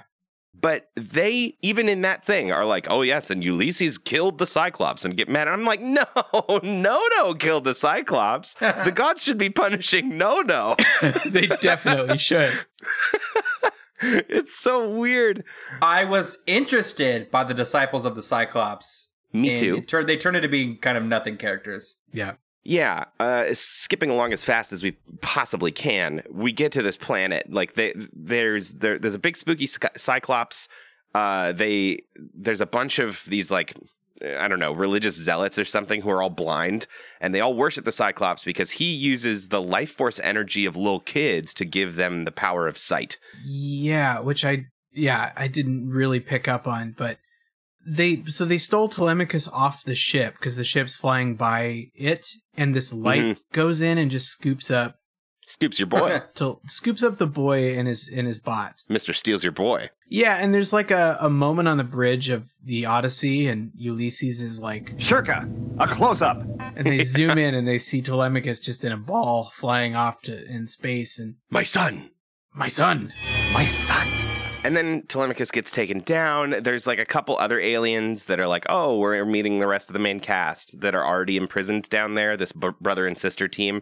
But 0.59 0.89
they 0.95 1.55
even 1.61 1.89
in 1.89 2.01
that 2.01 2.23
thing 2.25 2.51
are 2.51 2.65
like 2.65 2.85
oh 2.89 3.01
yes 3.01 3.29
and 3.29 3.43
ulysses 3.43 3.97
killed 3.97 4.37
the 4.37 4.45
cyclops 4.47 5.03
and 5.03 5.17
get 5.17 5.27
mad 5.27 5.47
and 5.47 5.53
i'm 5.55 5.65
like 5.65 5.81
no 5.81 6.05
no 6.63 7.07
no 7.17 7.33
killed 7.33 7.63
the 7.63 7.73
cyclops 7.73 8.53
the 8.55 8.91
gods 8.95 9.23
should 9.23 9.37
be 9.37 9.49
punishing 9.49 10.17
no 10.17 10.41
no 10.41 10.75
they 11.25 11.47
definitely 11.47 12.17
should. 12.17 12.51
it's 14.01 14.55
so 14.55 14.89
weird 14.89 15.43
I 15.81 16.03
was 16.03 16.43
interested 16.45 17.31
by 17.31 17.43
the 17.43 17.53
disciples 17.53 18.05
of 18.05 18.15
the 18.15 18.23
Cyclops. 18.23 19.09
me 19.31 19.55
too 19.55 19.77
It 19.77 19.87
turned, 19.87 20.09
they 20.09 20.17
turned 20.17 20.35
into 20.35 20.49
being 20.49 20.77
kind 20.77 20.97
of 20.97 21.03
nothing 21.03 21.37
characters. 21.37 21.97
Yeah. 22.11 22.33
Yeah, 22.65 23.05
uh, 23.19 23.45
skipping 23.53 24.09
along 24.09 24.31
as 24.31 24.45
fast 24.45 24.71
as 24.71 24.83
we 24.83 24.91
possibly 25.21 25.71
can, 25.71 26.23
we 26.31 26.53
get 26.53 26.71
to 26.73 26.81
this 26.81 26.95
planet. 26.95 27.51
Like, 27.51 27.73
they, 27.73 27.93
there's 28.13 28.75
there, 28.75 28.97
there's 28.97 29.15
a 29.15 29.19
big 29.19 29.35
spooky 29.35 29.67
cyclops. 29.67 30.69
Uh, 31.13 31.51
they 31.51 32.03
there's 32.15 32.61
a 32.61 32.65
bunch 32.65 32.99
of 32.99 33.21
these 33.27 33.51
like 33.51 33.75
I 34.23 34.47
don't 34.47 34.59
know 34.59 34.71
religious 34.71 35.15
zealots 35.15 35.59
or 35.59 35.65
something 35.65 36.01
who 36.01 36.09
are 36.09 36.21
all 36.21 36.29
blind, 36.29 36.87
and 37.19 37.35
they 37.35 37.41
all 37.41 37.53
worship 37.53 37.85
the 37.85 37.91
cyclops 37.91 38.43
because 38.43 38.71
he 38.71 38.85
uses 38.85 39.49
the 39.49 39.61
life 39.61 39.91
force 39.91 40.19
energy 40.23 40.65
of 40.65 40.75
little 40.75 41.01
kids 41.01 41.53
to 41.55 41.65
give 41.65 41.95
them 41.95 42.23
the 42.23 42.31
power 42.31 42.67
of 42.67 42.77
sight. 42.77 43.17
Yeah, 43.45 44.19
which 44.19 44.45
I 44.45 44.67
yeah, 44.93 45.33
I 45.35 45.47
didn't 45.47 45.89
really 45.89 46.19
pick 46.19 46.47
up 46.47 46.67
on, 46.67 46.95
but 46.97 47.17
they 47.87 48.23
so 48.25 48.45
they 48.45 48.57
stole 48.57 48.87
Telemachus 48.89 49.47
off 49.49 49.83
the 49.83 49.95
ship 49.95 50.33
because 50.35 50.55
the 50.55 50.63
ship's 50.63 50.95
flying 50.97 51.35
by 51.35 51.85
it, 51.95 52.27
and 52.57 52.73
this 52.75 52.93
light 52.93 53.23
Mhm. 53.23 53.37
goes 53.51 53.81
in 53.81 53.97
and 53.97 54.09
just 54.11 54.27
scoops 54.27 54.69
up 54.71 54.95
Scoops 55.45 55.77
your 55.77 55.87
boy, 55.87 56.21
to 56.35 56.59
scoops 56.67 57.03
up 57.03 57.15
the 57.17 57.27
boy 57.27 57.73
in 57.73 57.85
his 57.85 58.07
in 58.07 58.25
his 58.25 58.39
bot. 58.39 58.75
Mister 58.89 59.13
steals 59.13 59.43
your 59.43 59.51
boy. 59.51 59.89
Yeah, 60.09 60.37
and 60.39 60.53
there's 60.53 60.71
like 60.73 60.89
a, 60.91 61.17
a 61.19 61.29
moment 61.29 61.67
on 61.67 61.77
the 61.77 61.83
bridge 61.83 62.29
of 62.29 62.47
the 62.63 62.85
Odyssey, 62.85 63.47
and 63.47 63.71
Ulysses 63.75 64.39
is 64.41 64.61
like, 64.61 64.95
Shyrka, 64.97 65.49
a 65.79 65.87
close 65.87 66.21
up. 66.21 66.41
and 66.75 66.85
they 66.87 67.03
zoom 67.03 67.37
in 67.37 67.53
and 67.55 67.67
they 67.67 67.77
see 67.79 68.01
Telemachus 68.01 68.59
just 68.61 68.83
in 68.83 68.91
a 68.91 68.97
ball 68.97 69.51
flying 69.53 69.95
off 69.95 70.21
to 70.23 70.45
in 70.47 70.65
space, 70.67 71.19
and 71.19 71.35
My 71.51 71.63
son. 71.63 72.09
my 72.53 72.67
son. 72.67 73.11
My 73.53 73.67
son. 73.67 74.07
And 74.63 74.77
then 74.77 75.01
Telemachus 75.07 75.51
gets 75.51 75.71
taken 75.71 75.99
down. 75.99 76.55
There's 76.61 76.87
like 76.87 76.99
a 76.99 77.05
couple 77.05 77.37
other 77.37 77.59
aliens 77.59 78.25
that 78.25 78.39
are 78.39 78.47
like, 78.47 78.65
oh, 78.69 78.97
we're 78.97 79.25
meeting 79.25 79.59
the 79.59 79.67
rest 79.67 79.89
of 79.89 79.93
the 79.93 79.99
main 79.99 80.21
cast 80.21 80.79
that 80.79 80.95
are 80.95 81.05
already 81.05 81.35
imprisoned 81.35 81.89
down 81.89 82.13
there, 82.15 82.37
this 82.37 82.53
b- 82.53 82.69
brother 82.79 83.05
and 83.05 83.17
sister 83.17 83.49
team. 83.49 83.81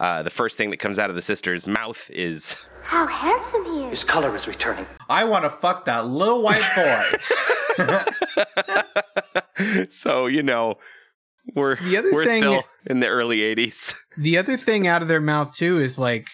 Uh, 0.00 0.22
the 0.24 0.30
first 0.30 0.56
thing 0.56 0.70
that 0.70 0.78
comes 0.78 0.98
out 0.98 1.10
of 1.10 1.16
the 1.16 1.22
sister's 1.22 1.66
mouth 1.66 2.10
is, 2.10 2.56
How 2.82 3.06
handsome 3.06 3.64
he 3.66 3.84
is. 3.84 3.90
His 4.00 4.04
color 4.04 4.34
is 4.34 4.48
returning. 4.48 4.84
I 5.08 5.24
want 5.24 5.44
to 5.44 5.50
fuck 5.50 5.84
that 5.84 6.06
little 6.06 6.42
white 6.42 6.60
boy. 7.78 7.94
so, 9.90 10.26
you 10.26 10.42
know, 10.42 10.74
we're, 11.54 11.76
The 11.76 11.96
other 11.98 12.12
we're 12.12 12.24
thing- 12.26 12.40
still 12.42 12.64
in 12.84 12.98
the 13.00 13.06
early 13.08 13.38
80s. 13.38 13.94
The 14.18 14.38
other 14.38 14.56
thing 14.56 14.86
out 14.86 15.02
of 15.02 15.08
their 15.08 15.20
mouth 15.20 15.54
too 15.54 15.78
is 15.78 15.98
like, 15.98 16.26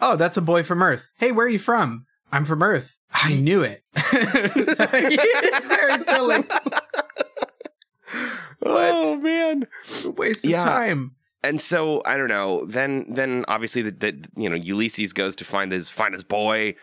oh, 0.00 0.14
that's 0.16 0.36
a 0.36 0.42
boy 0.42 0.62
from 0.62 0.82
Earth. 0.82 1.12
Hey, 1.18 1.32
where 1.32 1.46
are 1.46 1.50
you 1.50 1.58
from? 1.58 2.06
I'm 2.32 2.44
from 2.44 2.62
Earth. 2.62 2.96
I 3.12 3.34
knew 3.34 3.62
it. 3.62 3.82
it's 3.94 5.66
very 5.66 5.98
silly. 6.00 6.44
oh, 8.62 9.16
man. 9.16 9.66
Waste 10.16 10.44
of 10.44 10.50
Yeah. 10.50 10.64
time. 10.64 11.16
and 11.42 11.60
so 11.60 12.02
I 12.04 12.16
don't 12.16 12.28
know. 12.28 12.66
Then 12.66 13.06
then 13.12 13.44
obviously 13.48 13.82
the 13.82 14.28
you 14.36 14.48
know 14.48 14.56
Ulysses 14.56 15.12
goes 15.12 15.34
to 15.36 15.44
find 15.44 15.72
his 15.72 15.88
find 15.88 16.12
his 16.12 16.22
boy, 16.22 16.74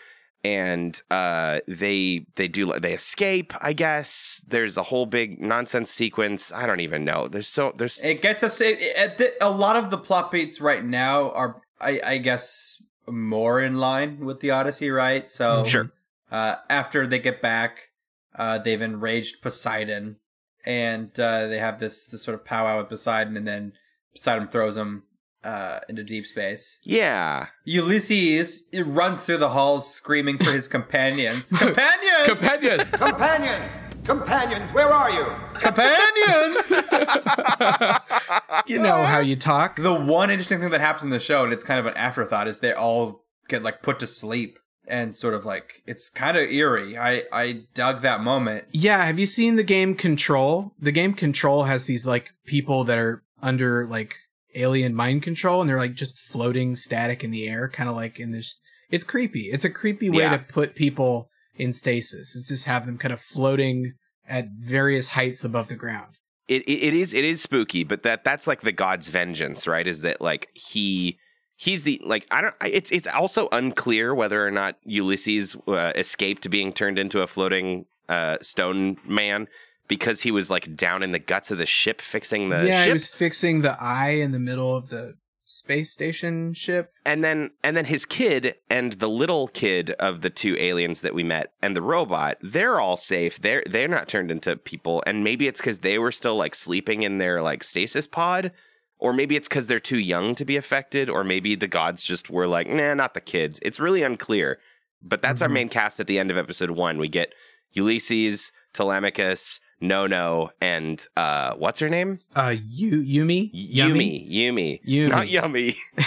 and 0.43 0.99
uh, 1.11 1.59
they 1.67 2.25
they 2.35 2.47
do 2.47 2.73
they 2.79 2.93
escape. 2.93 3.53
I 3.61 3.73
guess 3.73 4.43
there's 4.47 4.77
a 4.77 4.83
whole 4.83 5.05
big 5.05 5.39
nonsense 5.39 5.91
sequence. 5.91 6.51
I 6.51 6.65
don't 6.65 6.79
even 6.81 7.05
know. 7.05 7.27
There's 7.27 7.47
so 7.47 7.73
there's 7.77 7.99
It 8.01 8.21
gets 8.21 8.41
us 8.43 8.57
to 8.57 8.99
at 8.99 9.17
the, 9.17 9.33
a 9.41 9.49
lot 9.51 9.75
of 9.75 9.89
the 9.91 9.97
plot 9.97 10.31
beats 10.31 10.59
right 10.59 10.83
now 10.83 11.29
are, 11.31 11.61
I, 11.79 12.01
I 12.05 12.17
guess, 12.17 12.81
more 13.07 13.61
in 13.61 13.77
line 13.77 14.19
with 14.25 14.39
the 14.41 14.51
Odyssey, 14.51 14.89
right? 14.89 15.27
So 15.29 15.63
Sure. 15.65 15.91
Uh, 16.31 16.55
after 16.69 17.07
they 17.07 17.19
get 17.19 17.41
back, 17.41 17.89
uh, 18.35 18.57
they've 18.57 18.81
enraged 18.81 19.41
Poseidon, 19.41 20.17
and 20.65 21.17
uh, 21.19 21.47
they 21.47 21.57
have 21.59 21.79
this 21.79 22.05
this 22.05 22.21
sort 22.23 22.35
of 22.35 22.43
powwow 22.45 22.79
with 22.79 22.89
Poseidon, 22.89 23.37
and 23.37 23.47
then 23.47 23.73
Poseidon 24.13 24.49
throws 24.49 24.75
him 24.75 25.03
uh, 25.43 25.79
into 25.87 26.03
deep 26.03 26.25
space. 26.25 26.81
Yeah. 26.83 27.47
Ulysses 27.63 28.65
runs 28.75 29.23
through 29.23 29.37
the 29.37 29.49
halls 29.49 29.89
screaming 29.89 30.37
for 30.37 30.51
his 30.51 30.67
companions. 30.77 31.51
companions! 31.51 32.27
Companions. 32.27 32.91
Companions! 32.95 33.73
Companions, 34.07 34.71
where 34.71 34.87
are 34.87 35.09
you? 35.11 35.25
companions! 35.53 36.71
you 38.67 38.79
know 38.79 39.03
how 39.03 39.19
you 39.19 39.35
talk. 39.35 39.75
the 39.75 39.93
one 39.93 40.29
interesting 40.29 40.59
thing 40.61 40.69
that 40.69 40.79
happens 40.81 41.03
in 41.03 41.09
the 41.09 41.19
show, 41.19 41.43
and 41.43 41.51
it's 41.51 41.63
kind 41.65 41.77
of 41.79 41.85
an 41.85 41.93
afterthought, 41.95 42.47
is 42.47 42.59
they 42.59 42.71
all 42.73 43.25
get 43.49 43.63
like 43.63 43.81
put 43.81 43.99
to 43.99 44.07
sleep 44.07 44.59
and 44.87 45.13
sort 45.13 45.33
of 45.33 45.45
like 45.45 45.81
it's 45.85 46.09
kind 46.09 46.37
of 46.37 46.49
eerie. 46.49 46.97
I 46.97 47.23
I 47.33 47.63
dug 47.73 48.01
that 48.01 48.21
moment. 48.21 48.65
Yeah, 48.71 49.03
have 49.05 49.19
you 49.19 49.25
seen 49.25 49.57
the 49.57 49.63
game 49.63 49.93
Control? 49.93 50.71
The 50.79 50.93
game 50.93 51.13
Control 51.13 51.63
has 51.65 51.85
these 51.85 52.07
like 52.07 52.31
people 52.45 52.85
that 52.85 52.97
are 52.97 53.23
under 53.41 53.85
like 53.85 54.15
alien 54.55 54.95
mind 54.95 55.21
control 55.21 55.59
and 55.61 55.69
they're 55.69 55.77
like 55.77 55.93
just 55.93 56.17
floating 56.17 56.75
static 56.77 57.23
in 57.25 57.31
the 57.31 57.47
air, 57.47 57.67
kind 57.67 57.89
of 57.89 57.95
like 57.97 58.19
in 58.19 58.31
this 58.31 58.59
it's 58.89 59.03
creepy. 59.03 59.49
It's 59.51 59.65
a 59.65 59.69
creepy 59.69 60.09
way 60.09 60.19
Yeah. 60.23 60.37
to 60.37 60.43
put 60.43 60.75
people 60.75 61.29
in 61.57 61.73
stasis. 61.73 62.35
It's 62.35 62.47
just 62.47 62.65
have 62.65 62.85
them 62.85 62.97
kind 62.97 63.13
of 63.13 63.19
floating 63.19 63.93
at 64.27 64.47
various 64.59 65.09
heights 65.09 65.43
above 65.43 65.67
the 65.67 65.75
ground. 65.75 66.15
it, 66.47 66.63
it, 66.63 66.83
it 66.87 66.93
is 66.93 67.13
it 67.13 67.25
is 67.25 67.41
spooky, 67.41 67.83
but 67.83 68.03
that 68.03 68.23
that's 68.23 68.47
like 68.47 68.61
the 68.61 68.71
god's 68.71 69.09
vengeance, 69.09 69.67
right? 69.67 69.85
Is 69.85 70.01
that 70.01 70.21
like 70.21 70.49
he 70.53 71.17
he's 71.57 71.83
the 71.83 72.01
like 72.05 72.25
I 72.31 72.41
don't 72.41 72.55
it's 72.63 72.91
it's 72.91 73.07
also 73.07 73.49
unclear 73.51 74.15
whether 74.15 74.45
or 74.45 74.51
not 74.51 74.75
Ulysses 74.83 75.55
uh, 75.67 75.91
escaped 75.95 76.49
being 76.49 76.71
turned 76.71 76.99
into 76.99 77.21
a 77.21 77.27
floating 77.27 77.85
uh, 78.07 78.37
stone 78.41 78.97
man 79.05 79.47
because 79.87 80.21
he 80.21 80.31
was 80.31 80.49
like 80.49 80.75
down 80.75 81.03
in 81.03 81.11
the 81.11 81.19
guts 81.19 81.51
of 81.51 81.57
the 81.57 81.65
ship 81.65 81.99
fixing 82.01 82.49
the 82.49 82.65
yeah, 82.65 82.81
ship 82.83 82.87
he 82.87 82.93
was 82.93 83.07
fixing 83.07 83.61
the 83.61 83.75
eye 83.81 84.11
in 84.11 84.31
the 84.31 84.39
middle 84.39 84.75
of 84.75 84.89
the 84.89 85.15
space 85.49 85.91
station 85.91 86.53
ship. 86.53 86.91
and 87.05 87.23
then 87.23 87.51
and 87.63 87.75
then 87.77 87.85
his 87.85 88.05
kid 88.05 88.55
and 88.69 88.93
the 88.93 89.07
little 89.07 89.47
kid 89.47 89.91
of 89.91 90.21
the 90.21 90.29
two 90.29 90.55
aliens 90.59 90.99
that 91.01 91.15
we 91.15 91.23
met 91.23 91.53
and 91.61 91.75
the 91.75 91.81
robot 91.81 92.37
they're 92.41 92.79
all 92.81 92.97
safe. 92.97 93.39
They're 93.39 93.63
they're 93.65 93.87
not 93.87 94.07
turned 94.09 94.29
into 94.29 94.57
people. 94.57 95.01
And 95.07 95.23
maybe 95.23 95.47
it's 95.47 95.61
because 95.61 95.79
they 95.79 95.97
were 95.97 96.11
still 96.11 96.35
like 96.35 96.53
sleeping 96.53 97.01
in 97.03 97.17
their 97.17 97.41
like 97.41 97.63
stasis 97.63 98.07
pod. 98.07 98.51
Or 98.99 99.13
maybe 99.13 99.35
it's 99.35 99.47
because 99.47 99.67
they're 99.67 99.79
too 99.79 99.99
young 99.99 100.35
to 100.35 100.43
be 100.43 100.57
affected. 100.57 101.09
Or 101.09 101.23
maybe 101.23 101.55
the 101.55 101.67
gods 101.67 102.03
just 102.03 102.29
were 102.29 102.47
like 102.47 102.67
nah 102.67 102.93
not 102.93 103.13
the 103.13 103.21
kids. 103.21 103.59
It's 103.61 103.79
really 103.79 104.03
unclear. 104.03 104.59
But 105.01 105.21
that's 105.21 105.41
our 105.41 105.47
Mhm. 105.47 105.53
main 105.53 105.69
cast 105.69 105.99
at 105.99 106.07
the 106.07 106.19
end 106.19 106.29
of 106.31 106.37
episode 106.37 106.71
one. 106.71 106.97
We 106.97 107.07
get 107.07 107.33
ulysses 107.73 108.51
telemachus 108.73 109.59
no 109.79 110.07
no 110.07 110.49
and 110.61 111.05
uh 111.15 111.53
what's 111.55 111.79
her 111.79 111.89
name 111.89 112.17
Uh, 112.35 112.55
Yu 112.69 113.01
Yumi, 113.03 113.51
Yumi. 113.53 114.29
Yumi. 114.31 114.81
Yumi. 114.85 115.09
Not 115.09 115.29
Yummy. 115.29 115.77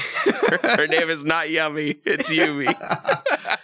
Her 0.62 0.86
name 0.88 1.08
is 1.10 1.24
not 1.24 1.48
Yummy. 1.50 1.96
It's 2.04 2.28
Yumi. 2.28 2.66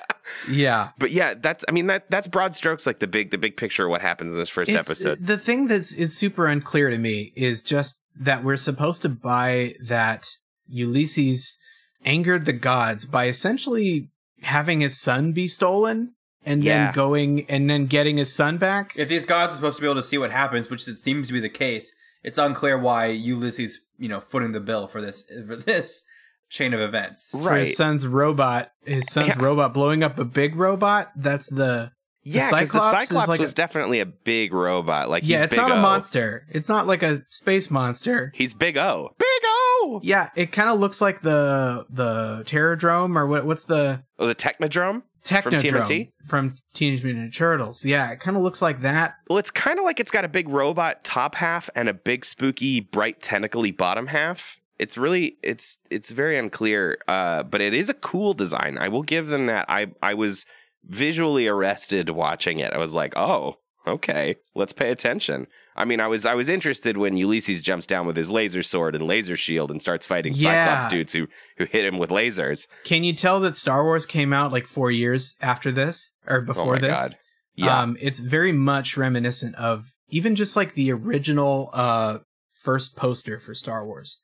Yeah, 0.48 0.90
but 0.98 1.10
yeah, 1.10 1.34
that's 1.34 1.64
I 1.68 1.72
mean 1.72 1.86
that 1.88 2.08
that's 2.10 2.26
broad 2.28 2.54
strokes 2.54 2.86
like 2.86 3.00
the 3.00 3.06
big 3.08 3.30
the 3.32 3.38
big 3.38 3.56
picture 3.56 3.84
of 3.86 3.90
what 3.90 4.00
happens 4.00 4.32
in 4.32 4.38
this 4.38 4.48
first 4.48 4.68
It's- 4.68 4.88
episode. 4.88 5.18
The 5.20 5.38
thing 5.38 5.66
that's 5.66 5.92
is 5.92 6.16
super 6.16 6.46
unclear 6.46 6.90
to 6.90 6.98
me 6.98 7.32
is 7.34 7.62
just 7.62 8.00
that 8.20 8.44
we're 8.44 8.56
supposed 8.56 9.02
to 9.02 9.08
buy 9.08 9.74
that 9.88 10.26
Ulysses 10.68 11.58
angered 12.04 12.44
the 12.44 12.52
gods 12.52 13.06
by 13.06 13.26
essentially 13.26 14.10
having 14.42 14.80
his 14.80 15.00
son 15.00 15.32
be 15.32 15.48
stolen 15.48 16.14
and 16.46 16.62
Yeah. 16.64 16.86
then 16.86 16.94
going 16.94 17.44
and 17.50 17.68
then 17.68 17.86
getting 17.86 18.16
his 18.16 18.32
son 18.34 18.56
back. 18.56 18.92
If 18.96 19.08
these 19.08 19.26
gods 19.26 19.52
are 19.52 19.56
supposed 19.56 19.76
to 19.76 19.82
be 19.82 19.86
able 19.86 19.96
to 19.96 20.02
see 20.02 20.16
what 20.18 20.30
happens, 20.30 20.70
which 20.70 20.86
it 20.88 20.96
seems 20.98 21.26
to 21.26 21.32
be 21.34 21.40
the 21.40 21.48
case, 21.50 21.92
it's 22.22 22.38
unclear 22.38 22.78
why 22.78 23.06
Ulysses, 23.06 23.80
you 23.98 24.08
know, 24.08 24.20
footing 24.20 24.52
the 24.52 24.60
bill 24.60 24.86
for 24.86 25.00
this 25.00 25.24
for 25.46 25.56
this 25.56 26.04
chain 26.48 26.72
of 26.72 26.80
events. 26.80 27.30
For 27.32 27.38
Right. 27.42 27.58
his 27.58 27.76
son's 27.76 28.06
robot, 28.06 28.70
his 28.84 29.10
son's 29.12 29.28
Yeah. 29.28 29.42
robot 29.42 29.74
blowing 29.74 30.02
up 30.04 30.18
a 30.18 30.24
big 30.24 30.54
robot. 30.56 31.10
That's 31.16 31.50
the 31.50 31.90
yeah, 32.22 32.40
'cause 32.40 32.50
Cyclops 32.50 32.90
the 32.92 32.98
is 33.00 33.08
Cyclops 33.08 33.28
like 33.28 33.40
was 33.40 33.52
a- 33.52 33.54
definitely 33.54 34.00
a 34.00 34.06
big 34.06 34.52
robot. 34.52 35.08
Like 35.10 35.22
yeah. 35.26 35.38
he's 35.38 35.44
It's 35.46 35.54
big 35.54 35.62
not 35.62 35.70
a 35.72 35.78
O. 35.78 35.82
monster. 35.82 36.46
It's 36.50 36.68
not 36.68 36.86
like 36.86 37.02
a 37.02 37.22
space 37.30 37.70
monster. 37.70 38.32
He's 38.34 38.52
big 38.52 38.76
O. 38.76 39.10
Big 39.18 39.28
O. 39.44 40.00
Yeah, 40.02 40.30
it 40.36 40.50
kind 40.52 40.68
of 40.68 40.78
looks 40.80 41.00
like 41.00 41.22
the 41.22 41.84
the 41.90 42.42
Terradrome 42.46 43.16
or 43.16 43.26
what? 43.26 43.44
What's 43.46 43.64
the 43.64 44.02
Oh, 44.18 44.26
the 44.26 44.34
Technodrome. 44.34 45.02
Technodrome 45.26 45.60
TMNT? 45.60 46.08
from 46.24 46.54
Teenage 46.72 47.02
Mutant 47.02 47.32
Ninja 47.32 47.36
Turtles. 47.36 47.84
Yeah, 47.84 48.10
it 48.12 48.20
kind 48.20 48.36
of 48.36 48.42
looks 48.42 48.62
like 48.62 48.80
that. 48.80 49.16
Well, 49.28 49.38
it's 49.38 49.50
kind 49.50 49.78
of 49.78 49.84
like 49.84 50.00
it's 50.00 50.10
got 50.10 50.24
a 50.24 50.28
big 50.28 50.48
robot 50.48 51.04
top 51.04 51.34
half 51.34 51.68
and 51.74 51.88
a 51.88 51.94
big 51.94 52.24
spooky 52.24 52.80
bright 52.80 53.20
tentacly 53.20 53.76
bottom 53.76 54.06
half. 54.06 54.60
It's 54.78 54.96
really 54.96 55.36
it's 55.42 55.78
it's 55.90 56.10
very 56.10 56.38
unclear, 56.38 56.98
uh, 57.08 57.42
but 57.42 57.60
it 57.60 57.74
is 57.74 57.88
a 57.88 57.94
cool 57.94 58.34
design. 58.34 58.78
I 58.78 58.88
will 58.88 59.02
give 59.02 59.28
them 59.28 59.46
that. 59.46 59.66
I 59.68 59.88
I 60.02 60.14
was 60.14 60.46
visually 60.84 61.46
arrested 61.46 62.10
watching 62.10 62.58
it. 62.58 62.72
I 62.72 62.78
was 62.78 62.94
like, 62.94 63.16
oh, 63.16 63.56
okay, 63.86 64.36
let's 64.54 64.72
pay 64.72 64.90
attention. 64.90 65.46
I 65.78 65.84
mean, 65.84 66.00
I 66.00 66.06
was 66.06 66.24
I 66.24 66.34
was 66.34 66.48
interested 66.48 66.96
when 66.96 67.16
Ulysses 67.16 67.60
jumps 67.60 67.86
down 67.86 68.06
with 68.06 68.16
his 68.16 68.30
laser 68.30 68.62
sword 68.62 68.94
and 68.94 69.06
laser 69.06 69.36
shield 69.36 69.70
and 69.70 69.80
starts 69.80 70.06
fighting 70.06 70.32
Yeah. 70.34 70.64
Cyclops 70.74 70.90
dudes 70.92 71.12
who 71.12 71.26
who 71.58 71.66
hit 71.66 71.84
him 71.84 71.98
with 71.98 72.10
lasers. 72.10 72.66
Can 72.84 73.04
you 73.04 73.12
tell 73.12 73.40
that 73.40 73.56
Star 73.56 73.84
Wars 73.84 74.06
came 74.06 74.32
out 74.32 74.52
like 74.52 74.66
four 74.66 74.90
years 74.90 75.36
after 75.42 75.70
this 75.70 76.12
or 76.26 76.40
before 76.40 76.64
oh 76.64 76.72
my 76.72 76.78
this? 76.78 77.00
god, 77.10 77.18
yeah, 77.54 77.80
Um, 77.82 77.96
it's 78.00 78.20
very 78.20 78.52
much 78.52 78.96
reminiscent 78.96 79.54
of 79.56 79.84
even 80.08 80.34
just 80.34 80.56
like 80.56 80.74
the 80.74 80.90
original 80.92 81.70
uh 81.72 82.18
first 82.62 82.96
poster 82.96 83.38
for 83.38 83.54
Star 83.54 83.86
Wars. 83.86 84.18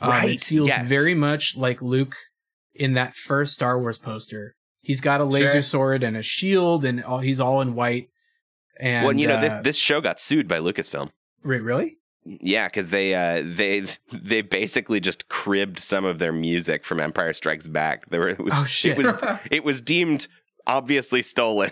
Um, 0.00 0.10
Right, 0.10 0.30
It 0.30 0.44
feels 0.44 0.68
yes. 0.68 0.88
very 0.88 1.14
much 1.14 1.56
like 1.56 1.80
Luke 1.82 2.14
in 2.74 2.92
that 2.94 3.16
first 3.16 3.54
Star 3.54 3.78
Wars 3.78 3.98
poster. 3.98 4.54
He's 4.82 5.00
got 5.00 5.20
a 5.20 5.24
laser 5.24 5.54
Sure. 5.54 5.62
sword 5.62 6.04
and 6.04 6.16
a 6.16 6.22
shield, 6.22 6.84
and 6.84 7.02
all, 7.02 7.18
he's 7.20 7.40
all 7.40 7.60
in 7.60 7.74
white. 7.74 8.08
And 8.80 9.04
well, 9.04 9.10
and, 9.10 9.20
you 9.20 9.26
know 9.28 9.34
uh, 9.34 9.40
this 9.40 9.62
this 9.62 9.76
show 9.76 10.00
got 10.00 10.20
sued 10.20 10.46
by 10.48 10.58
Lucasfilm. 10.58 11.10
wait, 11.44 11.62
really? 11.62 11.96
Yeah, 12.24 12.68
because 12.68 12.90
they 12.90 13.14
uh, 13.14 13.42
they 13.44 13.84
they 14.12 14.42
basically 14.42 15.00
just 15.00 15.28
cribbed 15.28 15.78
some 15.78 16.04
of 16.04 16.18
their 16.18 16.32
music 16.32 16.84
from 16.84 17.00
Empire 17.00 17.32
Strikes 17.32 17.66
Back. 17.66 18.08
There 18.10 18.20
were 18.20 18.28
it 18.28 18.38
was 18.38 18.54
Oh, 18.56 18.64
shit. 18.64 18.98
it 18.98 18.98
was 18.98 19.38
it 19.50 19.64
was 19.64 19.80
deemed 19.80 20.28
obviously 20.66 21.22
stolen. 21.22 21.70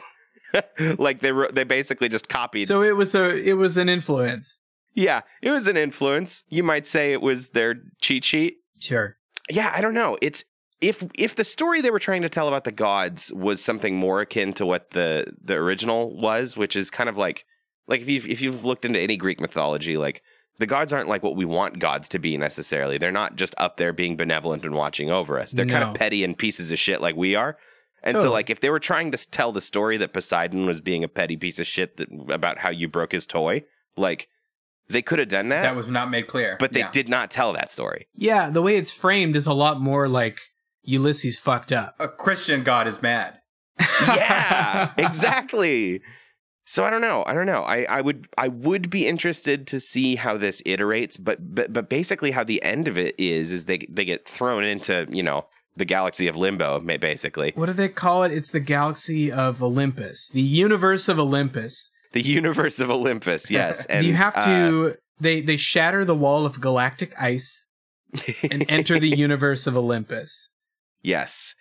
like 0.98 1.20
they 1.20 1.32
wrote, 1.32 1.54
they 1.54 1.64
basically 1.64 2.08
just 2.08 2.28
copied. 2.28 2.66
So 2.66 2.82
it 2.82 2.96
was 2.96 3.14
a 3.14 3.36
it 3.36 3.54
was 3.54 3.76
an 3.76 3.88
influence. 3.88 4.60
yeah, 4.94 5.22
it 5.42 5.50
was 5.50 5.66
an 5.66 5.76
influence. 5.76 6.42
You 6.48 6.62
might 6.62 6.86
say 6.86 7.12
it 7.12 7.20
was 7.20 7.50
their 7.50 7.74
cheat 8.00 8.24
sheet. 8.24 8.56
Sure. 8.80 9.16
Yeah, 9.50 9.72
I 9.74 9.80
don't 9.80 9.94
know. 9.94 10.16
It's 10.22 10.44
if 10.80 11.04
if 11.14 11.34
the 11.36 11.44
story 11.44 11.80
they 11.80 11.90
were 11.90 11.98
trying 11.98 12.22
to 12.22 12.28
tell 12.28 12.48
about 12.48 12.64
the 12.64 12.72
gods 12.72 13.32
was 13.32 13.62
something 13.64 13.96
more 13.96 14.20
akin 14.20 14.52
to 14.54 14.66
what 14.66 14.90
the 14.90 15.32
the 15.42 15.54
original 15.54 16.14
was, 16.20 16.56
which 16.56 16.76
is 16.76 16.90
kind 16.90 17.08
of 17.08 17.16
like 17.16 17.44
like 17.86 18.00
if 18.02 18.08
you 18.08 18.22
if 18.28 18.40
you've 18.40 18.64
looked 18.64 18.84
into 18.84 19.00
any 19.00 19.16
Greek 19.16 19.40
mythology, 19.40 19.96
like 19.96 20.22
the 20.58 20.66
gods 20.66 20.92
aren't 20.92 21.08
like 21.08 21.22
what 21.22 21.36
we 21.36 21.44
want 21.44 21.78
gods 21.78 22.08
to 22.10 22.18
be 22.18 22.36
necessarily. 22.36 22.98
They're 22.98 23.12
not 23.12 23.36
just 23.36 23.54
up 23.58 23.76
there 23.76 23.92
being 23.92 24.16
benevolent 24.16 24.64
and 24.64 24.74
watching 24.74 25.10
over 25.10 25.38
us. 25.38 25.52
They're 25.52 25.66
kind 25.66 25.84
of 25.84 25.94
petty 25.94 26.24
and 26.24 26.36
pieces 26.36 26.70
of 26.70 26.78
shit 26.78 27.00
like 27.00 27.14
we 27.16 27.34
are. 27.34 27.56
And 28.02 28.18
so 28.18 28.30
like 28.30 28.50
if 28.50 28.60
they 28.60 28.70
were 28.70 28.78
trying 28.78 29.10
to 29.12 29.18
tell 29.30 29.52
the 29.52 29.60
story 29.60 29.96
that 29.98 30.12
Poseidon 30.12 30.64
was 30.66 30.80
being 30.80 31.02
a 31.04 31.08
petty 31.08 31.36
piece 31.36 31.58
of 31.58 31.66
shit 31.66 31.96
that 31.96 32.08
about 32.30 32.58
how 32.58 32.70
you 32.70 32.86
broke 32.88 33.12
his 33.12 33.26
toy, 33.26 33.64
like 33.96 34.28
they 34.88 35.02
could 35.02 35.18
have 35.18 35.28
done 35.28 35.48
that, 35.48 35.62
That 35.62 35.74
was 35.76 35.88
not 35.88 36.10
made 36.10 36.26
clear. 36.28 36.56
but 36.60 36.72
they 36.72 36.80
Yeah. 36.80 36.90
did 36.90 37.08
not 37.08 37.30
tell 37.30 37.52
that 37.54 37.70
story. 37.70 38.06
Yeah, 38.14 38.48
the 38.50 38.62
way 38.62 38.76
it's 38.76 38.92
framed 38.92 39.34
is 39.36 39.46
a 39.46 39.52
lot 39.54 39.80
more 39.80 40.08
like 40.08 40.40
Ulysses 40.86 41.38
fucked 41.38 41.72
up. 41.72 41.94
A 41.98 42.08
Christian 42.08 42.62
god 42.62 42.88
is 42.88 43.02
mad. 43.02 43.40
yeah, 44.08 44.92
exactly. 44.96 46.00
So 46.64 46.84
I 46.84 46.90
don't 46.90 47.00
know. 47.00 47.24
I 47.26 47.34
don't 47.34 47.46
know. 47.46 47.62
I, 47.62 47.82
I 47.84 48.00
would 48.00 48.28
I 48.36 48.48
would 48.48 48.90
be 48.90 49.06
interested 49.06 49.66
to 49.68 49.78
see 49.80 50.16
how 50.16 50.36
this 50.36 50.62
iterates, 50.62 51.16
but 51.22 51.54
but 51.54 51.72
but 51.72 51.88
basically 51.88 52.32
how 52.32 52.42
the 52.42 52.62
end 52.62 52.88
of 52.88 52.98
it 52.98 53.14
is 53.18 53.52
is 53.52 53.66
they 53.66 53.86
they 53.88 54.04
get 54.04 54.26
thrown 54.26 54.64
into 54.64 55.06
you 55.08 55.22
know 55.22 55.46
the 55.76 55.84
galaxy 55.84 56.26
of 56.26 56.36
limbo, 56.36 56.80
basically 56.80 57.52
What 57.54 57.66
do 57.66 57.72
they 57.72 57.88
call 57.88 58.24
it? 58.24 58.32
It's 58.32 58.50
the 58.50 58.60
galaxy 58.60 59.30
of 59.30 59.62
Olympus, 59.62 60.28
the 60.28 60.40
universe 60.40 61.08
of 61.08 61.20
Olympus. 61.20 61.90
the 62.12 62.22
universe 62.22 62.80
of 62.80 62.90
Olympus. 62.90 63.50
Yes, 63.50 63.86
and 63.86 64.04
you 64.04 64.14
have 64.14 64.36
uh, 64.36 64.42
to. 64.42 64.94
they 65.20 65.40
they 65.42 65.56
shatter 65.56 66.04
the 66.04 66.16
wall 66.16 66.46
of 66.46 66.60
galactic 66.60 67.12
ice 67.20 67.66
and 68.50 68.64
enter 68.68 68.98
the 68.98 69.10
universe 69.10 69.66
of 69.66 69.76
Olympus. 69.76 70.50
Yes. 71.06 71.54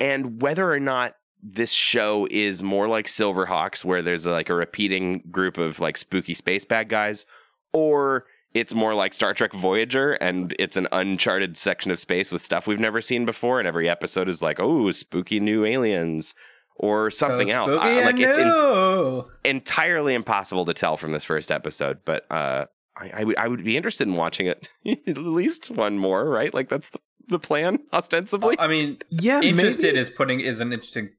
And 0.00 0.42
whether 0.42 0.70
or 0.72 0.80
not 0.80 1.14
this 1.42 1.72
show 1.72 2.26
is 2.30 2.62
more 2.62 2.88
like 2.88 3.06
Silverhawks, 3.06 3.84
where 3.84 4.02
there's 4.02 4.26
like 4.26 4.48
a 4.50 4.54
repeating 4.54 5.22
group 5.30 5.58
of 5.58 5.78
like 5.78 5.96
spooky 5.96 6.34
space 6.34 6.64
bad 6.64 6.88
guys, 6.88 7.24
or 7.72 8.24
it's 8.52 8.74
more 8.74 8.94
like 8.94 9.14
Star 9.14 9.34
Trek 9.34 9.52
Voyager 9.52 10.12
and 10.14 10.54
it's 10.58 10.76
an 10.76 10.88
uncharted 10.90 11.56
section 11.56 11.90
of 11.90 12.00
space 12.00 12.32
with 12.32 12.42
stuff 12.42 12.66
we've 12.66 12.80
never 12.80 13.00
seen 13.00 13.24
before, 13.24 13.58
and 13.60 13.68
every 13.68 13.88
episode 13.88 14.28
is 14.28 14.42
like, 14.42 14.58
oh, 14.58 14.90
spooky 14.90 15.38
new 15.40 15.64
aliens. 15.64 16.34
Or 16.76 17.08
something 17.12 17.46
so 17.46 17.54
else. 17.54 17.72
I- 17.78 18.04
like 18.04 18.18
it's 18.18 18.36
in- 18.36 19.22
entirely 19.44 20.12
impossible 20.14 20.64
to 20.64 20.74
tell 20.74 20.96
from 20.96 21.12
this 21.12 21.22
first 21.22 21.52
episode, 21.52 21.98
but 22.04 22.28
uh, 22.32 22.64
I, 22.96 23.10
I 23.18 23.24
would 23.24 23.36
I 23.38 23.46
would 23.46 23.62
be 23.64 23.76
interested 23.76 24.08
in 24.08 24.14
watching 24.16 24.48
it 24.48 24.68
at 25.06 25.16
least 25.18 25.70
one 25.70 25.98
more, 25.98 26.28
right? 26.28 26.52
Like 26.52 26.68
that's 26.68 26.90
the, 26.90 26.98
the 27.28 27.38
plan 27.38 27.78
ostensibly. 27.92 28.56
I 28.58 28.66
mean, 28.66 28.98
Yeah, 29.10 29.40
interested 29.40 29.88
maybe. 29.88 29.98
is 29.98 30.10
putting 30.10 30.40
is 30.40 30.60
an 30.60 30.72
interesting 30.72 31.10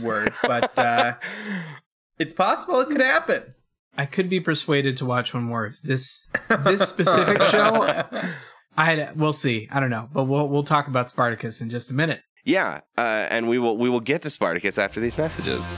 word, 0.00 0.32
but 0.42 0.78
uh, 0.78 1.14
it's 2.18 2.32
possible 2.34 2.80
it 2.80 2.88
could 2.88 3.00
happen. 3.00 3.54
I 3.96 4.06
could 4.06 4.28
be 4.28 4.40
persuaded 4.40 4.96
to 4.98 5.04
watch 5.06 5.32
one 5.34 5.44
more 5.44 5.64
of 5.66 5.80
this 5.82 6.28
this 6.64 6.88
specific 6.88 7.40
show. 7.42 8.04
I 8.76 9.10
we'll 9.14 9.32
see. 9.32 9.68
I 9.70 9.78
don't 9.80 9.90
know, 9.90 10.08
but 10.12 10.24
we'll 10.24 10.48
we'll 10.48 10.64
talk 10.64 10.88
about 10.88 11.08
Spartacus 11.08 11.60
in 11.60 11.70
just 11.70 11.90
a 11.90 11.94
minute. 11.94 12.20
yeah, 12.44 12.80
uh, 12.98 13.00
and 13.30 13.48
we 13.48 13.58
will 13.58 13.76
we 13.78 13.88
will 13.88 14.00
get 14.00 14.22
to 14.22 14.30
Spartacus 14.30 14.78
after 14.78 14.98
these 15.00 15.16
messages. 15.16 15.76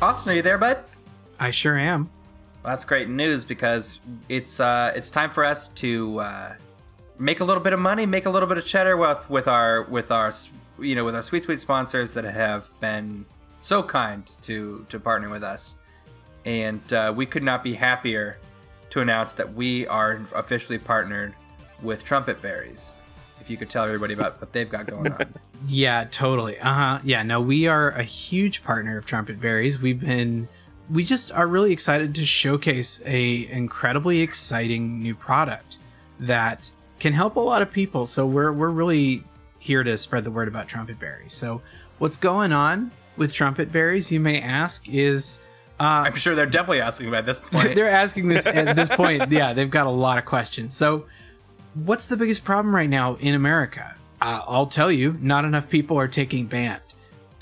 Austin, 0.00 0.32
are 0.32 0.34
you 0.34 0.42
there, 0.42 0.58
bud? 0.58 0.78
I 1.42 1.50
sure 1.50 1.76
am. 1.76 2.08
Well, 2.62 2.72
that's 2.72 2.84
great 2.84 3.08
news 3.08 3.44
because 3.44 3.98
it's 4.28 4.60
uh, 4.60 4.92
it's 4.94 5.10
time 5.10 5.30
for 5.30 5.44
us 5.44 5.66
to 5.68 6.20
uh, 6.20 6.54
make 7.18 7.40
a 7.40 7.44
little 7.44 7.62
bit 7.62 7.72
of 7.72 7.80
money, 7.80 8.06
make 8.06 8.26
a 8.26 8.30
little 8.30 8.48
bit 8.48 8.58
of 8.58 8.64
cheddar 8.64 8.96
with 8.96 9.28
with 9.28 9.48
our 9.48 9.82
with 9.82 10.12
our 10.12 10.30
you 10.78 10.94
know 10.94 11.04
with 11.04 11.16
our 11.16 11.22
sweet 11.22 11.42
sweet 11.42 11.60
sponsors 11.60 12.14
that 12.14 12.24
have 12.24 12.70
been 12.78 13.26
so 13.58 13.82
kind 13.82 14.30
to 14.42 14.86
to 14.88 15.00
partner 15.00 15.28
with 15.28 15.42
us, 15.42 15.74
and 16.44 16.92
uh, 16.92 17.12
we 17.14 17.26
could 17.26 17.42
not 17.42 17.64
be 17.64 17.74
happier 17.74 18.38
to 18.90 19.00
announce 19.00 19.32
that 19.32 19.52
we 19.54 19.84
are 19.88 20.20
officially 20.36 20.78
partnered 20.78 21.34
with 21.82 22.04
Trumpet 22.04 22.40
Berries. 22.40 22.94
If 23.40 23.50
you 23.50 23.56
could 23.56 23.68
tell 23.68 23.84
everybody 23.84 24.14
about 24.14 24.40
what 24.40 24.52
they've 24.52 24.70
got 24.70 24.86
going 24.86 25.12
on. 25.12 25.26
Yeah, 25.64 26.08
totally. 26.10 26.58
Uh 26.58 26.72
huh. 26.72 26.98
Yeah, 27.04 27.22
no, 27.22 27.40
we 27.40 27.68
are 27.68 27.90
a 27.90 28.02
huge 28.02 28.64
partner 28.64 28.98
of 28.98 29.04
Trumpet 29.04 29.40
Berries. 29.40 29.80
We've 29.80 30.00
been, 30.00 30.48
we 30.92 31.04
just 31.04 31.32
are 31.32 31.46
really 31.46 31.72
excited 31.72 32.14
to 32.16 32.24
showcase 32.24 33.00
a 33.06 33.50
incredibly 33.50 34.20
exciting 34.20 35.02
new 35.02 35.14
product 35.14 35.78
that 36.20 36.70
can 36.98 37.12
help 37.12 37.36
a 37.36 37.40
lot 37.40 37.62
of 37.62 37.72
people. 37.72 38.06
So 38.06 38.26
we're 38.26 38.52
we're 38.52 38.70
really 38.70 39.24
here 39.58 39.82
to 39.82 39.96
spread 39.96 40.24
the 40.24 40.30
word 40.30 40.48
about 40.48 40.68
Trumpet 40.68 40.98
Berries. 40.98 41.32
So 41.32 41.62
what's 41.98 42.16
going 42.16 42.52
on 42.52 42.90
with 43.16 43.32
Trumpet 43.32 43.72
Berries, 43.72 44.10
you 44.10 44.20
may 44.20 44.40
ask, 44.40 44.88
is 44.88 45.40
uh, 45.80 46.04
I'm 46.06 46.14
sure 46.14 46.34
they're 46.34 46.46
definitely 46.46 46.80
asking 46.80 47.08
about 47.08 47.26
this 47.26 47.40
point. 47.50 47.74
they're 47.74 47.88
asking 47.88 48.28
this 48.28 48.46
at 48.46 48.76
this 48.76 48.88
point. 48.88 49.22
Yeah, 49.32 49.52
they've 49.52 49.70
got 49.70 49.86
a 49.86 49.90
lot 49.90 50.18
of 50.18 50.24
questions. 50.24 50.74
So, 50.74 51.06
what's 51.74 52.08
the 52.08 52.16
biggest 52.16 52.44
problem 52.44 52.74
right 52.74 52.90
now 52.90 53.14
in 53.16 53.34
America? 53.34 53.96
Uh, 54.20 54.42
I'll 54.46 54.66
tell 54.66 54.92
you, 54.92 55.16
not 55.20 55.44
enough 55.44 55.68
people 55.68 55.98
are 55.98 56.08
taking 56.08 56.46
band, 56.46 56.82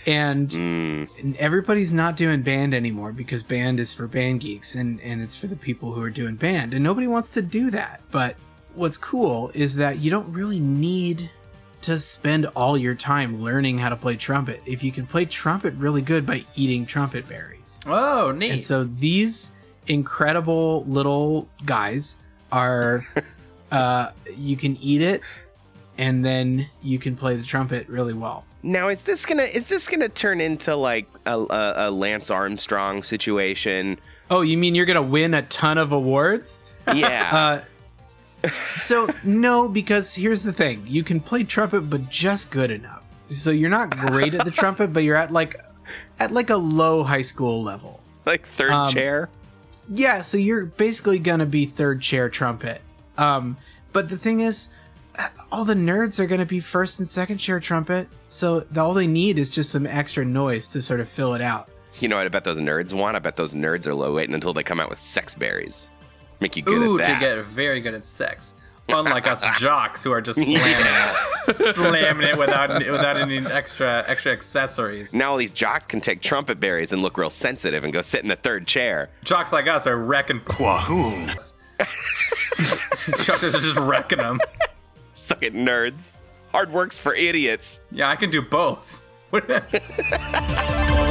and 0.07 0.53
and 0.55 1.37
everybody's 1.37 1.93
not 1.93 2.17
doing 2.17 2.43
band 2.43 2.75
anymore 2.75 3.13
because 3.13 3.43
band 3.43 3.81
is 3.81 3.93
for 3.93 4.07
band 4.07 4.41
geeks 4.41 4.75
and 4.75 5.01
and 5.01 5.21
it's 5.21 5.37
for 5.37 5.47
the 5.47 5.57
people 5.57 5.93
who 5.93 6.03
are 6.03 6.11
doing 6.11 6.37
band, 6.37 6.75
and 6.75 6.83
nobody 6.83 7.07
wants 7.07 7.31
to 7.33 7.43
do 7.43 7.71
that. 7.71 8.01
But 8.11 8.37
what's 8.75 8.97
cool 8.97 9.51
is 9.55 9.77
that 9.77 9.99
you 9.99 10.11
don't 10.11 10.33
really 10.33 10.61
need 10.61 11.31
to 11.83 11.99
spend 11.99 12.47
all 12.55 12.77
your 12.77 12.95
time 12.95 13.43
learning 13.43 13.79
how 13.79 13.89
to 13.89 13.97
play 13.97 14.15
trumpet 14.17 14.61
if 14.67 14.85
you 14.85 14.93
can 14.93 15.07
play 15.07 15.25
trumpet 15.25 15.73
really 15.75 16.03
good 16.03 16.27
by 16.27 16.45
eating 16.55 16.85
trumpet 16.85 17.27
berries. 17.29 17.81
oh, 17.87 18.33
neat. 18.33 18.51
And 18.51 18.63
so 18.63 18.85
these 18.85 19.53
incredible 19.87 20.85
little 20.85 21.49
guys 21.65 22.17
are 22.53 23.07
uh 23.73 24.11
you 24.37 24.57
can 24.57 24.77
eat 24.77 25.01
it 25.01 25.23
and 25.99 26.25
then 26.25 26.69
you 26.83 26.99
can 26.99 27.17
play 27.17 27.37
the 27.37 27.43
trumpet 27.43 27.89
really 27.89 28.15
well. 28.15 28.45
Now 28.63 28.89
is 28.89 29.05
this 29.05 29.25
gonna 29.25 29.45
is 29.45 29.69
this 29.69 29.89
gonna 29.89 30.09
turn 30.09 30.41
into 30.41 30.77
like 30.77 31.07
a, 31.27 31.39
a, 31.39 31.75
a 31.89 31.91
Lance 31.91 32.31
Armstrong 32.31 33.03
situation? 33.03 33.99
Oh, 34.31 34.43
you 34.43 34.57
mean 34.59 34.75
you're 34.75 34.87
going 34.87 34.95
to 34.95 35.03
win 35.03 35.35
a 35.35 35.43
ton 35.43 35.77
of 35.77 35.93
awards? 35.93 36.63
Yeah. 36.95 37.61
Uh 38.45 38.51
so 38.79 39.07
no 39.23 39.69
because 39.69 40.15
here's 40.15 40.43
the 40.45 40.53
thing. 40.53 40.83
You 40.87 41.05
can 41.05 41.21
play 41.21 41.43
trumpet 41.45 41.83
but 41.91 42.09
just 42.09 42.51
good 42.51 42.71
enough. 42.71 43.19
So 43.29 43.51
you're 43.51 43.69
not 43.69 43.91
great 43.91 44.33
at 44.33 44.47
the 44.47 44.51
trumpet 44.63 44.95
but 44.95 45.03
you're 45.03 45.17
at 45.17 45.31
like 45.31 45.57
at 46.19 46.31
like 46.31 46.49
a 46.49 46.57
low 46.57 47.03
high 47.03 47.21
school 47.21 47.63
level. 47.63 48.01
like 48.25 48.47
third 48.47 48.71
um, 48.71 48.91
chair. 48.93 49.29
Yeah, 49.91 50.23
so 50.23 50.39
you're 50.39 50.65
basically 50.65 51.19
gonna 51.19 51.45
be 51.45 51.67
third 51.67 52.01
chair 52.01 52.31
trumpet. 52.31 52.81
Um, 53.19 53.59
but 53.93 54.09
the 54.09 54.17
thing 54.17 54.41
is, 54.41 54.71
all 55.53 55.65
the 55.65 55.75
nerds 55.75 56.19
are 56.19 56.27
gonna 56.27 56.47
be 56.47 56.61
first 56.61 56.99
and 56.99 57.09
second 57.09 57.39
chair 57.39 57.61
trumpet. 57.61 58.09
So 58.29 58.61
the, 58.61 58.81
all 58.81 58.95
they 58.95 59.07
need 59.07 59.39
is 59.39 59.51
just 59.51 59.71
some 59.71 59.87
extra 59.87 60.25
noise 60.25 60.67
to 60.69 60.83
sort 60.83 61.01
of 61.01 61.09
fill 61.09 61.35
it 61.35 61.41
out. 61.41 61.69
You 61.99 62.09
know 62.09 62.17
what 62.17 62.27
I 62.27 62.29
bet 62.29 62.45
those 62.45 62.59
nerds 62.59 62.93
want? 62.93 63.17
I 63.17 63.19
bet 63.19 63.37
those 63.37 63.53
nerds 63.55 63.87
are 63.87 63.95
low 63.95 64.15
waiting 64.15 64.35
until 64.35 64.55
they 64.55 64.63
come 64.63 64.81
out 64.81 64.89
with 64.89 64.99
sex 64.99 65.35
berries. 65.35 65.91
Make 66.41 66.57
you 66.57 66.63
good 66.63 66.79
Ooh, 66.79 67.01
at 67.01 67.13
to 67.13 67.21
get 67.21 67.45
very 67.45 67.81
good 67.81 67.95
at 67.95 68.05
sex. 68.05 68.55
Unlike 68.89 69.27
us 69.27 69.45
jocks 69.59 70.03
who 70.03 70.11
are 70.11 70.21
just 70.21 70.39
slamming 70.39 70.59
it, 70.59 71.57
slamming 71.75 72.27
it 72.29 72.39
without 72.39 72.71
without 72.71 73.17
any 73.17 73.39
extra 73.47 74.05
extra 74.07 74.33
accessories. 74.33 75.15
now 75.15 75.33
all 75.33 75.37
these 75.37 75.53
jocks 75.53 75.87
can 75.87 76.01
take 76.01 76.21
trumpet 76.23 76.59
berries 76.59 76.93
and 76.93 77.03
look 77.03 77.17
real 77.17 77.31
sensitive 77.31 77.85
and 77.85 77.93
go 77.93 78.03
sit 78.03 78.23
in 78.23 78.29
the 78.29 78.37
third 78.37 78.67
chair. 78.67 79.11
Jocks 79.25 79.53
like 79.53 79.69
us 79.69 79.87
are 79.87 79.97
wrecking. 79.97 80.41
Quahoon. 80.41 81.55
Jocks 83.25 83.45
are 83.45 83.51
just 83.51 83.77
wrecking 83.77 84.19
them. 84.19 84.41
Suck 85.21 85.43
it, 85.43 85.55
nerds. 85.55 86.19
Hard 86.51 86.73
works 86.73 86.99
for 86.99 87.15
idiots. 87.15 87.81
Yeah, 87.93 88.09
I 88.09 88.17
can 88.17 88.31
do 88.31 88.43
both. 88.43 89.03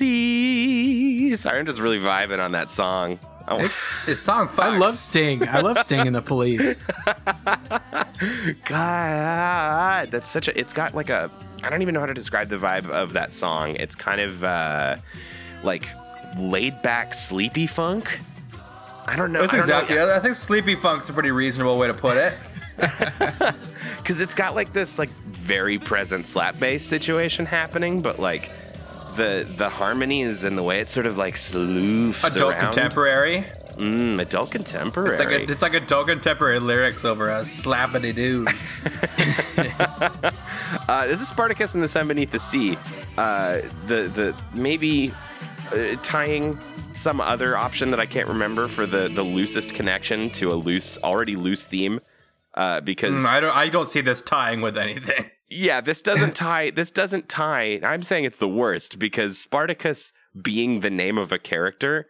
sea. 0.00 1.36
Sorry, 1.36 1.58
I'm 1.58 1.66
just 1.66 1.78
really 1.80 1.98
vibing 1.98 2.42
on 2.42 2.52
that 2.52 2.70
song. 2.70 3.18
Oh, 3.48 3.58
This 4.06 4.20
song 4.20 4.48
fucks. 4.48 4.58
I 4.60 4.78
love 4.78 4.94
Sting. 4.94 5.46
I 5.48 5.60
love 5.60 5.78
Sting 5.78 6.06
and 6.06 6.14
the 6.14 6.22
Police. 6.22 6.82
God, 8.64 10.10
that's 10.10 10.30
such 10.30 10.48
a. 10.48 10.58
It's 10.58 10.72
got 10.72 10.94
like 10.94 11.10
a. 11.10 11.30
I 11.62 11.68
don't 11.70 11.82
even 11.82 11.94
know 11.94 12.00
how 12.00 12.06
to 12.06 12.14
describe 12.14 12.48
the 12.48 12.56
vibe 12.56 12.88
of 12.88 13.12
that 13.12 13.34
song. 13.34 13.76
It's 13.76 13.94
kind 13.94 14.20
of 14.20 14.42
uh, 14.44 14.96
like 15.62 15.86
laid 16.38 16.80
back, 16.82 17.12
sleepy 17.12 17.66
funk. 17.66 18.20
I 19.06 19.16
don't 19.16 19.32
know. 19.32 19.40
That's 19.40 19.54
exactly. 19.54 20.00
I 20.00 20.18
think 20.20 20.36
sleepy 20.36 20.76
funk's 20.76 21.08
a 21.08 21.12
pretty 21.12 21.30
reasonable 21.30 21.76
way 21.76 21.88
to 21.88 21.94
put 21.94 22.16
it. 22.16 22.34
because 23.98 24.20
it's 24.20 24.32
got 24.32 24.54
like 24.54 24.72
this 24.72 24.98
like 24.98 25.10
very 25.26 25.78
present 25.78 26.26
slap 26.26 26.58
bass 26.58 26.84
situation 26.84 27.44
happening, 27.44 28.00
but 28.00 28.18
like 28.18 28.50
the 29.16 29.46
the 29.56 29.68
harmonies 29.68 30.44
and 30.44 30.56
the 30.56 30.62
way 30.62 30.80
it's 30.80 30.92
sort 30.92 31.06
of 31.06 31.16
like 31.18 31.36
sloofs 31.36 32.24
Adult 32.24 32.52
around. 32.52 32.60
contemporary. 32.64 33.44
Mm, 33.76 34.20
adult 34.20 34.50
contemporary. 34.50 35.10
It's 35.10 35.18
like 35.18 35.28
a, 35.28 35.42
it's 35.42 35.62
like 35.62 35.74
adult 35.74 36.08
contemporary 36.08 36.58
lyrics 36.58 37.04
over 37.04 37.30
a 37.30 37.40
slappity 37.40 38.14
doos. 38.14 38.74
Uh, 40.88 41.06
this 41.06 41.20
is 41.20 41.28
Spartacus 41.28 41.74
and 41.74 41.82
the 41.82 41.88
Sun 41.88 42.06
Beneath 42.08 42.30
the 42.30 42.38
Sea. 42.38 42.78
Uh, 43.18 43.60
the 43.86 44.02
the 44.14 44.34
maybe 44.54 45.12
uh, 45.72 45.96
tying 46.02 46.58
some 46.92 47.20
other 47.20 47.56
option 47.56 47.90
that 47.90 47.98
I 48.00 48.06
can't 48.06 48.28
remember 48.28 48.68
for 48.68 48.86
the 48.86 49.08
the 49.08 49.22
loosest 49.22 49.74
connection 49.74 50.30
to 50.30 50.52
a 50.52 50.54
loose 50.54 50.96
already 50.98 51.34
loose 51.36 51.66
theme. 51.66 52.00
Uh, 52.54 52.80
because 52.80 53.24
Mm, 53.24 53.30
I 53.32 53.40
don't 53.40 53.56
I 53.56 53.68
don't 53.68 53.88
see 53.88 54.00
this 54.00 54.20
tying 54.20 54.60
with 54.60 54.76
anything. 54.76 55.30
Yeah, 55.50 55.80
this 55.80 56.00
doesn't 56.00 56.34
tie. 56.36 56.70
This 56.70 56.90
doesn't 56.90 57.28
tie. 57.28 57.80
I'm 57.82 58.02
saying 58.02 58.24
it's 58.24 58.38
the 58.38 58.48
worst 58.48 58.98
because 58.98 59.38
Spartacus 59.38 60.12
being 60.40 60.80
the 60.80 60.90
name 60.90 61.18
of 61.18 61.32
a 61.32 61.38
character 61.38 62.06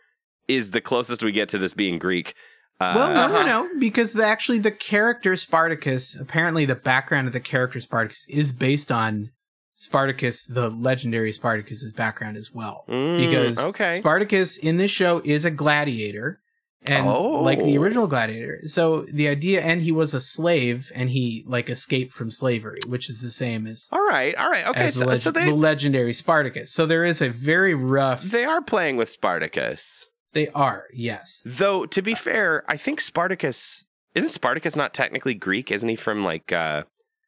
is 0.46 0.72
the 0.72 0.80
closest 0.80 1.22
we 1.22 1.32
get 1.32 1.48
to 1.48 1.58
this 1.58 1.72
being 1.72 1.98
Greek. 1.98 2.34
Uh, 2.78 2.92
Well, 2.96 3.12
no, 3.12 3.28
no, 3.32 3.44
no, 3.44 3.78
because 3.78 4.12
the, 4.12 4.24
actually 4.24 4.58
the 4.58 4.70
character 4.70 5.36
Spartacus, 5.36 6.18
apparently 6.18 6.64
the 6.64 6.74
background 6.74 7.26
of 7.26 7.32
the 7.32 7.40
character 7.40 7.80
Spartacus 7.80 8.26
is 8.28 8.52
based 8.52 8.92
on 8.92 9.30
Spartacus, 9.74 10.46
the 10.46 10.68
legendary 10.68 11.32
Spartacus's 11.32 11.92
background 11.92 12.36
as 12.36 12.50
well. 12.52 12.84
Mm, 12.88 13.18
because 13.18 13.66
okay. 13.68 13.92
Spartacus 13.92 14.58
in 14.58 14.76
this 14.76 14.90
show 14.90 15.22
is 15.24 15.44
a 15.46 15.50
gladiator, 15.50 16.40
and 16.86 17.06
like 17.06 17.58
the 17.62 17.76
Oh. 17.78 17.82
original 17.82 18.06
Gladiator. 18.06 18.60
So 18.66 19.02
the 19.02 19.28
idea, 19.28 19.60
and 19.62 19.82
he 19.82 19.92
was 19.92 20.14
a 20.14 20.20
slave, 20.20 20.90
and 20.94 21.10
he 21.10 21.44
like 21.46 21.68
escaped 21.68 22.12
from 22.12 22.30
slavery, 22.30 22.80
which 22.86 23.10
is 23.10 23.20
the 23.22 23.30
same 23.30 23.66
as 23.66 23.88
All 23.92 24.04
right, 24.04 24.34
all 24.36 24.50
right, 24.50 24.66
okay. 24.66 24.80
as 24.84 24.94
the, 24.94 25.00
So, 25.00 25.06
leg- 25.06 25.18
so 25.18 25.30
the 25.30 25.54
legendary 25.54 26.12
Spartacus. 26.12 26.72
So 26.72 26.86
there 26.86 27.04
is 27.04 27.20
a 27.20 27.28
very 27.28 27.74
rough. 27.74 28.22
they 28.22 28.44
are 28.44 28.62
playing 28.62 28.96
with 28.96 29.10
Spartacus. 29.10 30.06
They 30.32 30.48
are 30.48 30.84
yes. 30.92 31.42
Though 31.44 31.86
to 31.86 32.02
be 32.02 32.14
fair, 32.14 32.64
I 32.68 32.76
think 32.76 33.00
Spartacus 33.00 33.84
isn't 34.14 34.30
Spartacus 34.30 34.76
not 34.76 34.94
technically 34.94 35.34
Greek? 35.34 35.70
Isn't 35.70 35.88
he 35.88 35.96
from 35.96 36.24
like 36.24 36.52
uh 36.52 36.84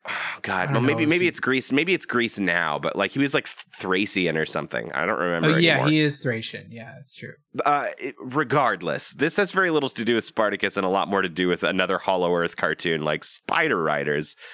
oh 0.06 0.10
god, 0.42 0.72
well 0.72 0.80
maybe 0.80 1.04
know, 1.04 1.10
maybe 1.10 1.24
he- 1.24 1.28
it's 1.28 1.40
Greece. 1.40 1.72
Maybe 1.72 1.94
it's 1.94 2.06
Greece 2.06 2.38
now, 2.38 2.78
but 2.78 2.96
like 2.96 3.10
he 3.12 3.18
was 3.18 3.34
like 3.34 3.46
Thracian 3.46 4.36
or 4.36 4.46
something. 4.46 4.90
I 4.92 5.06
don't 5.06 5.18
remember 5.18 5.50
Oh 5.50 5.56
yeah, 5.56 5.72
anymore. 5.74 5.88
he 5.88 6.00
is 6.00 6.18
Thracian. 6.18 6.66
Yeah, 6.70 6.92
that's 6.96 7.14
true. 7.14 7.32
uh, 7.64 7.88
it- 7.98 8.14
regardless, 8.18 9.12
this 9.12 9.36
has 9.36 9.52
very 9.52 9.70
little 9.70 9.88
to 9.90 10.04
do 10.04 10.14
with 10.14 10.24
Spartacus 10.24 10.76
and 10.76 10.86
a 10.86 10.90
lot 10.90 11.08
more 11.08 11.22
to 11.22 11.28
do 11.28 11.48
with 11.48 11.62
another 11.62 11.98
Hollow 11.98 12.34
Earth 12.34 12.56
cartoon 12.56 13.02
like 13.02 13.24
Spider 13.24 13.82
Riders. 13.82 14.36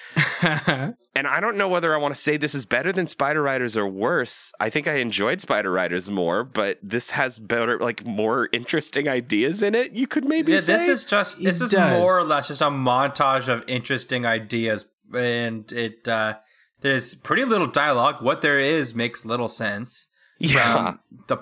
And 1.17 1.27
I 1.27 1.41
don't 1.41 1.57
know 1.57 1.69
whether 1.69 1.93
I 1.93 1.99
want 1.99 2.15
to 2.15 2.21
say 2.21 2.37
this 2.37 2.55
is 2.55 2.65
better 2.65 2.93
than 2.93 3.09
Spider 3.09 3.43
Riders 3.43 3.77
or 3.77 3.89
worse. 3.89 4.53
I 4.61 4.71
think 4.71 4.87
I 4.87 4.99
enjoyed 4.99 5.41
Spider 5.41 5.73
Riders 5.73 6.09
more, 6.09 6.45
but 6.45 6.79
this 6.81 7.11
has 7.11 7.41
better, 7.41 7.77
like, 7.81 8.07
more 8.07 8.49
interesting 8.53 9.09
ideas 9.09 9.61
in 9.61 9.75
it. 9.75 9.91
You 9.91 10.07
could 10.07 10.25
maybe 10.25 10.53
Yeah, 10.53 10.61
say. 10.61 10.75
this 10.75 10.87
is 10.87 11.05
just 11.05 11.43
this 11.43 11.61
It 11.61 11.65
is 11.65 11.71
does. 11.73 12.01
more 12.01 12.21
or 12.21 12.23
less 12.25 12.47
just 12.47 12.61
a 12.63 12.67
montage 12.67 13.49
of 13.49 13.65
interesting 13.67 14.27
ideas, 14.27 14.85
and 15.15 15.71
it 15.73 16.07
uh, 16.09 16.35
there's 16.81 17.15
pretty 17.15 17.45
little 17.45 17.67
dialogue. 17.67 18.23
What 18.23 18.43
there 18.43 18.59
is 18.59 18.95
makes 18.95 19.25
little 19.25 19.49
sense. 19.49 20.09
yeah. 20.39 20.75
Um, 20.75 21.01
the 21.29 21.39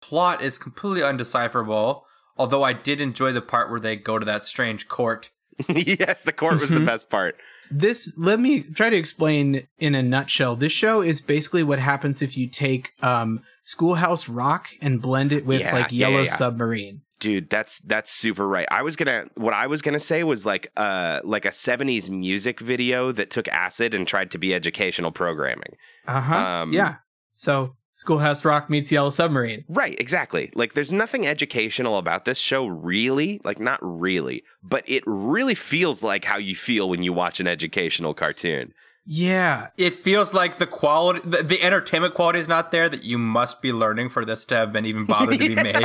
plot 0.00 0.42
is 0.42 0.58
completely 0.58 1.02
undecipherable. 1.02 2.02
Although 2.36 2.62
I 2.62 2.72
did 2.72 3.00
enjoy 3.00 3.32
the 3.32 3.42
part 3.42 3.70
where 3.70 3.80
they 3.80 3.96
go 3.96 4.18
to 4.18 4.24
that 4.24 4.44
strange 4.44 4.88
court. 4.88 5.30
yes, 5.68 6.22
the 6.22 6.32
court 6.32 6.60
was 6.60 6.68
the 6.70 6.76
Mhm. 6.76 6.86
best 6.86 7.10
part. 7.10 7.34
this 7.70 8.14
let 8.16 8.38
me 8.40 8.62
try 8.62 8.88
to 8.88 8.96
explain 8.96 9.66
in 9.78 9.94
a 9.94 10.02
nutshell. 10.02 10.54
This 10.56 10.72
show 10.72 11.02
is 11.02 11.20
basically 11.20 11.62
what 11.64 11.78
happens 11.80 12.22
if 12.22 12.36
you 12.38 12.48
take 12.48 12.92
um, 13.02 13.40
Schoolhouse 13.64 14.28
Rock 14.28 14.68
and 14.80 15.02
blend 15.02 15.32
it 15.32 15.44
with 15.44 15.60
Yeah, 15.60 15.74
like 15.74 15.92
Yellow 15.92 16.14
yeah, 16.14 16.18
yeah. 16.20 16.24
Submarine. 16.30 17.02
Dude, 17.20 17.50
that's 17.50 17.80
that's 17.80 18.12
super 18.12 18.46
right. 18.46 18.66
I 18.70 18.82
was 18.82 18.94
gonna 18.94 19.24
what 19.34 19.52
I 19.52 19.66
was 19.66 19.82
gonna 19.82 19.98
say 19.98 20.22
was 20.22 20.46
like 20.46 20.70
uh 20.76 21.20
like 21.24 21.44
a 21.44 21.50
70s 21.50 22.08
music 22.08 22.60
video 22.60 23.10
that 23.12 23.30
took 23.30 23.48
acid 23.48 23.92
and 23.92 24.06
tried 24.06 24.30
to 24.30 24.38
be 24.38 24.54
educational 24.54 25.10
programming. 25.10 25.76
Uh 26.06 26.20
huh. 26.20 26.36
Um, 26.36 26.72
yeah. 26.72 26.96
So 27.34 27.74
Schoolhouse 27.98 28.44
Rock 28.44 28.70
meets 28.70 28.92
Yellow 28.92 29.10
Submarine. 29.10 29.64
Right, 29.68 29.98
exactly. 29.98 30.52
Like 30.54 30.74
there's 30.74 30.92
nothing 30.92 31.26
educational 31.26 31.98
about 31.98 32.24
this 32.24 32.38
show 32.38 32.64
really, 32.68 33.40
like 33.42 33.58
not 33.58 33.80
really, 33.82 34.44
but 34.62 34.84
it 34.86 35.02
really 35.04 35.56
feels 35.56 36.04
like 36.04 36.24
how 36.24 36.38
you 36.38 36.54
feel 36.54 36.88
when 36.88 37.02
you 37.02 37.12
watch 37.12 37.40
an 37.40 37.48
educational 37.48 38.14
cartoon. 38.14 38.72
Yeah. 39.10 39.68
It 39.78 39.94
feels 39.94 40.34
like 40.34 40.58
the 40.58 40.66
quality, 40.66 41.20
the, 41.24 41.42
the 41.42 41.62
entertainment 41.62 42.12
quality 42.12 42.40
is 42.40 42.46
not 42.48 42.72
there 42.72 42.90
that 42.90 43.04
you 43.04 43.16
must 43.16 43.62
be 43.62 43.72
learning 43.72 44.10
for 44.10 44.22
this 44.26 44.44
to 44.46 44.54
have 44.56 44.70
been 44.70 44.84
even 44.84 45.06
bothered 45.06 45.38
to 45.40 45.48
be 45.48 45.54
made. 45.54 45.80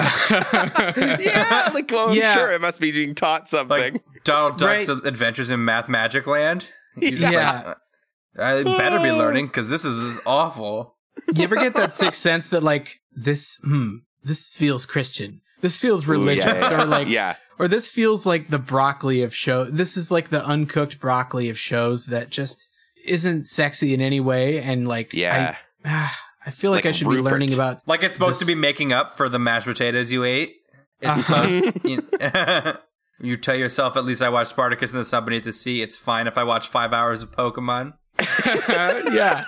yeah, 1.21 1.69
like 1.73 1.89
well, 1.89 2.09
I'm 2.09 2.15
Yeah. 2.17 2.33
sure 2.33 2.51
it 2.51 2.59
must 2.59 2.81
be 2.81 2.91
being 2.91 3.15
taught 3.15 3.49
something. 3.49 3.69
Like 3.93 4.03
Donald 4.25 4.57
Duck's 4.57 4.89
Right. 4.89 5.05
Adventures 5.05 5.49
in 5.51 5.63
Math 5.63 5.88
Magic 5.88 6.27
Land. 6.27 6.73
Yeah. 6.97 7.75
like, 8.36 8.45
I 8.45 8.63
better 8.63 8.99
be 8.99 9.12
learning 9.12 9.47
because 9.47 9.69
this 9.69 9.86
is 9.86 10.19
awful. 10.25 10.97
You 11.33 11.43
ever 11.43 11.55
get 11.55 11.75
that 11.75 11.93
sixth 11.93 12.19
sense 12.21 12.49
that 12.49 12.62
like 12.62 12.99
this? 13.13 13.59
Hmm. 13.63 13.97
This 14.23 14.49
feels 14.49 14.86
Christian. 14.86 15.41
This 15.62 15.77
feels 15.77 16.07
religious, 16.07 16.69
yeah. 16.71 16.81
or 16.81 16.86
like, 16.86 17.07
yeah, 17.07 17.36
or 17.57 17.69
this 17.69 17.88
feels 17.88 18.25
like 18.25 18.47
the 18.47 18.59
broccoli 18.59 19.21
of 19.21 19.33
show. 19.33 19.63
This 19.63 19.95
is 19.95 20.12
like 20.12 20.27
the 20.29 20.43
uncooked 20.45 20.99
broccoli 20.99 21.47
of 21.49 21.57
shows 21.57 22.07
that 22.07 22.29
just 22.29 22.67
isn't 23.04 23.46
sexy 23.48 23.94
in 23.94 24.02
any 24.02 24.20
way, 24.20 24.60
and 24.62 24.88
like, 24.88 25.13
yeah. 25.13 25.56
I, 25.86 25.89
ah, 25.89 26.20
I 26.46 26.52
feel 26.52 26.72
like, 26.72 26.86
Like 26.86 26.89
I 26.89 26.92
should 26.92 27.08
Rupert. 27.08 27.24
be 27.26 27.30
learning 27.32 27.54
about. 27.54 27.88
Like 27.88 28.04
it's 28.04 28.13
supposed 28.13 28.39
to 28.42 28.46
be 28.48 28.56
making 28.56 28.92
up 28.94 29.16
for 29.18 29.30
the 29.30 29.39
mashed 29.39 29.68
potatoes 29.68 30.12
you 30.12 30.24
ate. 30.24 30.56
It's 31.02 31.22
Uh-huh. 31.30 31.48
supposed. 31.50 31.86
You, 31.86 32.04
you 33.30 33.38
tell 33.38 33.56
yourself, 33.56 33.96
at 33.98 34.06
least 34.06 34.22
I 34.22 34.30
watched 34.30 34.50
Spartacus 34.52 34.92
and 34.92 35.00
the 35.00 35.06
Sun 35.06 35.26
Beneath 35.26 35.44
the 35.46 35.54
Sea. 35.54 35.82
It's 35.82 35.96
fine 35.98 36.28
if 36.28 36.38
I 36.38 36.44
watch 36.44 36.68
five 36.68 36.92
hours 36.94 37.22
of 37.24 37.32
Pokemon. 37.32 37.94
yeah. 39.13 39.46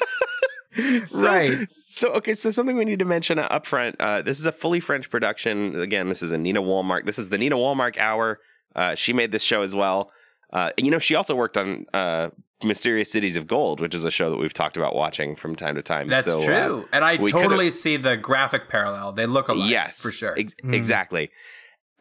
So- 1.05 1.21
Right. 1.25 1.71
So 1.71 2.09
okay, 2.15 2.33
so 2.33 2.49
something 2.51 2.75
we 2.75 2.83
need 2.85 2.99
to 2.99 3.05
mention 3.05 3.39
up 3.39 3.65
front. 3.65 3.95
Uh, 3.99 4.21
this 4.21 4.39
is 4.39 4.45
a 4.45 4.51
fully 4.51 4.79
French 4.81 5.09
production. 5.09 5.79
Again, 5.79 6.09
this 6.09 6.21
is 6.21 6.31
a 6.33 6.37
Nina 6.37 6.61
Wolmark. 6.61 7.05
This 7.05 7.17
is 7.17 7.29
the 7.29 7.37
Nina 7.37 7.55
Wolmark 7.55 7.97
Hour. 7.97 8.39
Uh, 8.75 8.93
she 8.95 9.13
made 9.13 9.31
this 9.31 9.41
show 9.43 9.61
as 9.61 9.73
well. 9.73 10.11
Uh, 10.53 10.71
and 10.77 10.85
you 10.85 10.91
know, 10.91 10.99
she 10.99 11.15
also 11.15 11.35
worked 11.35 11.57
on 11.57 11.85
uh, 11.93 12.29
Mysterious 12.63 13.11
Cities 13.11 13.35
of 13.35 13.47
Gold, 13.47 13.79
which 13.79 13.93
is 13.93 14.05
a 14.05 14.11
show 14.11 14.29
that 14.29 14.37
we've 14.37 14.53
talked 14.53 14.77
about 14.77 14.95
watching 14.95 15.35
from 15.35 15.55
time 15.55 15.75
to 15.75 15.81
time. 15.81 16.07
That's 16.07 16.25
So, 16.25 16.39
uh, 16.41 16.45
true, 16.45 16.87
and 16.93 17.03
I 17.03 17.17
totally 17.17 17.65
could've- 17.65 17.73
see 17.73 17.97
the 17.97 18.15
graphic 18.17 18.69
parallel. 18.69 19.11
They 19.11 19.25
look 19.25 19.47
alike. 19.49 19.69
yes, 19.69 20.01
for 20.01 20.11
sure. 20.11 20.37
ex- 20.39 20.55
Mm. 20.63 20.73
exactly. 20.73 21.31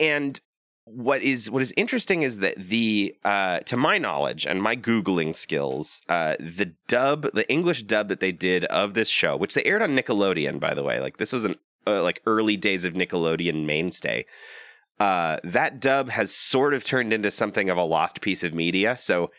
And 0.00 0.40
what 0.86 1.22
is 1.22 1.50
what 1.50 1.62
is 1.62 1.72
interesting 1.78 2.22
is 2.22 2.40
that 2.40 2.56
the 2.56 3.14
uh, 3.24 3.60
to 3.60 3.76
my 3.76 3.96
knowledge 3.98 4.44
and 4.46 4.62
my 4.62 4.76
googling 4.76 5.34
skills, 5.34 6.02
uh, 6.10 6.34
the 6.38 6.72
dub, 6.88 7.26
the 7.32 7.48
English 7.50 7.84
dub 7.84 8.08
that 8.08 8.20
they 8.20 8.32
did 8.32 8.64
of 8.66 8.92
this 8.94 9.08
show, 9.08 9.34
which 9.36 9.54
they 9.54 9.62
aired 9.64 9.80
on 9.82 9.90
Nickelodeon, 9.96 10.60
by 10.60 10.74
the 10.74 10.82
way, 10.82 11.00
like 11.00 11.16
this 11.16 11.32
was 11.32 11.44
an 11.46 11.54
uh, 11.86 12.02
like 12.02 12.20
early 12.26 12.56
days 12.58 12.84
of 12.84 12.92
Nickelodeon 12.92 13.64
mainstay. 13.64 14.26
Uh, 15.00 15.38
that 15.42 15.80
dub 15.80 16.08
has 16.10 16.34
sort 16.34 16.72
of 16.74 16.84
turned 16.84 17.12
into 17.12 17.30
something 17.30 17.68
of 17.68 17.76
a 17.76 17.82
lost 17.82 18.20
piece 18.20 18.44
of 18.44 18.54
media. 18.54 18.96
So 18.96 19.30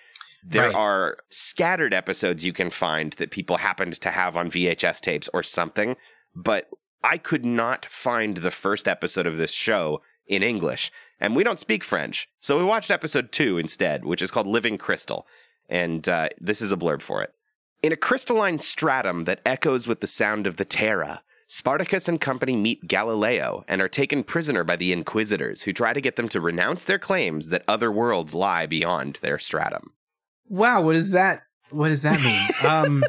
there 0.44 0.68
Right. 0.68 0.76
are 0.76 1.18
scattered 1.30 1.94
episodes 1.94 2.44
you 2.46 2.54
can 2.54 2.70
find 2.70 3.14
that 3.14 3.32
people 3.32 3.58
happened 3.58 3.94
to 4.02 4.12
have 4.12 4.36
on 4.38 4.50
VHS 4.52 5.00
tapes 5.02 5.30
or 5.34 5.42
something, 5.44 5.96
but 6.36 6.70
I 7.04 7.18
could 7.18 7.46
not 7.46 7.86
find 7.86 8.38
the 8.38 8.52
first 8.52 8.88
episode 8.88 9.26
of 9.28 9.38
this 9.38 9.52
show 9.52 10.02
in 10.28 10.44
English. 10.44 10.92
And 11.20 11.36
we 11.36 11.44
don't 11.44 11.60
speak 11.60 11.84
French. 11.84 12.28
So 12.40 12.58
we 12.58 12.64
watched 12.66 12.92
episode 12.92 13.32
two 13.32 13.58
instead, 13.58 14.04
which 14.06 14.22
is 14.22 14.32
called 14.32 14.48
Living 14.48 14.78
Crystal. 14.78 15.26
And 15.70 16.08
uh, 16.10 16.30
this 16.40 16.62
is 16.62 16.72
a 16.72 16.78
blurb 16.78 17.02
for 17.02 17.24
it. 17.24 17.34
In 17.82 17.92
a 17.94 17.98
crystalline 17.98 18.60
stratum 18.60 19.24
that 19.26 19.40
echoes 19.46 19.88
with 19.88 20.02
the 20.02 20.08
sound 20.08 20.46
of 20.48 20.58
the 20.58 20.66
Terra, 20.66 21.22
Spartacus 21.48 22.08
and 22.08 22.20
company 22.20 22.56
meet 22.56 22.88
Galileo 22.88 23.64
and 23.68 23.82
are 23.82 23.88
taken 23.88 24.24
prisoner 24.24 24.64
by 24.64 24.76
the 24.76 24.92
Inquisitors, 24.92 25.62
who 25.62 25.74
try 25.74 25.94
to 25.94 26.02
get 26.02 26.16
them 26.16 26.28
to 26.30 26.42
renounce 26.42 26.84
their 26.84 26.98
claims 27.00 27.50
that 27.50 27.64
other 27.68 27.92
worlds 27.92 28.34
lie 28.34 28.66
beyond 28.66 29.20
their 29.22 29.38
stratum. 29.38 29.92
Wow. 30.50 30.82
What 30.82 30.94
does 30.94 31.12
that? 31.12 31.44
What 31.70 31.90
does 31.90 32.02
that 32.04 32.22
mean? 32.24 32.50
um. 32.72 33.04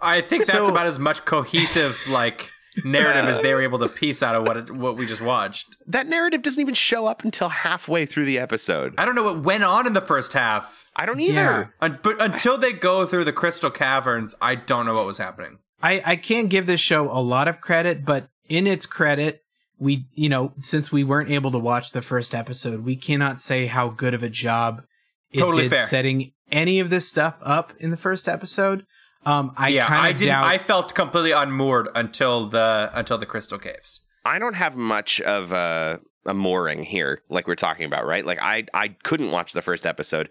I 0.00 0.20
think 0.20 0.44
that's 0.46 0.66
So- 0.66 0.70
about 0.72 0.86
as 0.86 0.98
much 0.98 1.24
cohesive 1.24 1.98
like 2.08 2.50
narrative 2.84 3.24
as 3.26 3.40
they 3.40 3.54
were 3.54 3.62
able 3.62 3.78
to 3.78 3.88
piece 3.88 4.22
out 4.22 4.34
of 4.34 4.42
what 4.46 4.56
it, 4.56 4.70
what 4.70 4.96
we 4.96 5.06
just 5.06 5.22
watched. 5.22 5.76
That 5.86 6.06
narrative 6.08 6.42
doesn't 6.42 6.60
even 6.60 6.74
show 6.74 7.06
up 7.06 7.22
until 7.24 7.48
halfway 7.48 8.04
through 8.04 8.24
the 8.26 8.38
episode. 8.38 8.94
I 8.98 9.04
don't 9.06 9.14
know 9.14 9.22
what 9.22 9.42
went 9.44 9.62
on 9.64 9.86
in 9.86 9.92
the 9.92 10.00
first 10.00 10.32
half, 10.32 10.90
I 10.96 11.06
don't 11.06 11.20
either. 11.20 11.32
Yeah. 11.32 11.66
Un- 11.80 12.00
but 12.02 12.20
until 12.20 12.58
they 12.58 12.72
go 12.72 13.06
through 13.06 13.24
the 13.24 13.32
crystal 13.32 13.70
caverns, 13.70 14.34
I 14.42 14.56
don't 14.56 14.84
know 14.86 14.94
what 14.94 15.06
was 15.06 15.18
happening. 15.18 15.58
I, 15.84 16.02
I 16.04 16.16
can't 16.16 16.48
give 16.48 16.64
this 16.66 16.80
show 16.80 17.10
a 17.10 17.20
lot 17.20 17.46
of 17.46 17.60
credit, 17.60 18.06
but 18.06 18.30
in 18.48 18.66
its 18.66 18.86
credit, 18.86 19.42
we, 19.78 20.06
you 20.14 20.30
know, 20.30 20.54
since 20.58 20.90
we 20.90 21.04
weren't 21.04 21.30
able 21.30 21.50
to 21.50 21.58
watch 21.58 21.90
the 21.90 22.00
first 22.00 22.34
episode, 22.34 22.80
we 22.80 22.96
cannot 22.96 23.38
say 23.38 23.66
how 23.66 23.88
good 23.88 24.14
of 24.14 24.22
a 24.22 24.30
job 24.30 24.82
it 25.30 25.40
Totally 25.40 25.64
did 25.64 25.72
fair. 25.72 25.84
setting 25.84 26.32
any 26.50 26.80
of 26.80 26.88
this 26.88 27.06
stuff 27.06 27.38
up 27.44 27.74
in 27.78 27.90
the 27.90 27.98
first 27.98 28.28
episode. 28.28 28.86
Um, 29.26 29.52
I 29.58 29.68
yeah, 29.68 29.86
kind 29.86 30.06
I 30.06 30.08
of 30.10 30.16
doubt. 30.16 30.44
I 30.44 30.56
felt 30.56 30.94
completely 30.94 31.32
unmoored 31.32 31.88
until 31.94 32.46
the 32.46 32.90
until 32.94 33.18
the 33.18 33.26
crystal 33.26 33.58
caves. 33.58 34.00
I 34.24 34.38
don't 34.38 34.54
have 34.54 34.76
much 34.76 35.20
of 35.20 35.52
a, 35.52 36.00
a 36.24 36.32
mooring 36.32 36.82
here, 36.82 37.20
like 37.28 37.46
we're 37.46 37.56
talking 37.56 37.84
about, 37.84 38.06
right? 38.06 38.24
Like 38.24 38.40
I, 38.40 38.64
I 38.72 38.88
couldn't 39.02 39.30
watch 39.30 39.52
the 39.52 39.60
first 39.62 39.84
episode. 39.84 40.30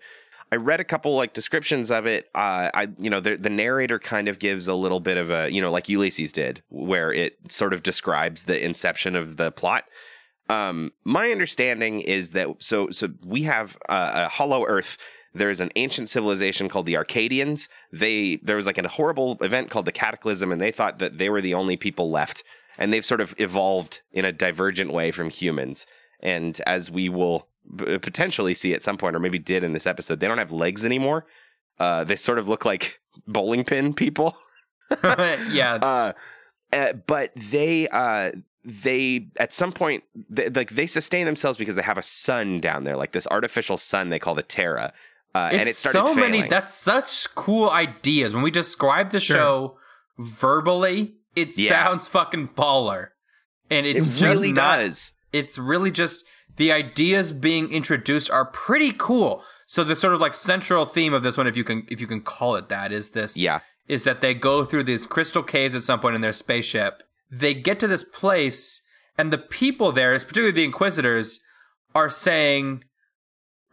I 0.54 0.58
read 0.58 0.80
a 0.80 0.84
couple 0.84 1.16
like 1.16 1.34
descriptions 1.34 1.90
of 1.90 2.06
it. 2.06 2.30
Uh, 2.36 2.70
I, 2.72 2.88
you 3.00 3.10
know, 3.10 3.20
the, 3.20 3.38
the 3.38 3.50
narrator 3.50 3.98
kind 3.98 4.28
of 4.28 4.38
gives 4.38 4.68
a 4.68 4.76
little 4.76 5.00
bit 5.00 5.18
of 5.18 5.32
a, 5.32 5.50
you 5.50 5.60
know, 5.60 5.72
like 5.72 5.90
Ulysses 5.90 6.32
did, 6.32 6.62
where 6.70 7.12
it 7.12 7.40
sort 7.50 7.74
of 7.74 7.82
describes 7.82 8.44
the 8.44 8.64
inception 8.64 9.16
of 9.16 9.38
the 9.38 9.52
plot. 9.52 9.86
Um, 10.50 10.92
my 11.04 11.32
understanding 11.32 12.02
is 12.02 12.32
that 12.32 12.50
so 12.60 12.92
so 12.92 13.08
we 13.26 13.44
have 13.44 13.76
uh, 13.90 14.12
a 14.14 14.28
Hollow 14.28 14.64
Earth. 14.68 15.00
There's 15.34 15.60
an 15.60 15.72
ancient 15.76 16.08
civilization 16.10 16.70
called 16.70 16.86
the 16.86 16.98
Arcadians. 16.98 17.68
They 17.92 18.36
there 18.44 18.56
was 18.56 18.68
like 18.68 18.78
a 18.78 18.88
horrible 18.88 19.40
event 19.42 19.72
called 19.72 19.86
the 19.86 19.92
Cataclysm, 19.92 20.52
and 20.52 20.62
they 20.62 20.72
thought 20.72 21.00
that 21.00 21.18
they 21.18 21.30
were 21.30 21.42
the 21.42 21.56
only 21.56 21.78
people 21.78 22.12
left, 22.12 22.44
and 22.78 22.94
they've 22.94 23.04
sort 23.04 23.22
of 23.22 23.34
evolved 23.40 24.02
in 24.12 24.24
a 24.24 24.32
divergent 24.32 24.94
way 24.94 25.10
from 25.10 25.32
humans. 25.32 25.88
And 26.20 26.62
as 26.68 26.92
we 26.92 27.10
will 27.10 27.48
potentially 28.02 28.54
see 28.54 28.74
at 28.74 28.84
some 28.84 28.98
point, 28.98 29.16
or 29.16 29.20
maybe 29.20 29.40
did 29.40 29.64
in 29.64 29.74
this 29.74 29.88
episode, 29.88 30.20
they 30.20 30.28
don't 30.28 30.38
have 30.38 30.52
legs 30.52 30.84
anymore. 30.86 31.26
Uh, 31.80 32.04
they 32.04 32.16
sort 32.16 32.38
of 32.40 32.48
look 32.48 32.66
like 32.66 33.00
bowling 33.28 33.64
pin 33.64 33.94
people. 33.94 34.38
yeah, 35.04 35.76
Uh, 35.82 36.14
uh, 36.72 36.94
but 36.94 37.32
they 37.36 37.88
uh, 37.90 38.32
they 38.66 39.28
at 39.38 39.54
some 39.54 39.72
point 39.72 40.04
they, 40.30 40.50
like 40.50 40.72
they 40.72 40.88
sustain 40.88 41.26
themselves 41.26 41.58
because 41.58 41.76
they 41.76 41.82
have 41.82 41.98
a 41.98 42.04
sun 42.04 42.60
down 42.60 42.84
there, 42.84 42.98
like 42.98 43.12
this 43.12 43.28
artificial 43.28 43.78
sun 43.78 44.10
they 44.10 44.20
call 44.20 44.36
the 44.36 44.44
Terra. 44.44 44.92
Uh, 45.36 45.50
It's 45.52 45.60
and 45.60 45.70
it 45.70 45.76
started 45.76 45.98
so 46.10 46.14
many. 46.16 46.48
That's 46.48 46.74
such 46.74 47.34
cool 47.36 47.70
ideas. 47.70 48.34
When 48.36 48.44
we 48.44 48.52
describe 48.52 49.10
the 49.12 49.20
Sure. 49.20 49.36
show 49.36 49.78
verbally, 50.20 51.16
it 51.36 51.58
Yeah. 51.58 51.70
sounds 51.86 52.08
fucking 52.08 52.50
baller, 52.50 53.10
and 53.70 53.86
it's 53.86 54.08
it 54.08 54.12
just 54.12 54.24
really 54.24 54.52
not. 54.52 54.78
does. 54.78 55.12
It's 55.32 55.58
really 55.58 55.92
just 55.92 56.26
the 56.58 56.72
ideas 56.72 57.32
being 57.32 57.72
introduced 57.72 58.30
are 58.32 58.46
pretty 58.46 58.92
cool. 58.92 59.44
So 59.66 59.84
the 59.84 59.96
sort 59.96 60.14
of 60.14 60.22
like 60.22 60.34
central 60.34 60.86
theme 60.86 61.14
of 61.14 61.24
this 61.24 61.38
one, 61.38 61.48
if 61.48 61.58
you 61.58 61.64
can 61.64 61.86
if 61.90 62.00
you 62.00 62.08
can 62.08 62.22
call 62.22 62.56
it 62.56 62.70
that, 62.70 62.92
is 62.92 63.12
this. 63.12 63.38
Yeah. 63.38 63.60
Is 63.88 64.04
that 64.06 64.22
they 64.22 64.34
go 64.34 64.64
through 64.64 64.84
these 64.84 65.06
crystal 65.06 65.44
caves 65.44 65.76
at 65.76 65.82
some 65.82 66.00
point 66.00 66.16
in 66.16 66.22
their 66.22 66.34
spaceship. 66.34 67.04
They 67.30 67.54
get 67.54 67.80
to 67.80 67.88
this 67.88 68.04
place, 68.04 68.82
and 69.18 69.34
the 69.34 69.38
people 69.38 69.92
there, 69.92 70.14
particularly 70.14 70.52
the 70.52 70.64
Inquisitors, 70.64 71.40
are 71.96 72.10
saying, 72.10 72.84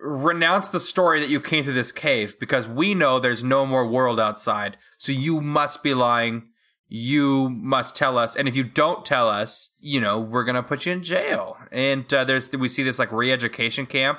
renounce 0.01 0.69
the 0.69 0.81
story 0.81 1.21
that 1.21 1.29
you 1.29 1.41
came 1.41 1.65
to 1.65 1.73
this 1.73 1.93
cave 1.93 2.39
because 2.41 2.67
we 2.67 2.95
know 2.95 3.19
there's 3.21 3.45
no 3.45 3.67
more 3.67 3.87
world 3.87 4.19
outside. 4.19 4.77
So 4.99 5.13
you 5.13 5.41
must 5.41 5.83
be 5.83 5.95
lying. 5.95 6.49
You 6.89 7.51
must 7.51 7.97
tell 7.97 8.19
us. 8.19 8.35
And 8.35 8.49
if 8.49 8.57
you 8.57 8.65
don't 8.65 9.05
tell 9.05 9.29
us, 9.29 9.71
you 9.79 10.01
know, 10.01 10.19
we're 10.19 10.45
going 10.45 10.57
to 10.57 10.63
put 10.63 10.87
you 10.87 10.93
in 10.93 11.03
jail. 11.03 11.57
And 11.73 12.13
uh, 12.13 12.25
there's, 12.25 12.51
we 12.53 12.69
see 12.69 12.83
this 12.83 12.99
like 12.99 13.13
re 13.13 13.31
education 13.33 13.87
camp 13.87 14.19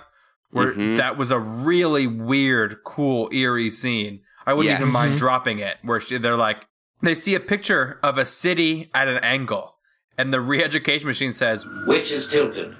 where 0.52 0.74
Mhm. 0.74 0.98
that 0.98 1.18
was 1.18 1.32
a 1.32 1.40
really 1.40 2.08
weird, 2.08 2.78
cool, 2.84 3.30
eerie 3.34 3.70
scene. 3.70 4.22
I 4.46 4.54
wouldn't 4.54 4.80
even 4.80 4.92
mind 4.92 5.18
dropping 5.18 5.60
it 5.60 5.78
where 5.84 6.00
she, 6.00 6.18
they're 6.18 6.36
like, 6.38 6.66
they 7.02 7.16
see 7.16 7.36
a 7.36 7.40
picture 7.40 8.00
of 8.04 8.18
a 8.18 8.26
city 8.26 8.90
at 8.94 9.08
an 9.08 9.18
angle. 9.20 9.76
And 10.18 10.32
the 10.34 10.42
re 10.42 10.64
education 10.64 11.08
machine 11.08 11.32
says, 11.34 11.66
Which 11.88 12.12
is 12.12 12.28
tilted? 12.28 12.76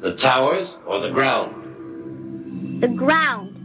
The 0.00 0.14
towers 0.14 0.76
or 0.86 1.00
the 1.00 1.10
ground? 1.10 1.56
The 2.82 2.88
ground. 2.88 3.56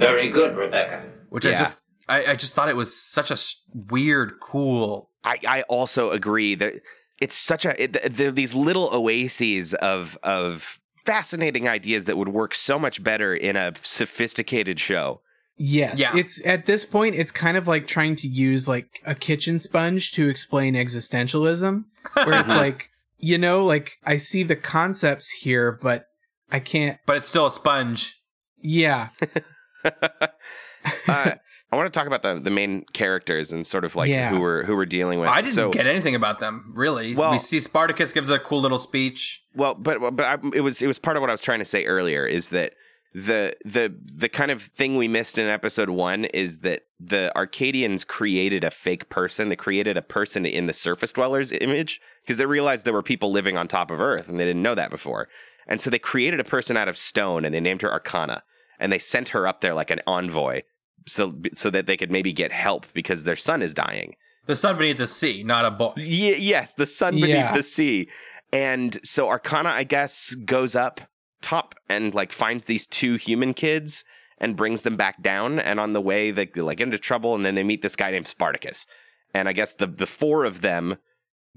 Very 0.00 0.28
good, 0.30 0.56
Rebecca. 0.56 1.02
which 1.28 1.46
I 1.46 1.52
just 1.52 1.80
I, 2.08 2.26
I 2.32 2.36
just 2.36 2.52
thought 2.52 2.68
it 2.68 2.76
was 2.76 2.94
such 2.94 3.30
a 3.30 3.34
s- 3.34 3.62
weird, 3.72 4.38
cool. 4.40 5.10
I, 5.22 5.38
I 5.48 5.62
also 5.62 6.10
agree 6.10 6.54
that 6.56 6.74
it's 7.20 7.34
such 7.36 7.64
a 7.64 7.82
it, 7.82 7.92
there 8.16 8.28
are 8.28 8.32
these 8.32 8.54
little 8.54 8.88
oases 8.92 9.74
of 9.74 10.18
of 10.22 10.78
fascinating 11.04 11.68
ideas 11.68 12.06
that 12.06 12.16
would 12.16 12.28
work 12.30 12.54
so 12.54 12.78
much 12.78 13.02
better 13.02 13.34
in 13.34 13.56
a 13.56 13.72
sophisticated 13.82 14.80
show. 14.80 15.20
Yes, 15.56 16.00
Yeah. 16.00 16.16
it's 16.16 16.44
at 16.46 16.66
this 16.66 16.84
point 16.84 17.14
it's 17.14 17.30
kind 17.30 17.56
of 17.56 17.68
like 17.68 17.86
trying 17.86 18.16
to 18.16 18.26
use 18.26 18.66
like 18.66 19.00
a 19.06 19.14
kitchen 19.14 19.58
sponge 19.58 20.12
to 20.12 20.28
explain 20.28 20.74
existentialism, 20.74 21.84
where 22.24 22.40
it's 22.40 22.54
like 22.56 22.90
you 23.18 23.38
know, 23.38 23.64
like 23.64 23.92
I 24.04 24.16
see 24.16 24.42
the 24.42 24.56
concepts 24.56 25.30
here, 25.30 25.78
but 25.80 26.06
I 26.50 26.58
can't. 26.60 26.98
But 27.06 27.16
it's 27.18 27.28
still 27.28 27.46
a 27.46 27.50
sponge. 27.52 28.20
Yeah, 28.60 29.08
uh, 31.08 31.32
I 31.72 31.76
want 31.76 31.92
to 31.92 31.98
talk 31.98 32.06
about 32.06 32.22
the 32.22 32.38
the 32.40 32.50
main 32.50 32.84
characters 32.92 33.52
and 33.52 33.66
sort 33.66 33.84
of 33.84 33.96
like 33.96 34.08
Yeah. 34.10 34.30
who 34.30 34.40
we're 34.40 34.64
who 34.64 34.76
we're 34.76 34.86
dealing 34.86 35.18
with. 35.20 35.28
I 35.28 35.40
didn't 35.42 35.54
So- 35.54 35.70
get 35.70 35.86
anything 35.86 36.14
about 36.14 36.38
them 36.40 36.72
really. 36.74 37.14
Well- 37.14 37.30
we 37.32 37.38
see 37.38 37.60
Spartacus 37.60 38.12
gives 38.12 38.30
a 38.30 38.38
cool 38.38 38.60
little 38.60 38.78
speech. 38.78 39.42
Well, 39.54 39.74
but 39.74 39.98
but 40.16 40.24
I, 40.24 40.38
it 40.54 40.60
was 40.60 40.82
it 40.82 40.86
was 40.86 40.98
part 40.98 41.16
of 41.16 41.20
what 41.20 41.30
I 41.30 41.34
was 41.34 41.42
trying 41.42 41.58
to 41.60 41.64
say 41.64 41.84
earlier 41.84 42.26
is 42.26 42.50
that 42.50 42.74
the 43.14 43.54
the 43.64 43.94
the 44.04 44.28
kind 44.28 44.50
of 44.50 44.62
thing 44.62 44.96
we 44.96 45.06
missed 45.08 45.38
in 45.38 45.46
episode 45.48 45.88
one 45.90 46.24
is 46.26 46.60
that 46.60 46.82
the 46.98 47.32
Arcadians 47.36 48.04
created 48.04 48.64
a 48.64 48.70
fake 48.70 49.08
person. 49.08 49.48
They 49.50 49.56
created 49.56 49.96
a 49.96 50.02
person 50.02 50.44
in 50.46 50.66
the 50.66 50.72
surface 50.72 51.12
dwellers 51.12 51.52
image 51.52 52.00
because 52.22 52.38
they 52.38 52.46
realized 52.46 52.84
there 52.84 52.92
were 52.92 53.02
people 53.02 53.30
living 53.30 53.56
on 53.56 53.68
top 53.68 53.90
of 53.90 54.00
Earth 54.00 54.28
and 54.28 54.38
they 54.40 54.44
didn't 54.44 54.62
know 54.62 54.74
that 54.74 54.90
before. 54.90 55.28
And 55.66 55.80
so 55.80 55.90
they 55.90 55.98
created 55.98 56.40
a 56.40 56.44
person 56.44 56.76
out 56.76 56.88
of 56.88 56.96
stone 56.98 57.44
and 57.44 57.54
they 57.54 57.60
named 57.60 57.82
her 57.82 57.92
Arcana 57.92 58.42
and 58.80 58.92
they 58.92 58.98
sent 58.98 59.28
her 59.30 59.46
up 59.46 59.60
there 59.60 59.74
like 59.74 59.90
an 59.90 60.00
envoy 60.06 60.62
so 61.06 61.34
so 61.54 61.70
that 61.70 61.86
they 61.86 61.96
could 61.96 62.10
maybe 62.10 62.32
get 62.32 62.52
help 62.52 62.86
because 62.92 63.24
their 63.24 63.36
son 63.36 63.62
is 63.62 63.74
dying. 63.74 64.14
The 64.46 64.56
sun 64.56 64.76
beneath 64.78 64.98
the 64.98 65.06
sea, 65.06 65.42
not 65.42 65.64
a 65.64 65.70
boy. 65.70 65.92
Ye- 65.96 66.36
yes, 66.36 66.74
the 66.74 66.86
sun 66.86 67.14
beneath 67.14 67.28
Yeah. 67.30 67.54
the 67.54 67.62
sea. 67.62 68.08
And 68.52 68.98
so 69.02 69.28
Arcana, 69.28 69.70
I 69.70 69.84
guess, 69.84 70.34
goes 70.34 70.76
up 70.76 71.00
top 71.42 71.74
and 71.88 72.14
like 72.14 72.32
finds 72.32 72.66
these 72.66 72.86
two 72.86 73.16
human 73.16 73.54
kids 73.54 74.04
and 74.38 74.56
brings 74.56 74.82
them 74.82 74.96
back 74.96 75.22
down. 75.22 75.58
And 75.58 75.80
on 75.80 75.92
the 75.92 76.00
way, 76.00 76.30
they 76.30 76.46
like 76.54 76.78
get 76.78 76.84
into 76.84 76.98
trouble, 76.98 77.34
and 77.34 77.44
then 77.44 77.54
they 77.54 77.62
meet 77.64 77.82
this 77.82 77.96
guy 77.96 78.10
named 78.10 78.28
Spartacus. 78.28 78.86
And 79.32 79.48
I 79.48 79.52
guess 79.52 79.74
the 79.74 79.86
the 79.86 80.06
four 80.06 80.44
of 80.44 80.60
them 80.60 80.96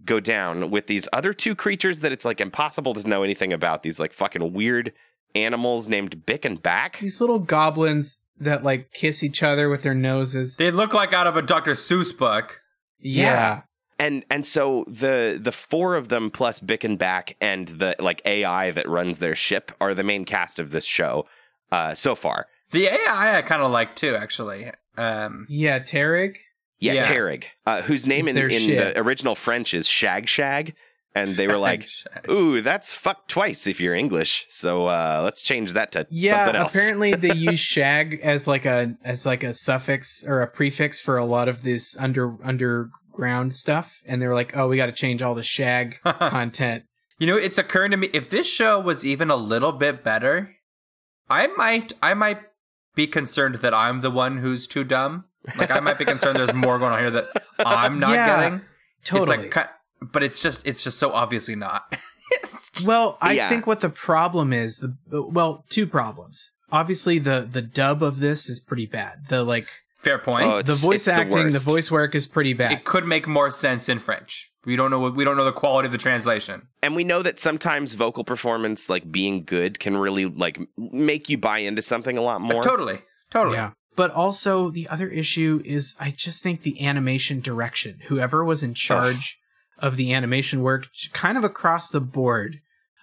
go 0.05 0.19
down 0.19 0.69
with 0.71 0.87
these 0.87 1.07
other 1.11 1.33
two 1.33 1.55
creatures 1.55 1.99
that 2.01 2.11
it's 2.11 2.23
like 2.25 2.39
impossible 2.39 2.93
to 2.93 3.07
know 3.07 3.23
anything 3.23 3.51
about. 3.51 3.83
These 3.83 3.99
like 3.99 4.13
fucking 4.13 4.53
weird 4.53 4.93
animals 5.35 5.87
named 5.87 6.25
Bick 6.25 6.45
and 6.45 6.61
Back. 6.61 6.99
these 6.99 7.19
little 7.21 7.39
goblins 7.39 8.21
that 8.39 8.63
like 8.63 8.91
kiss 8.93 9.23
each 9.23 9.41
other 9.43 9.69
with 9.69 9.83
their 9.83 9.93
noses. 9.93 10.57
They 10.57 10.71
look 10.71 10.93
like 10.93 11.13
out 11.13 11.27
of 11.27 11.35
a 11.37 11.41
Dr. 11.41 11.71
Seuss 11.73 12.15
book. 12.17 12.61
Yeah, 12.99 13.61
and 13.99 14.23
and 14.29 14.45
so 14.45 14.83
the 14.87 15.39
the 15.41 15.51
four 15.51 15.95
of 15.95 16.09
them 16.09 16.31
plus 16.31 16.59
Bick 16.59 16.83
and 16.83 16.97
Back 16.97 17.35
and 17.41 17.67
the 17.67 17.95
like 17.99 18.21
AI 18.25 18.71
that 18.71 18.87
runs 18.89 19.19
their 19.19 19.35
ship 19.35 19.71
are 19.79 19.93
the 19.93 20.03
main 20.03 20.25
cast 20.25 20.59
of 20.59 20.71
this 20.71 20.85
show 20.85 21.25
uh, 21.71 21.93
so 21.93 22.15
far. 22.15 22.47
The 22.71 22.87
AI 22.87 23.37
I 23.37 23.41
kind 23.43 23.61
of 23.61 23.71
like 23.71 23.95
too, 23.95 24.15
actually. 24.15 24.71
Um, 24.97 25.45
yeah, 25.47 25.79
Tarek. 25.79 26.37
Yeah, 26.79 26.93
Yeah. 26.93 27.01
Tarek, 27.01 27.43
uh, 27.65 27.81
whose 27.83 28.05
name 28.05 28.21
Is 28.21 28.27
in, 28.27 28.37
in 28.37 28.49
shit. 28.49 28.77
the 28.95 28.99
original 29.01 29.35
French 29.35 29.73
is 29.73 29.87
Shag 29.87 30.27
Shag, 30.27 30.75
and 31.15 31.35
they 31.35 31.47
were 31.47 31.57
like, 31.57 31.87
Shag. 31.87 32.29
"Ooh, 32.29 32.61
that's 32.61 32.93
fuck 32.93 33.27
twice 33.27 33.65
if 33.67 33.79
you're 33.79 33.95
English." 33.95 34.45
So 34.49 34.85
uh, 34.87 35.21
let's 35.23 35.41
change 35.41 35.73
that 35.73 35.91
to 35.93 36.05
Yeah, 36.09 36.43
something 36.45 36.61
else. 36.61 36.75
apparently 36.75 37.13
they 37.15 37.33
use 37.51 37.59
shag 37.59 38.19
as 38.21 38.47
like 38.47 38.65
a 38.65 38.95
as 39.03 39.25
like 39.25 39.43
a 39.43 39.53
suffix 39.53 40.23
or 40.27 40.41
a 40.41 40.47
prefix 40.47 41.01
for 41.01 41.17
a 41.17 41.25
lot 41.25 41.47
of 41.49 41.63
this 41.63 41.97
under 41.97 42.35
underground 42.43 43.55
stuff, 43.55 44.01
and 44.05 44.21
they 44.21 44.27
were 44.27 44.35
like, 44.35 44.55
"Oh, 44.55 44.67
we 44.67 44.77
got 44.77 44.87
to 44.87 44.91
change 44.91 45.21
all 45.21 45.35
the 45.35 45.43
shag 45.43 45.97
content." 46.03 46.83
you 47.19 47.25
know, 47.25 47.35
it's 47.35 47.57
occurring 47.57 47.89
to 47.91 47.97
me 47.97 48.09
if 48.13 48.29
this 48.29 48.47
show 48.47 48.79
was 48.79 49.03
even 49.03 49.31
a 49.31 49.35
little 49.35 49.71
bit 49.71 50.03
better, 50.03 50.55
I 51.29 51.47
might 51.47 51.93
I 52.01 52.13
might 52.13 52.41
be 52.95 53.07
concerned 53.07 53.55
that 53.55 53.73
I'm 53.73 54.01
the 54.01 54.11
one 54.11 54.37
who's 54.37 54.67
too 54.67 54.83
dumb. 54.83 55.25
Like 55.55 55.71
I 55.71 55.79
might 55.79 55.97
be 55.97 56.05
concerned 56.05 56.37
there's 56.37 56.53
more 56.53 56.77
going 56.77 56.93
on 56.93 56.99
here 56.99 57.09
that 57.11 57.25
I'm 57.59 57.99
not 57.99 58.09
Yeah, 58.13 58.41
getting. 58.41 58.61
Totally. 59.03 59.45
It's 59.47 59.55
like, 59.55 59.67
ki- 59.67 59.73
but 60.01 60.23
it's 60.23 60.41
just 60.41 60.65
it's 60.67 60.83
just 60.83 60.97
so 60.99 61.11
obviously 61.11 61.55
not. 61.55 61.93
Well, 62.85 63.17
I 63.21 63.33
Yeah. 63.33 63.49
think 63.49 63.65
what 63.65 63.79
the 63.79 63.89
problem 63.89 64.53
is, 64.53 64.79
the 64.79 64.95
well, 65.31 65.65
two 65.69 65.87
problems. 65.87 66.51
Obviously, 66.71 67.17
the 67.17 67.47
the 67.49 67.61
dub 67.61 68.03
of 68.03 68.19
this 68.19 68.49
is 68.49 68.59
pretty 68.59 68.85
bad. 68.85 69.27
The 69.29 69.43
like 69.43 69.67
Fair 69.97 70.19
point. 70.19 70.45
Oh, 70.45 70.61
the 70.61 70.73
voice 70.75 70.95
it's 70.97 71.05
the 71.05 71.13
acting, 71.13 71.51
the, 71.51 71.59
voice 71.59 71.89
work 71.89 72.13
is 72.13 72.27
pretty 72.27 72.53
bad. 72.53 72.71
it 72.71 72.83
could 72.83 73.05
make 73.05 73.27
more 73.27 73.49
sense 73.49 73.89
in 73.89 73.97
French. 73.97 74.51
We 74.63 74.75
don't 74.75 74.91
know. 74.91 74.99
what 74.99 75.15
We 75.15 75.23
don't 75.23 75.37
know 75.37 75.43
the 75.45 75.51
quality 75.51 75.87
of 75.87 75.91
the 75.91 75.97
translation. 75.97 76.67
and 76.83 76.95
we 76.95 77.03
know 77.03 77.23
that 77.23 77.39
sometimes 77.39 77.95
vocal 77.95 78.23
performance, 78.23 78.89
like 78.89 79.11
being 79.11 79.43
good, 79.43 79.79
can 79.79 79.97
really 79.97 80.25
like 80.25 80.59
make 80.77 81.29
you 81.29 81.37
buy 81.39 81.59
into 81.59 81.81
something 81.81 82.15
a 82.15 82.21
lot 82.21 82.41
more. 82.41 82.61
Totally, 82.61 82.99
totally. 83.31 83.55
Yeah. 83.55 83.71
But 83.95 84.11
also 84.11 84.69
the 84.69 84.87
other 84.89 85.07
issue 85.07 85.61
is 85.65 85.95
I 85.99 86.11
just 86.11 86.43
think 86.43 86.61
the 86.61 86.85
animation 86.85 87.39
direction, 87.39 87.95
whoever 88.07 88.45
was 88.45 88.61
in 88.61 88.75
charge 88.75 89.39
of 89.79 89.97
the 89.97 90.13
animation 90.13 90.61
work, 90.61 90.87
kind 91.13 91.37
of 91.37 91.43
across 91.43 91.89
the 91.89 92.01
board. 92.01 92.59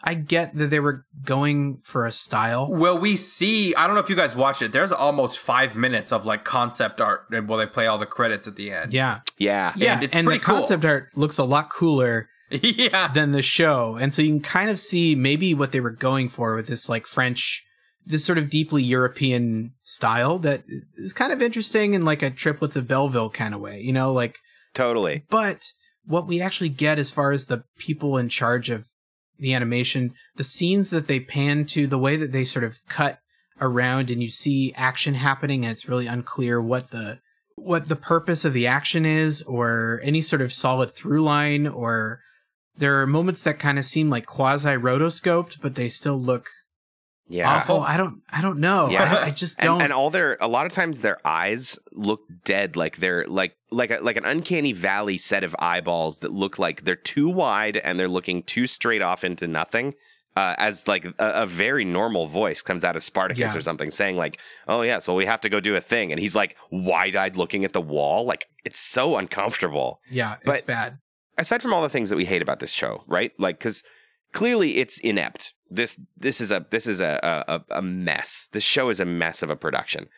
I 0.06 0.12
get 0.12 0.54
that 0.56 0.68
they 0.68 0.80
were 0.80 1.06
going 1.24 1.78
for 1.82 2.04
a 2.04 2.12
style. 2.12 2.68
Well, 2.70 2.98
we 2.98 3.16
see. 3.16 3.74
I 3.74 3.86
don't 3.86 3.94
know 3.94 4.02
if 4.02 4.10
you 4.10 4.16
guys 4.16 4.36
watch 4.36 4.60
it. 4.60 4.70
There's 4.70 4.92
almost 4.92 5.38
five 5.38 5.76
minutes 5.76 6.12
of 6.12 6.26
like 6.26 6.44
concept 6.44 7.00
art, 7.00 7.22
uh, 7.32 7.38
and 7.38 7.48
while 7.48 7.58
they 7.58 7.66
play 7.66 7.86
all 7.86 7.96
the 7.96 8.04
credits 8.04 8.46
at 8.46 8.56
the 8.56 8.70
end. 8.70 8.92
Yeah. 8.92 9.20
Yeah, 9.38 9.72
Yeah. 9.76 10.00
it's 10.02 10.14
and 10.14 10.26
the 10.28 10.38
cool. 10.38 10.56
concept 10.56 10.84
art 10.84 11.08
looks 11.16 11.38
a 11.38 11.44
lot 11.44 11.70
cooler 11.70 12.28
yeah. 12.50 13.08
than 13.08 13.32
the 13.32 13.40
show. 13.40 13.96
And 13.96 14.12
so 14.12 14.20
you 14.20 14.28
can 14.28 14.40
kind 14.40 14.68
of 14.68 14.78
see 14.78 15.14
maybe 15.14 15.54
what 15.54 15.72
they 15.72 15.80
were 15.80 15.90
going 15.90 16.28
for 16.28 16.54
with 16.54 16.66
this 16.66 16.86
like 16.86 17.06
French, 17.06 17.64
this 18.04 18.26
sort 18.26 18.36
of 18.36 18.50
deeply 18.50 18.82
European 18.82 19.72
style 19.82 20.38
that 20.40 20.64
is 20.96 21.14
kind 21.14 21.32
of 21.32 21.40
interesting 21.40 21.94
in 21.94 22.04
like 22.04 22.22
a 22.22 22.28
triplets 22.28 22.76
of 22.76 22.86
Belleville 22.86 23.30
kind 23.30 23.54
of 23.54 23.60
way, 23.62 23.80
you 23.80 23.94
know, 23.94 24.12
like, 24.12 24.36
totally. 24.74 25.24
but 25.30 25.64
what 26.06 26.26
we 26.26 26.40
actually 26.40 26.68
get 26.68 26.98
as 26.98 27.10
far 27.10 27.32
as 27.32 27.46
the 27.46 27.64
people 27.78 28.16
in 28.16 28.28
charge 28.28 28.70
of 28.70 28.86
the 29.38 29.54
animation, 29.54 30.14
the 30.36 30.44
scenes 30.44 30.90
that 30.90 31.08
they 31.08 31.20
pan 31.20 31.64
to, 31.66 31.86
the 31.86 31.98
way 31.98 32.16
that 32.16 32.32
they 32.32 32.44
sort 32.44 32.64
of 32.64 32.80
cut 32.88 33.18
around 33.60 34.10
and 34.10 34.22
you 34.22 34.30
see 34.30 34.72
action 34.76 35.14
happening 35.14 35.64
and 35.64 35.72
it's 35.72 35.88
really 35.88 36.06
unclear 36.06 36.60
what 36.60 36.90
the 36.90 37.20
what 37.56 37.88
the 37.88 37.96
purpose 37.96 38.44
of 38.44 38.52
the 38.52 38.66
action 38.66 39.06
is 39.06 39.42
or 39.42 40.00
any 40.02 40.20
sort 40.20 40.42
of 40.42 40.52
solid 40.52 40.90
through 40.90 41.22
line 41.22 41.66
or 41.66 42.20
there 42.76 43.00
are 43.00 43.06
moments 43.06 43.44
that 43.44 43.60
kind 43.60 43.78
of 43.78 43.84
seem 43.84 44.10
like 44.10 44.26
quasi 44.26 44.70
rotoscoped 44.70 45.60
but 45.62 45.76
they 45.76 45.88
still 45.88 46.20
look 46.20 46.48
Yeah. 47.28 47.48
awful. 47.56 47.80
I 47.80 47.96
don't. 47.96 48.20
I 48.30 48.42
don't 48.42 48.60
know. 48.60 48.88
Yeah. 48.90 49.02
I, 49.22 49.26
I 49.26 49.30
just 49.30 49.58
don't. 49.58 49.80
and 49.80 49.92
all 49.92 50.10
their 50.10 50.36
a 50.40 50.48
lot 50.48 50.66
of 50.66 50.72
times 50.72 51.00
their 51.00 51.18
eyes 51.26 51.78
look 51.92 52.20
dead 52.44 52.76
like 52.76 52.98
they're 52.98 53.24
like 53.24 53.56
like 53.70 53.90
a, 53.90 53.98
like 54.02 54.16
an 54.16 54.24
uncanny 54.26 54.72
valley 54.72 55.16
set 55.18 55.42
of 55.42 55.56
eyeballs 55.58 56.18
that 56.20 56.32
look 56.32 56.58
like 56.58 56.84
they're 56.84 56.94
too 56.96 57.28
wide 57.30 57.78
and 57.78 57.98
they're 57.98 58.08
looking 58.08 58.42
too 58.42 58.66
straight 58.66 59.00
off 59.02 59.24
into 59.24 59.46
nothing 59.48 59.94
uh, 60.36 60.54
as 60.58 60.86
like 60.86 61.04
a, 61.06 61.14
a 61.18 61.46
very 61.46 61.84
normal 61.84 62.26
voice 62.26 62.60
comes 62.60 62.84
out 62.84 62.94
of 62.96 63.02
Spartacus 63.02 63.52
Yeah. 63.52 63.56
or 63.58 63.62
something 63.62 63.90
saying 63.90 64.16
like 64.16 64.38
oh 64.68 64.82
yes 64.82 65.08
well 65.08 65.16
we 65.16 65.24
have 65.26 65.40
to 65.42 65.48
go 65.48 65.60
do 65.60 65.74
a 65.76 65.80
thing 65.80 66.10
and 66.12 66.20
he's 66.20 66.34
like 66.36 66.56
wide-eyed 66.70 67.36
looking 67.36 67.64
at 67.64 67.72
the 67.72 67.80
wall 67.80 68.24
like 68.26 68.46
it's 68.64 68.78
so 68.78 69.16
uncomfortable 69.16 70.00
yeah, 70.10 70.34
it's 70.34 70.44
but- 70.44 70.66
bad. 70.66 70.98
aside 71.38 71.62
from 71.62 71.72
all 71.72 71.82
the 71.82 71.88
things 71.88 72.10
that 72.10 72.16
we 72.16 72.26
hate 72.26 72.42
about 72.42 72.60
this 72.60 72.72
show, 72.72 73.02
right? 73.06 73.32
Like, 73.38 73.58
because 73.58 73.82
clearly 74.32 74.76
it's 74.78 74.98
inept. 74.98 75.52
This 75.70 75.98
this 76.16 76.40
is 76.40 76.50
a 76.50 76.66
this 76.70 76.86
is 76.86 77.00
a, 77.00 77.44
a 77.48 77.76
a 77.76 77.82
mess. 77.82 78.48
This 78.52 78.64
show 78.64 78.90
is 78.90 79.00
a 79.00 79.04
mess 79.04 79.42
of 79.42 79.50
a 79.50 79.56
production. 79.56 80.08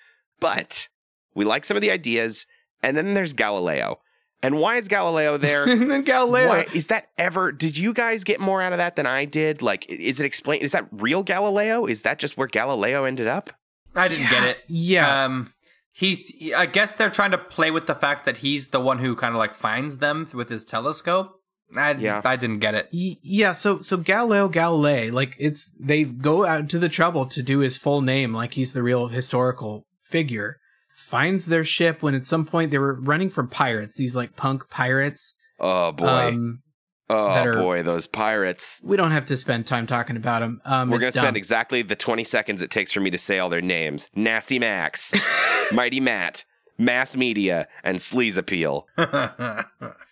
But 0.40 0.88
we 1.34 1.44
like 1.44 1.64
some 1.64 1.76
of 1.76 1.80
the 1.80 1.90
ideas, 1.90 2.46
and 2.82 2.96
then 2.96 3.14
there's 3.14 3.32
Galileo. 3.32 4.00
And 4.42 4.58
why 4.58 4.76
is 4.76 4.88
Galileo 4.88 5.38
there? 5.38 5.64
and 5.68 5.90
then 5.90 6.02
Galileo. 6.02 6.48
Why 6.48 6.66
is 6.74 6.88
that 6.88 7.08
ever? 7.16 7.52
Did 7.52 7.76
you 7.76 7.92
guys 7.92 8.24
get 8.24 8.40
more 8.40 8.60
out 8.60 8.72
of 8.72 8.78
that 8.78 8.96
than 8.96 9.06
I 9.06 9.24
did? 9.24 9.62
Like, 9.62 9.86
is 9.88 10.20
it 10.20 10.26
explained? 10.26 10.62
Is 10.62 10.72
that 10.72 10.86
real 10.92 11.22
Galileo? 11.22 11.86
Is 11.86 12.02
that 12.02 12.18
just 12.18 12.36
where 12.36 12.46
Galileo 12.46 13.04
ended 13.04 13.26
up? 13.26 13.50
I 13.94 14.08
didn't 14.08 14.30
get 14.30 14.44
it. 14.44 14.58
Yeah. 14.68 15.24
Um, 15.24 15.48
he's. 15.90 16.32
I 16.54 16.66
guess 16.66 16.94
they're 16.94 17.10
trying 17.10 17.30
to 17.30 17.38
play 17.38 17.70
with 17.70 17.86
the 17.86 17.94
fact 17.94 18.24
that 18.24 18.38
he's 18.38 18.68
the 18.68 18.80
one 18.80 18.98
who 18.98 19.16
kind 19.16 19.34
of 19.34 19.38
like 19.38 19.54
finds 19.54 19.98
them 19.98 20.28
with 20.34 20.48
his 20.48 20.64
telescope. 20.64 21.35
I, 21.74 21.92
Yeah. 21.94 22.20
I 22.24 22.36
didn't 22.36 22.60
get 22.60 22.74
it. 22.74 22.88
Yeah, 22.92 23.52
so 23.52 23.78
so 23.80 23.96
Galileo 23.96 24.48
Galilei, 24.48 25.10
like 25.12 25.34
it's 25.38 25.74
they 25.82 26.04
go 26.04 26.44
out 26.46 26.68
to 26.70 26.78
the 26.78 26.88
trouble 26.88 27.26
to 27.26 27.42
do 27.42 27.58
his 27.60 27.76
full 27.76 28.00
name, 28.02 28.32
like 28.32 28.54
he's 28.54 28.72
the 28.72 28.82
real 28.82 29.08
historical 29.08 29.84
figure. 30.04 30.56
Finds 30.96 31.46
their 31.46 31.64
ship 31.64 32.02
when 32.02 32.14
at 32.14 32.24
some 32.24 32.44
point 32.44 32.70
they 32.70 32.78
were 32.78 32.98
running 33.00 33.30
from 33.30 33.48
pirates, 33.48 33.96
these 33.96 34.16
like 34.16 34.36
punk 34.36 34.68
pirates. 34.70 35.36
Oh 35.60 35.92
boy! 35.92 36.06
Um, 36.06 36.62
oh 37.10 37.34
that 37.34 37.46
are- 37.46 37.54
boy! 37.54 37.82
Those 37.82 38.06
pirates. 38.06 38.80
we 38.82 38.96
don't 38.96 39.10
have 39.10 39.26
to 39.26 39.36
spend 39.36 39.66
time 39.66 39.86
talking 39.86 40.16
about 40.16 40.40
them. 40.40 40.60
Um, 40.64 40.90
We're 40.90 40.98
going 40.98 41.12
to 41.12 41.18
spend 41.18 41.36
exactly 41.36 41.82
the 41.82 41.96
20 41.96 42.24
seconds 42.24 42.62
it 42.62 42.70
takes 42.70 42.92
for 42.92 43.00
me 43.00 43.10
to 43.10 43.18
say 43.18 43.38
all 43.38 43.48
their 43.48 43.60
names 43.60 44.08
Nasty 44.14 44.58
Max, 44.58 45.12
Mighty 45.72 46.00
Matt, 46.00 46.44
Mass 46.78 47.14
Media, 47.16 47.68
and 47.84 47.98
Sleaze 47.98 48.36
Appeal. 48.36 48.86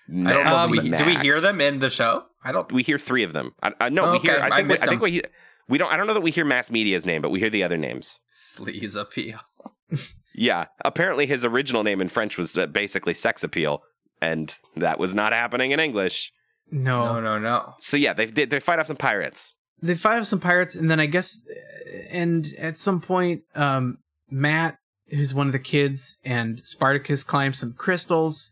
I 0.09 0.13
don't 0.33 0.45
know. 0.45 0.67
Nasty 0.67 0.77
Do 0.79 0.83
we, 0.91 0.97
do 0.97 1.05
we 1.07 1.17
hear 1.17 1.41
them 1.41 1.61
in 1.61 1.79
the 1.79 1.91
show? 1.91 2.25
I 2.45 2.53
don't. 2.53 2.71
We 2.73 2.83
hear 2.83 2.99
three 2.99 3.23
of 3.23 3.33
them. 3.33 3.53
I, 3.63 3.73
I, 3.81 3.89
no, 3.89 4.13
we 4.13 4.19
hear. 4.19 4.39
I 4.39 4.47
I 4.47 4.51
think, 4.51 4.57
we, 4.57 4.63
missed 4.65 4.83
I 4.85 4.87
think 4.87 5.01
we, 5.03 5.23
we 5.69 5.79
don't. 5.79 5.91
I 5.93 5.97
don't 5.97 6.07
know 6.07 6.15
that 6.15 6.21
we 6.23 6.31
hear 6.31 6.45
Mass 6.45 6.71
Media's 6.71 7.07
name, 7.07 7.23
but 7.23 7.31
we 7.31 7.39
hear 7.41 7.51
the 7.51 7.63
other 7.63 7.77
names. 7.79 8.19
Sleaze 8.33 8.97
appeal. 9.01 9.41
Yeah. 10.37 10.65
Apparently, 10.85 11.27
his 11.27 11.45
original 11.45 11.85
name 11.85 12.01
in 12.01 12.09
French 12.09 12.37
was 12.37 12.57
uh, 12.57 12.67
basically 12.67 13.15
Sex 13.15 13.45
Appeal, 13.45 13.83
and 14.21 14.53
that 14.75 14.99
was 14.99 15.15
not 15.15 15.33
happening 15.33 15.71
in 15.71 15.79
English. 15.79 16.33
no. 16.73 17.15
No, 17.15 17.21
no, 17.21 17.39
no. 17.39 17.75
So 17.79 17.97
yeah, 17.97 18.13
they 18.15 18.27
they, 18.27 18.45
they 18.45 18.59
fight 18.59 18.81
off 18.81 18.89
some 18.89 18.97
pirates. 18.97 19.53
they 19.81 19.95
fight 19.95 20.19
off 20.19 20.27
some 20.27 20.41
pirates 20.41 20.75
and 20.75 20.91
then 20.91 20.99
i 20.99 21.07
guess 21.07 21.39
and 22.11 22.47
at 22.59 22.77
some 22.79 23.01
point 23.01 23.43
um 23.55 23.97
matt 24.31 24.77
who's 25.11 25.33
one 25.35 25.47
of 25.47 25.53
the 25.53 25.59
kids 25.59 26.17
and 26.25 26.59
spartacus 26.65 27.23
climb 27.23 27.53
some 27.53 27.73
crystals 27.73 28.51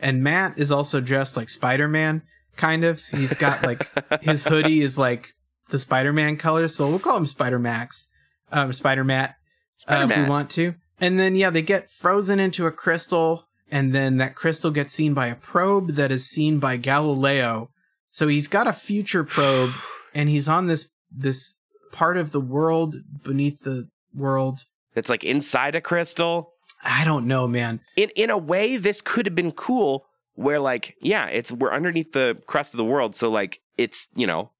and 0.00 0.22
matt 0.22 0.58
is 0.58 0.72
also 0.72 1.00
dressed 1.00 1.36
like 1.36 1.48
spider-man 1.48 2.22
kind 2.56 2.84
of. 2.84 3.04
He's 3.06 3.36
got 3.36 3.62
like 3.62 3.86
his 4.22 4.44
hoodie 4.44 4.80
is 4.80 4.98
like 4.98 5.34
the 5.70 5.78
spider-man 5.78 6.36
color 6.36 6.68
so 6.68 6.88
we'll 6.88 6.98
call 6.98 7.16
him 7.16 7.26
spider-max. 7.26 8.08
Um 8.52 8.72
spider-matt 8.72 9.36
uh, 9.88 10.06
if 10.08 10.16
we 10.16 10.24
want 10.24 10.50
to. 10.50 10.74
And 11.00 11.18
then 11.18 11.36
yeah 11.36 11.50
they 11.50 11.62
get 11.62 11.90
frozen 11.90 12.40
into 12.40 12.66
a 12.66 12.72
crystal 12.72 13.48
and 13.70 13.92
then 13.94 14.18
that 14.18 14.34
crystal 14.34 14.70
gets 14.70 14.92
seen 14.92 15.14
by 15.14 15.28
a 15.28 15.34
probe 15.34 15.92
that 15.92 16.12
is 16.12 16.28
seen 16.28 16.58
by 16.58 16.76
galileo. 16.76 17.70
So 18.10 18.28
he's 18.28 18.48
got 18.48 18.66
a 18.66 18.72
future 18.72 19.24
probe 19.24 19.72
and 20.14 20.28
he's 20.28 20.48
on 20.48 20.66
this 20.66 20.90
this 21.10 21.58
part 21.92 22.16
of 22.16 22.32
the 22.32 22.40
world 22.40 22.96
beneath 23.22 23.62
the 23.62 23.88
world. 24.14 24.60
It's 24.94 25.08
like 25.08 25.24
inside 25.24 25.74
a 25.74 25.80
crystal. 25.80 26.53
I 26.82 27.04
don't 27.04 27.26
know, 27.26 27.46
man. 27.46 27.80
in 27.96 28.10
in 28.16 28.30
a 28.30 28.38
way 28.38 28.76
this 28.76 29.00
could 29.00 29.26
have 29.26 29.34
been 29.34 29.52
cool 29.52 30.06
where 30.34 30.58
like 30.58 30.96
yeah 31.00 31.26
it's 31.28 31.52
we're 31.52 31.72
underneath 31.72 32.12
the 32.12 32.36
crust 32.46 32.74
of 32.74 32.78
the 32.78 32.84
world 32.84 33.14
so 33.14 33.30
like 33.30 33.60
it's 33.78 34.08
you 34.16 34.26
know 34.26 34.50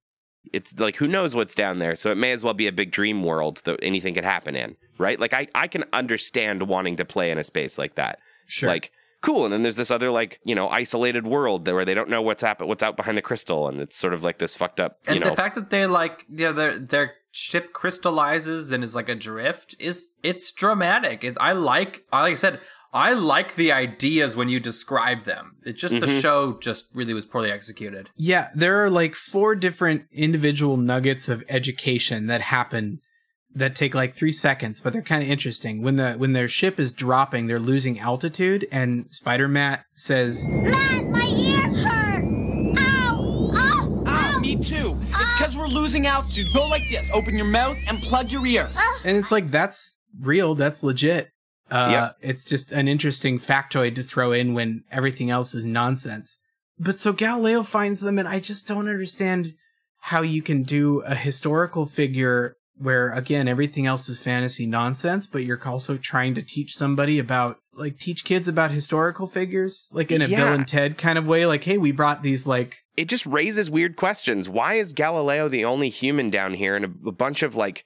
it's 0.52 0.78
like 0.78 0.94
who 0.96 1.08
knows 1.08 1.34
what's 1.34 1.54
down 1.54 1.80
there 1.80 1.96
so 1.96 2.12
it 2.12 2.16
may 2.16 2.30
as 2.30 2.44
well 2.44 2.54
be 2.54 2.68
a 2.68 2.72
big 2.72 2.92
dream 2.92 3.24
world 3.24 3.60
that 3.64 3.76
anything 3.82 4.14
could 4.14 4.24
happen 4.24 4.54
in 4.54 4.76
right 4.98 5.18
like 5.18 5.32
i 5.32 5.48
i 5.54 5.66
can 5.66 5.82
understand 5.92 6.68
wanting 6.68 6.94
to 6.94 7.04
play 7.04 7.30
in 7.32 7.38
a 7.38 7.42
space 7.44 7.76
like 7.78 7.96
that 7.96 8.18
Sure. 8.46 8.68
like 8.68 8.92
cool 9.24 9.44
and 9.44 9.52
then 9.52 9.62
there's 9.62 9.76
this 9.76 9.90
other 9.90 10.10
like 10.10 10.38
you 10.44 10.54
know 10.54 10.68
isolated 10.68 11.26
world 11.26 11.64
there 11.64 11.74
where 11.74 11.84
they 11.84 11.94
don't 11.94 12.08
know 12.08 12.22
what's 12.22 12.42
happened 12.42 12.68
what's 12.68 12.82
out 12.82 12.96
behind 12.96 13.16
the 13.16 13.22
crystal 13.22 13.66
and 13.68 13.80
it's 13.80 13.96
sort 13.96 14.14
of 14.14 14.22
like 14.22 14.38
this 14.38 14.54
fucked 14.54 14.78
up 14.80 14.98
And 15.06 15.14
you 15.16 15.20
know 15.24 15.30
the 15.30 15.36
fact 15.36 15.54
that 15.56 15.70
they 15.70 15.86
like, 15.86 16.24
you 16.30 16.44
know, 16.46 16.52
their 16.52 16.78
their 16.78 17.12
ship 17.30 17.72
crystallizes 17.72 18.70
and 18.70 18.84
is 18.84 18.94
like 18.94 19.08
adrift 19.08 19.74
is 19.78 20.10
it's 20.22 20.52
dramatic. 20.52 21.24
It, 21.24 21.36
I 21.40 21.52
like, 21.52 22.04
I 22.12 22.20
like 22.22 22.32
I 22.32 22.36
said, 22.36 22.60
I 22.92 23.12
like 23.12 23.56
the 23.56 23.72
ideas 23.72 24.36
when 24.36 24.48
you 24.48 24.60
describe 24.60 25.24
them. 25.24 25.56
It 25.64 25.72
just 25.72 25.98
the 25.98 26.06
Mhm. 26.06 26.20
show 26.22 26.58
just 26.60 26.86
really 26.94 27.12
was 27.14 27.24
poorly 27.24 27.50
executed. 27.50 28.10
yeah, 28.16 28.48
there 28.54 28.84
are 28.84 28.90
like 28.90 29.16
four 29.16 29.56
different 29.56 30.06
individual 30.12 30.76
nuggets 30.76 31.28
of 31.28 31.42
education 31.48 32.28
that 32.28 32.40
happen 32.40 33.00
that 33.54 33.76
take 33.76 33.94
like 33.94 34.14
three 34.14 34.32
seconds, 34.32 34.80
but 34.80 34.92
they're 34.92 35.02
kind 35.02 35.22
of 35.22 35.28
interesting. 35.28 35.82
When 35.82 35.96
the 35.96 36.14
when 36.14 36.32
their 36.32 36.48
ship 36.48 36.80
is 36.80 36.92
dropping, 36.92 37.46
they're 37.46 37.58
losing 37.60 37.98
altitude, 38.00 38.66
and 38.72 39.06
Spider 39.14 39.48
Matt 39.48 39.84
says, 39.94 40.46
Matt, 40.48 41.04
my 41.06 41.24
ears 41.24 41.78
hurt. 41.78 42.24
Ow! 42.78 43.52
Ow! 43.56 44.04
Ah, 44.06 44.38
me 44.40 44.56
too. 44.56 44.92
It's 44.94 45.34
because 45.38 45.56
we're 45.56 45.68
losing 45.68 46.06
altitude. 46.06 46.46
Go 46.54 46.66
like 46.66 46.82
this. 46.90 47.10
Open 47.12 47.36
your 47.36 47.46
mouth 47.46 47.78
and 47.86 48.00
plug 48.02 48.30
your 48.30 48.46
ears. 48.46 48.78
and 49.04 49.16
it's 49.16 49.32
like 49.32 49.50
that's 49.50 49.98
real, 50.20 50.54
that's 50.54 50.82
legit. 50.82 51.30
Uh, 51.70 51.88
Yep. 51.90 52.16
It's 52.30 52.44
just 52.44 52.72
an 52.72 52.88
interesting 52.88 53.38
factoid 53.38 53.94
to 53.94 54.02
throw 54.02 54.32
in 54.32 54.52
when 54.54 54.84
everything 54.90 55.30
else 55.30 55.54
is 55.54 55.64
nonsense. 55.64 56.40
But 56.78 56.98
so 56.98 57.12
Galileo 57.12 57.62
finds 57.62 58.00
them, 58.00 58.18
and 58.18 58.28
I 58.28 58.40
just 58.40 58.66
don't 58.68 58.88
understand 58.88 59.54
how 60.00 60.22
you 60.22 60.42
can 60.42 60.62
do 60.64 61.00
a 61.00 61.14
historical 61.14 61.86
figure 61.86 62.56
where, 62.76 63.10
again, 63.10 63.48
everything 63.48 63.86
else 63.86 64.08
is 64.08 64.20
fantasy 64.20 64.66
nonsense, 64.66 65.26
but 65.26 65.44
you're 65.44 65.60
also 65.66 65.96
trying 65.96 66.34
to 66.34 66.42
teach 66.42 66.74
somebody 66.74 67.18
about, 67.18 67.58
like, 67.72 67.98
teach 67.98 68.24
kids 68.24 68.48
about 68.48 68.70
historical 68.70 69.26
figures, 69.26 69.90
like 69.92 70.10
in 70.10 70.22
a 70.22 70.26
Yeah. 70.26 70.38
Bill 70.38 70.52
and 70.54 70.66
Ted 70.66 70.98
kind 70.98 71.18
of 71.18 71.26
way. 71.26 71.46
Like, 71.46 71.64
hey, 71.64 71.78
we 71.78 71.92
brought 71.92 72.22
these, 72.22 72.46
like, 72.46 72.78
it 72.96 73.08
just 73.08 73.26
raises 73.26 73.70
weird 73.70 73.96
questions. 73.96 74.48
Why 74.48 74.74
is 74.74 74.92
Galileo 74.92 75.48
the 75.48 75.64
only 75.64 75.88
human 75.88 76.30
down 76.30 76.54
here 76.54 76.76
and 76.76 76.84
a, 76.84 77.08
a 77.08 77.12
bunch 77.12 77.42
of 77.42 77.56
like 77.56 77.84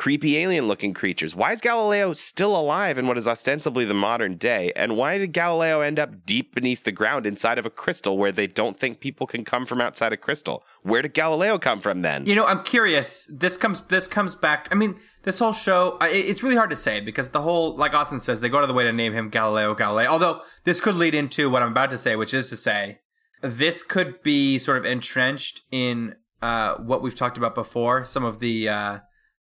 creepy 0.00 0.38
alien 0.38 0.66
looking 0.66 0.94
creatures? 0.94 1.36
Why 1.36 1.52
is 1.52 1.60
Galileo 1.60 2.14
still 2.14 2.56
alive 2.56 2.96
in 2.96 3.06
what 3.06 3.18
is 3.18 3.28
ostensibly 3.28 3.84
the 3.84 3.92
modern 3.92 4.38
day? 4.38 4.72
And 4.74 4.96
why 4.96 5.18
did 5.18 5.34
Galileo 5.34 5.82
end 5.82 5.98
up 5.98 6.24
deep 6.24 6.54
beneath 6.54 6.84
the 6.84 6.90
ground 6.90 7.26
inside 7.26 7.58
of 7.58 7.66
a 7.66 7.70
crystal 7.70 8.16
where 8.16 8.32
they 8.32 8.46
don't 8.46 8.80
think 8.80 8.98
people 8.98 9.26
can 9.26 9.44
come 9.44 9.66
from 9.66 9.78
outside 9.78 10.14
a 10.14 10.16
crystal? 10.16 10.64
Where 10.82 11.02
did 11.02 11.12
Galileo 11.12 11.58
come 11.58 11.80
from 11.80 12.00
then? 12.00 12.24
You 12.24 12.34
know, 12.34 12.46
I'm 12.46 12.62
curious. 12.62 13.30
This 13.30 13.58
comes 13.58 13.82
this 13.82 14.08
comes 14.08 14.34
back. 14.34 14.68
I 14.72 14.74
mean, 14.74 14.96
this 15.24 15.38
whole 15.38 15.52
show. 15.52 15.98
It's 16.00 16.42
really 16.42 16.56
hard 16.56 16.70
to 16.70 16.76
say 16.76 17.00
because 17.00 17.28
the 17.28 17.42
whole, 17.42 17.76
like 17.76 17.92
Austin 17.92 18.20
says, 18.20 18.40
they 18.40 18.48
go 18.48 18.62
to 18.62 18.66
the 18.66 18.72
way 18.72 18.84
to 18.84 18.94
name 18.94 19.12
him 19.12 19.28
Galileo 19.28 19.74
Galilei. 19.74 20.06
Although 20.06 20.40
this 20.64 20.80
could 20.80 20.96
lead 20.96 21.14
into 21.14 21.50
what 21.50 21.62
I'm 21.62 21.72
about 21.72 21.90
to 21.90 21.98
say, 21.98 22.16
which 22.16 22.32
is 22.32 22.48
to 22.48 22.56
say, 22.56 23.00
this 23.42 23.82
could 23.82 24.22
be 24.22 24.58
sort 24.58 24.78
of 24.78 24.86
entrenched 24.86 25.60
in 25.70 26.16
uh, 26.40 26.76
what 26.76 27.02
we've 27.02 27.14
talked 27.14 27.36
about 27.36 27.54
before. 27.54 28.06
Some 28.06 28.24
of 28.24 28.40
the 28.40 28.66
uh, 28.66 28.98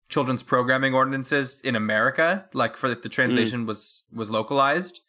children's 0.09 0.43
programming 0.43 0.93
ordinances 0.93 1.61
in 1.61 1.75
America, 1.75 2.47
like 2.53 2.75
for 2.75 2.93
the 2.93 3.09
translation 3.09 3.65
was 3.65 4.03
was 4.13 4.29
localized, 4.29 5.01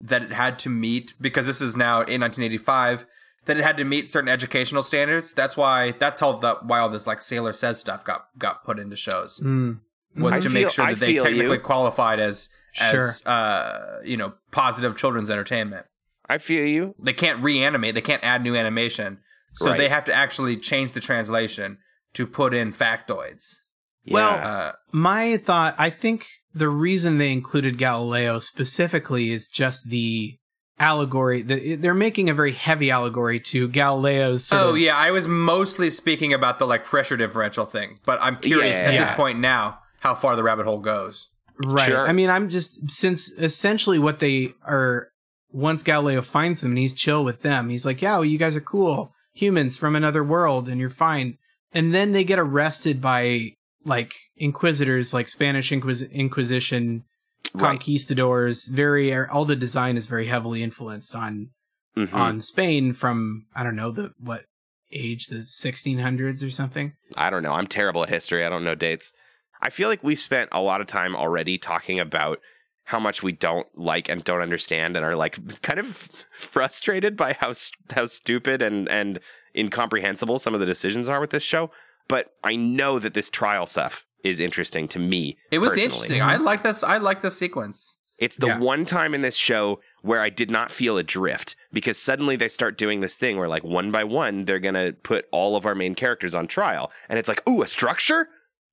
that 0.00 0.22
it 0.22 0.32
had 0.32 0.58
to 0.60 0.68
meet 0.68 1.14
because 1.20 1.46
this 1.46 1.60
is 1.60 1.76
now 1.76 1.98
in 2.02 2.20
1985 2.20 3.06
that 3.46 3.56
it 3.56 3.62
had 3.64 3.76
to 3.78 3.84
meet 3.84 4.10
certain 4.10 4.28
educational 4.28 4.82
standards. 4.82 5.32
That's 5.32 5.56
why 5.56 5.92
that's 5.92 6.20
how 6.20 6.32
the 6.32 6.56
why 6.62 6.80
all 6.80 6.88
this 6.90 7.06
like 7.06 7.22
Sailor 7.22 7.52
Says 7.54 7.78
stuff 7.80 8.04
got 8.04 8.26
got 8.38 8.64
put 8.64 8.78
into 8.78 8.96
shows 8.96 9.40
mm, 9.42 9.80
was 10.16 10.34
I 10.34 10.40
to 10.40 10.50
feel- 10.50 10.52
make 10.62 10.70
sure 10.70 10.84
I 10.84 10.94
that 10.94 11.00
they 11.00 11.14
technically 11.18 11.56
you. 11.56 11.60
qualified 11.60 12.20
as 12.20 12.50
as 12.80 13.24
uh 13.26 14.00
you 14.04 14.16
know 14.16 14.34
positive 14.50 14.96
children's 14.96 15.30
entertainment. 15.30 15.86
I 16.28 16.38
feel 16.38 16.64
you. 16.66 16.94
They 16.98 17.12
can't 17.12 17.42
reanimate. 17.42 17.94
They 17.96 18.00
can't 18.02 18.22
add 18.22 18.42
new 18.42 18.54
animation. 18.54 19.18
So 19.54 19.70
Right. 19.70 19.78
they 19.78 19.88
have 19.88 20.04
to 20.04 20.14
actually 20.14 20.56
change 20.56 20.92
the 20.92 21.00
translation 21.00 21.78
to 22.14 22.24
put 22.26 22.54
in 22.54 22.72
factoids. 22.72 23.62
Well, 24.08 24.30
Uh, 24.30 24.72
my 24.92 25.36
thought, 25.36 25.74
I 25.78 25.90
think 25.90 26.26
the 26.52 26.68
reason 26.68 27.18
they 27.18 27.32
included 27.32 27.78
Galileo 27.78 28.38
specifically 28.38 29.32
is 29.32 29.46
just 29.48 29.90
the 29.90 30.38
allegory. 30.78 31.42
The, 31.42 31.76
they're 31.76 31.94
making 31.94 32.30
a 32.30 32.34
very 32.34 32.52
heavy 32.52 32.90
allegory 32.90 33.38
to 33.40 33.68
Galileo's. 33.68 34.46
Sort 34.46 34.62
oh 34.62 34.70
of, 34.70 34.78
yeah, 34.78 34.96
I 34.96 35.10
was 35.10 35.28
mostly 35.28 35.90
speaking 35.90 36.32
about 36.32 36.58
the 36.58 36.66
like 36.66 36.84
pressure 36.84 37.16
differential 37.16 37.66
thing, 37.66 37.98
but 38.04 38.18
I'm 38.22 38.36
curious 38.36 38.80
Yeah, 38.80 38.88
at 38.88 38.98
this 38.98 39.10
point 39.10 39.38
now 39.38 39.80
how 40.00 40.14
far 40.14 40.34
the 40.34 40.42
rabbit 40.42 40.66
hole 40.66 40.80
goes. 40.80 41.28
Right. 41.62 41.88
Sure. 41.88 42.08
I 42.08 42.12
mean, 42.12 42.30
I'm 42.30 42.48
just 42.48 42.90
since 42.90 43.30
essentially 43.32 43.98
what 43.98 44.18
they 44.18 44.54
are. 44.64 45.08
Once 45.52 45.82
Galileo 45.82 46.22
finds 46.22 46.60
them 46.60 46.70
and 46.70 46.78
he's 46.78 46.94
chill 46.94 47.24
with 47.24 47.42
them, 47.42 47.70
he's 47.70 47.84
like, 47.84 48.00
"Yeah, 48.00 48.14
well, 48.14 48.24
you 48.24 48.38
guys 48.38 48.54
are 48.54 48.60
cool 48.60 49.12
humans 49.32 49.76
from 49.76 49.96
another 49.96 50.22
world, 50.22 50.68
and 50.68 50.80
you're 50.80 50.88
fine." 50.88 51.38
And 51.72 51.92
then 51.92 52.12
they 52.12 52.22
get 52.22 52.38
arrested 52.38 53.00
by 53.00 53.56
like 53.84 54.14
inquisitors, 54.36 55.12
like 55.14 55.28
Spanish 55.28 55.70
Inquis- 55.72 56.10
Inquisition 56.12 57.04
Right. 57.52 57.62
conquistadors. 57.70 58.66
Very 58.68 59.12
all 59.14 59.44
the 59.44 59.56
design 59.56 59.96
is 59.96 60.06
very 60.06 60.26
heavily 60.26 60.62
influenced 60.62 61.16
on 61.16 61.50
Mhm. 61.96 62.12
on 62.14 62.40
Spain 62.40 62.92
from 62.92 63.46
I 63.56 63.64
don't 63.64 63.74
know 63.76 63.90
the 63.90 64.12
what 64.18 64.44
age 64.92 65.26
the 65.26 65.44
1600s 65.44 66.42
or 66.44 66.50
something. 66.50 66.92
I 67.16 67.28
don't 67.30 67.42
know. 67.42 67.52
I'm 67.52 67.66
terrible 67.66 68.02
at 68.04 68.08
history. 68.08 68.44
I 68.44 68.48
don't 68.48 68.64
know 68.64 68.74
dates. 68.76 69.12
I 69.60 69.70
feel 69.70 69.88
like 69.88 70.02
we've 70.04 70.18
spent 70.18 70.48
a 70.52 70.60
lot 70.62 70.80
of 70.80 70.86
time 70.86 71.14
already 71.16 71.58
talking 71.58 71.98
about 71.98 72.38
how 72.84 72.98
much 73.00 73.22
we 73.22 73.32
don't 73.32 73.66
like 73.76 74.08
and 74.08 74.22
don't 74.24 74.40
understand 74.40 74.96
and 74.96 75.04
are 75.04 75.16
like 75.16 75.38
kind 75.62 75.78
of 75.80 76.08
frustrated 76.38 77.16
by 77.16 77.32
how 77.40 77.52
how 77.92 78.06
stupid 78.06 78.62
and 78.62 78.88
and 78.88 79.18
incomprehensible 79.56 80.38
some 80.38 80.54
of 80.54 80.60
the 80.60 80.66
decisions 80.66 81.08
are 81.08 81.20
with 81.20 81.30
this 81.30 81.42
show. 81.42 81.70
But 82.10 82.30
I 82.44 82.56
know 82.56 82.98
that 82.98 83.14
this 83.14 83.30
trial 83.30 83.66
stuff 83.66 84.04
is 84.22 84.38
interesting 84.40 84.86
to 84.88 84.98
me. 84.98 85.38
It 85.50 85.60
was 85.60 85.70
personally. 85.70 85.84
interesting. 85.84 86.22
I 86.22 86.36
like 86.36 86.62
this. 86.62 86.84
I 86.84 86.98
like 86.98 87.22
this 87.22 87.38
sequence. 87.38 87.96
It's 88.18 88.36
the 88.36 88.48
Yeah. 88.48 88.58
one 88.58 88.84
time 88.84 89.14
in 89.14 89.22
this 89.22 89.36
show 89.36 89.80
where 90.02 90.20
I 90.20 90.28
did 90.28 90.50
not 90.50 90.70
feel 90.70 90.98
adrift 90.98 91.56
because 91.72 91.96
suddenly 91.96 92.36
they 92.36 92.48
start 92.48 92.76
doing 92.76 93.00
this 93.00 93.16
thing 93.16 93.38
where, 93.38 93.48
like, 93.48 93.64
one 93.64 93.90
by 93.90 94.04
one, 94.04 94.44
they're 94.44 94.58
going 94.58 94.74
to 94.74 94.92
put 95.02 95.24
all 95.32 95.56
of 95.56 95.64
our 95.64 95.74
main 95.74 95.94
characters 95.94 96.34
on 96.34 96.46
trial. 96.46 96.92
And 97.08 97.18
it's 97.18 97.28
like, 97.30 97.42
ooh, 97.48 97.62
a 97.62 97.66
structure? 97.66 98.28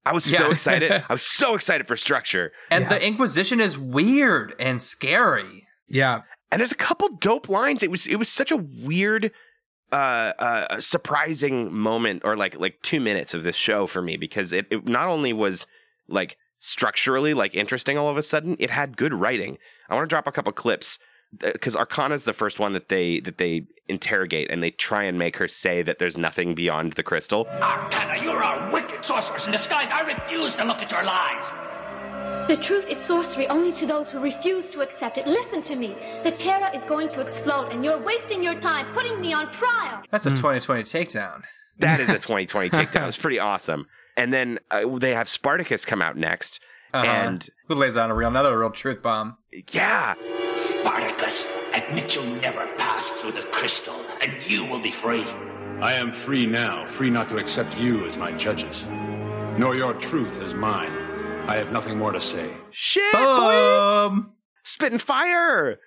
I 0.06 0.12
was 0.12 0.26
so 0.26 0.52
excited. 0.52 0.92
I 1.10 1.14
was 1.14 1.24
so 1.24 1.56
excited 1.56 1.88
for 1.88 1.96
structure. 1.96 2.52
And 2.70 2.90
the 2.90 3.02
Inquisition 3.06 3.62
is 3.62 3.78
weird 3.78 4.54
and 4.60 4.82
scary. 4.82 5.66
Yeah, 5.88 6.22
And 6.52 6.60
there's 6.60 6.72
a 6.74 6.76
couple 6.76 7.08
dope 7.10 7.48
lines. 7.48 7.84
It 7.84 7.92
was 7.92 8.08
it 8.08 8.16
was 8.18 8.28
such 8.28 8.52
a 8.52 8.58
weird 8.58 9.32
uh 9.92 10.34
uh 10.40 10.82
surprising 10.82 11.74
moment 11.74 12.22
or 12.26 12.36
like 12.36 12.60
like 12.60 12.82
2 12.82 13.00
minutes 13.00 13.34
of 13.34 13.44
this 13.44 13.56
show 13.56 13.88
for 13.88 14.02
me 14.02 14.18
because 14.18 14.52
it, 14.52 14.66
it 14.70 14.88
not 14.88 15.08
only 15.08 15.32
was 15.32 15.66
like 16.10 16.38
structurally 16.60 17.34
like 17.34 17.56
interesting 17.56 17.98
all 17.98 18.10
of 18.10 18.18
a 18.18 18.22
sudden, 18.22 18.56
it 18.60 18.70
had 18.70 18.98
good 18.98 19.14
writing. 19.14 19.58
I 19.90 19.96
want 19.96 20.10
to 20.10 20.14
drop 20.14 20.28
a 20.28 20.32
couple 20.32 20.52
clips 20.54 21.00
because 21.40 21.76
arcana 21.76 22.16
is 22.16 22.24
the 22.24 22.34
first 22.34 22.58
one 22.58 22.74
that 22.74 22.90
they 22.90 23.20
that 23.22 23.38
they 23.38 23.68
interrogate 23.88 24.50
and 24.50 24.64
they 24.64 24.72
try 24.72 25.04
and 25.04 25.18
make 25.20 25.38
her 25.38 25.48
say 25.48 25.82
that 25.82 26.00
there's 26.00 26.18
nothing 26.18 26.56
beyond 26.56 26.94
the 26.94 27.04
crystal. 27.04 27.48
Arcana, 27.62 28.22
you're 28.22 28.42
a 28.42 28.70
wicked 28.72 29.04
sorceress 29.04 29.46
in 29.46 29.52
disguise. 29.52 29.90
I 29.92 30.02
refuse 30.02 30.54
to 30.56 30.64
look 30.66 30.82
at 30.82 30.92
your 30.92 31.04
lies. 31.04 31.67
The 32.48 32.56
truth 32.56 32.90
is 32.90 32.98
sorcery 32.98 33.46
only 33.50 33.74
to 33.74 33.86
those 33.86 34.10
who 34.10 34.20
refuse 34.20 34.68
to 34.70 34.80
accept 34.82 35.18
it. 35.18 35.28
Listen 35.28 35.62
to 35.64 35.76
me. 35.76 35.98
The 36.24 36.32
Terra 36.32 36.74
is 36.74 36.86
going 36.86 37.10
to 37.10 37.20
explode, 37.22 37.74
and 37.74 37.84
you're 37.84 37.98
wasting 38.00 38.42
your 38.42 38.56
time 38.56 38.86
putting 38.94 39.20
me 39.20 39.34
on 39.34 39.52
trial. 39.52 40.02
That's 40.12 40.26
a 40.26 40.30
2020 40.30 40.84
takedown. 40.84 41.44
That 41.80 42.00
is 42.00 42.08
a 42.10 42.14
2020 42.20 42.70
takedown. 42.70 43.10
It's 43.10 43.18
pretty 43.18 43.40
awesome. 43.40 43.88
And 44.16 44.32
then 44.32 44.60
uh, 44.72 44.98
they 44.98 45.14
have 45.14 45.28
Spartacus 45.28 45.84
come 45.84 46.02
out 46.02 46.16
next. 46.16 46.62
Uh-huh. 46.94 47.06
And 47.06 47.50
who 47.68 47.76
lays 47.76 47.98
on 47.98 48.10
a 48.10 48.16
real 48.16 48.30
another 48.30 48.58
real 48.58 48.72
truth 48.72 49.02
bomb? 49.02 49.38
yeah, 49.72 50.16
Spartacus, 50.54 51.48
admit 51.74 52.16
you 52.16 52.24
never 52.38 52.66
passed 52.78 53.14
through 53.16 53.34
the 53.34 53.44
crystal, 53.44 54.00
and 54.22 54.50
you 54.50 54.66
will 54.66 54.80
be 54.80 54.92
free. 54.92 55.26
I 55.82 55.94
am 55.94 56.14
free 56.14 56.46
now, 56.46 56.88
free 56.88 57.10
not 57.10 57.30
to 57.30 57.38
accept 57.38 57.78
you 57.78 58.06
as 58.06 58.16
my 58.16 58.32
judges, 58.32 58.88
nor 59.58 59.76
your 59.76 59.94
truth 59.96 60.42
as 60.42 60.56
mine. 60.56 61.07
I 61.48 61.56
have 61.56 61.72
nothing 61.72 61.98
more 61.98 62.12
to 62.12 62.20
say. 62.22 62.50
shit, 62.72 63.14
boy. 63.14 63.20
Um, 64.10 64.34
spitting 64.64 65.00
fire. 65.00 65.80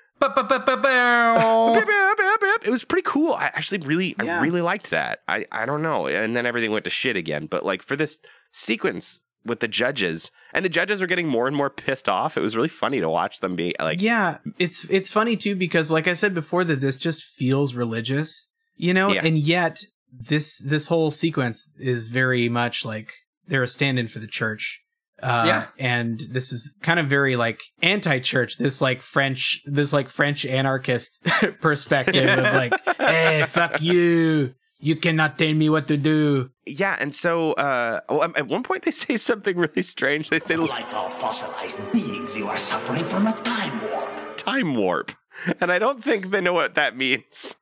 It 2.63 2.71
was 2.71 2.85
pretty 2.85 3.05
cool. 3.07 3.33
I 3.35 3.47
actually 3.47 3.79
really, 3.87 4.15
Yeah. 4.23 4.39
I 4.39 4.43
really 4.43 4.61
liked 4.61 4.91
that. 4.91 5.21
I, 5.29 5.47
I 5.51 5.65
don't 5.67 5.83
know. 5.83 6.07
And 6.07 6.37
then 6.37 6.45
everything 6.47 6.71
went 6.73 6.85
to 6.85 6.91
shit 6.91 7.17
again. 7.17 7.47
But 7.47 7.65
like 7.65 7.83
for 7.83 7.97
this 7.97 8.19
sequence 8.53 9.21
with 9.47 9.61
the 9.61 9.69
judges, 9.69 10.31
and 10.53 10.63
the 10.65 10.69
judges 10.69 11.01
are 11.01 11.07
getting 11.07 11.27
more 11.29 11.47
and 11.47 11.57
more 11.57 11.71
pissed 11.71 12.09
off. 12.09 12.37
It 12.37 12.41
was 12.41 12.55
really 12.57 12.69
funny 12.69 13.01
to 13.01 13.09
watch 13.09 13.41
them 13.41 13.57
be 13.57 13.75
like, 13.81 14.03
yeah, 14.03 14.39
it's 14.59 14.85
it's 14.91 15.11
funny 15.11 15.37
too 15.37 15.57
because 15.57 15.91
like 15.91 16.07
I 16.07 16.13
said 16.13 16.35
before 16.35 16.65
that 16.65 16.81
this 16.81 16.99
just 16.99 17.25
feels 17.25 17.75
religious, 17.75 18.49
you 18.77 18.93
know, 18.93 19.11
Yeah. 19.13 19.25
and 19.25 19.39
yet 19.39 19.79
this 20.13 20.59
this 20.59 20.89
whole 20.89 21.11
sequence 21.11 21.73
is 21.79 22.09
very 22.09 22.51
much 22.51 22.85
like 22.85 23.15
they're 23.47 23.63
a 23.63 23.69
stand-in 23.69 24.09
for 24.09 24.19
the 24.19 24.27
church. 24.27 24.83
Uh, 25.23 25.45
Yeah. 25.47 25.67
and 25.79 26.21
this 26.31 26.53
is 26.53 26.81
kind 26.83 26.99
of 27.01 27.07
very 27.07 27.37
like 27.37 27.63
anti-church. 27.83 28.57
This 28.59 28.81
like 28.81 29.03
French, 29.03 29.63
this 29.67 29.93
like 29.93 30.09
French 30.09 30.47
anarchist 30.47 31.23
perspective 31.61 32.29
of 32.29 32.55
like, 32.55 32.73
hey, 32.99 33.45
fuck 33.47 33.81
you, 33.83 34.55
you 34.79 34.97
cannot 34.97 35.39
tell 35.39 35.53
me 35.55 35.69
what 35.69 35.89
to 35.89 35.97
do. 35.97 36.51
yeah. 36.67 36.97
And 36.99 37.15
so 37.15 37.53
uh, 37.53 38.01
oh, 38.09 38.23
at 38.23 38.47
one 38.49 38.63
point 38.63 38.85
they 38.85 38.91
say 38.93 39.17
something 39.19 39.57
really 39.57 39.83
strange. 39.83 40.31
They 40.31 40.39
say 40.41 40.57
Like 40.57 40.93
all 40.95 41.11
fossilized 41.11 41.79
beings, 41.93 42.37
you 42.37 42.49
are 42.49 42.57
suffering 42.59 43.05
from 43.05 43.27
a 43.27 43.33
time 43.43 43.81
warp. 43.91 44.37
time 44.37 44.75
warp, 44.75 45.13
and 45.61 45.71
I 45.71 45.79
don't 45.79 46.03
think 46.03 46.31
they 46.31 46.41
know 46.41 46.55
what 46.55 46.75
that 46.77 46.97
means. 46.97 47.57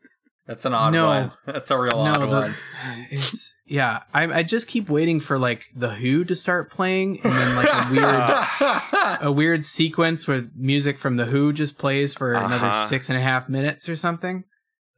That's 0.48 0.64
an 0.64 0.72
odd 0.74 0.92
No. 0.94 1.06
one. 1.06 1.32
That's 1.46 1.70
a 1.70 1.78
real 1.78 1.98
odd 1.98 2.20
no, 2.20 2.26
the, 2.26 2.40
one. 2.40 2.54
it's 3.10 3.54
yeah. 3.66 4.02
I 4.12 4.24
I 4.38 4.42
just 4.42 4.66
keep 4.66 4.88
waiting 4.88 5.20
for 5.20 5.38
like 5.38 5.66
the 5.76 5.90
Who 5.94 6.24
to 6.24 6.34
start 6.34 6.70
playing, 6.72 7.20
and 7.22 7.32
then 7.32 7.54
like 7.54 7.68
a 7.70 7.90
weird 7.92 9.18
a 9.20 9.30
weird 9.32 9.64
sequence 9.64 10.26
where 10.26 10.48
music 10.56 10.98
from 10.98 11.16
the 11.16 11.26
Who 11.26 11.52
just 11.52 11.78
plays 11.78 12.14
for 12.14 12.32
another 12.32 12.66
Uh-huh. 12.68 12.86
six 12.86 13.08
and 13.10 13.18
a 13.18 13.22
half 13.22 13.48
minutes 13.48 13.88
or 13.88 13.94
something. 13.94 14.44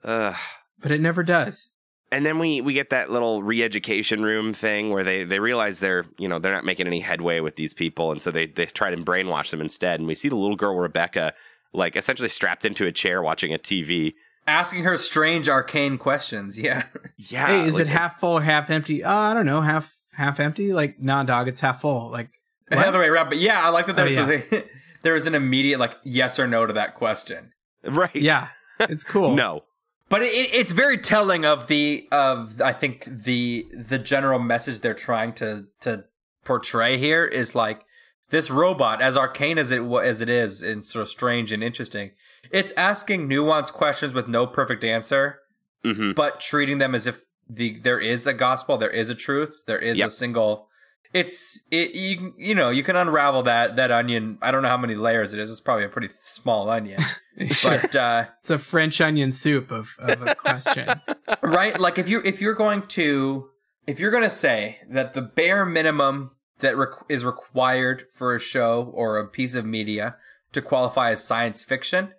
Ugh. 0.04 0.34
But 0.80 0.92
it 0.92 1.00
never 1.00 1.22
does. 1.22 1.72
and 2.12 2.24
then 2.24 2.38
we 2.38 2.60
we 2.60 2.72
get 2.72 2.90
that 2.90 3.10
little 3.10 3.42
re-education 3.42 4.22
room 4.22 4.54
thing 4.54 4.90
where 4.90 5.04
they 5.04 5.24
they 5.24 5.40
realize 5.40 5.80
they're 5.80 6.04
you 6.18 6.28
know 6.28 6.38
they're 6.38 6.54
not 6.54 6.64
making 6.64 6.86
any 6.86 7.00
headway 7.00 7.40
with 7.40 7.56
these 7.56 7.74
people 7.74 8.10
and 8.12 8.22
so 8.22 8.30
they 8.30 8.46
they 8.46 8.66
try 8.66 8.90
to 8.90 8.96
brainwash 8.96 9.50
them 9.50 9.60
instead 9.60 10.00
and 10.00 10.06
we 10.08 10.14
see 10.14 10.28
the 10.28 10.36
little 10.36 10.56
girl 10.56 10.76
rebecca 10.76 11.32
like 11.72 11.94
essentially 11.96 12.28
strapped 12.28 12.64
into 12.64 12.86
a 12.86 12.90
chair 12.92 13.20
watching 13.22 13.52
a 13.54 13.58
tv 13.58 14.14
Asking 14.50 14.84
her 14.84 14.96
strange 14.96 15.48
arcane 15.48 15.96
questions. 15.98 16.58
Yeah. 16.66 16.84
yeah 17.16 17.46
hey, 17.46 17.66
is 17.66 17.74
like- 17.74 17.82
it 17.82 17.88
half 17.88 18.18
full 18.20 18.38
or 18.38 18.42
half 18.42 18.68
empty? 18.70 19.02
Uh, 19.04 19.12
I 19.14 19.34
don't 19.34 19.46
know. 19.46 19.60
Half 19.60 19.94
half 20.14 20.40
empty? 20.40 20.72
Like, 20.72 21.00
nah, 21.00 21.22
dog, 21.22 21.48
it's 21.48 21.60
half 21.60 21.80
full. 21.80 22.10
Like, 22.10 22.30
The 22.68 22.78
other 22.78 22.98
way 22.98 23.06
around. 23.08 23.28
But 23.30 23.38
yeah, 23.38 23.64
I 23.64 23.68
like 23.70 23.86
that 23.86 23.92
Oh, 23.98 24.04
there's 24.04 24.16
yeah. 24.16 24.58
a, 24.58 24.64
there 25.02 25.14
was 25.14 25.26
an 25.26 25.34
immediate 25.34 25.78
like 25.80 25.96
yes 26.04 26.38
or 26.38 26.46
no 26.46 26.66
to 26.66 26.72
that 26.74 26.94
question. 26.94 27.52
right 27.84 28.14
yeah, 28.14 28.48
it's 28.80 29.04
cool. 29.04 29.34
no 29.34 29.62
But 30.08 30.22
it, 30.22 30.26
it's 30.52 30.72
very 30.72 30.98
telling 30.98 31.44
of 31.46 31.66
the 31.68 32.06
of 32.12 32.60
I 32.60 32.72
think 32.72 33.04
the 33.06 33.66
the 33.72 33.98
general 33.98 34.38
message 34.38 34.80
they're 34.80 34.94
trying 34.94 35.32
to 35.34 35.66
to 35.80 36.04
portray 36.44 36.98
here 36.98 37.24
is 37.24 37.54
like 37.54 37.84
this 38.30 38.50
robot, 38.50 39.00
as 39.02 39.16
arcane 39.16 39.58
as 39.58 39.70
it 39.70 39.82
as 39.82 40.20
it 40.20 40.28
is, 40.28 40.62
and 40.62 40.84
sort 40.84 41.02
of 41.02 41.08
strange 41.08 41.52
and 41.52 41.62
interesting. 41.62 42.12
It's 42.50 42.72
asking 42.76 43.28
nuanced 43.28 43.72
questions 43.72 44.14
with 44.14 44.28
no 44.28 44.46
perfect 44.46 44.82
answer, 44.84 45.38
hmm 45.84 46.12
but 46.12 46.40
treating 46.40 46.78
them 46.78 46.94
as 46.94 47.06
if 47.06 47.24
the 47.48 47.78
there 47.80 47.98
is 48.00 48.26
a 48.26 48.32
gospel, 48.34 48.78
there 48.78 48.90
is 48.90 49.08
a 49.08 49.14
truth, 49.14 49.60
there 49.66 49.78
is 49.78 49.98
Yep. 49.98 50.06
a 50.08 50.10
single. 50.10 50.66
It's 51.12 51.62
it 51.72 51.92
you 51.96 52.34
you 52.38 52.54
know 52.54 52.70
you 52.70 52.84
can 52.84 52.94
unravel 52.94 53.42
that 53.42 53.74
that 53.74 53.90
onion. 53.90 54.38
I 54.40 54.52
don't 54.52 54.62
know 54.62 54.68
how 54.68 54.76
many 54.76 54.94
layers 54.94 55.32
it 55.34 55.40
is. 55.40 55.50
It's 55.50 55.58
probably 55.60 55.84
a 55.84 55.88
pretty 55.88 56.10
small 56.20 56.70
onion, 56.70 57.02
but. 57.64 57.96
uh 57.96 58.26
It's 58.38 58.50
a 58.50 58.58
French 58.58 59.00
onion 59.00 59.32
soup 59.32 59.72
of, 59.72 59.96
of 59.98 60.22
a 60.22 60.36
question. 60.36 60.88
right 61.42 61.80
like 61.80 61.98
if 61.98 62.08
you 62.08 62.22
if 62.24 62.40
you're 62.40 62.54
going 62.54 62.82
to 62.98 63.48
if 63.88 63.98
you're 63.98 64.12
going 64.12 64.22
to 64.22 64.30
say 64.30 64.78
that 64.88 65.14
the 65.14 65.22
bare 65.22 65.66
minimum 65.66 66.30
that 66.60 66.74
requ- 66.74 67.04
is 67.08 67.24
required 67.24 68.06
for 68.12 68.34
a 68.34 68.40
show 68.40 68.90
or 68.94 69.18
a 69.18 69.26
piece 69.26 69.54
of 69.54 69.64
media 69.64 70.16
to 70.52 70.60
qualify 70.62 71.10
as 71.12 71.24
science 71.24 71.64
fiction 71.64 72.12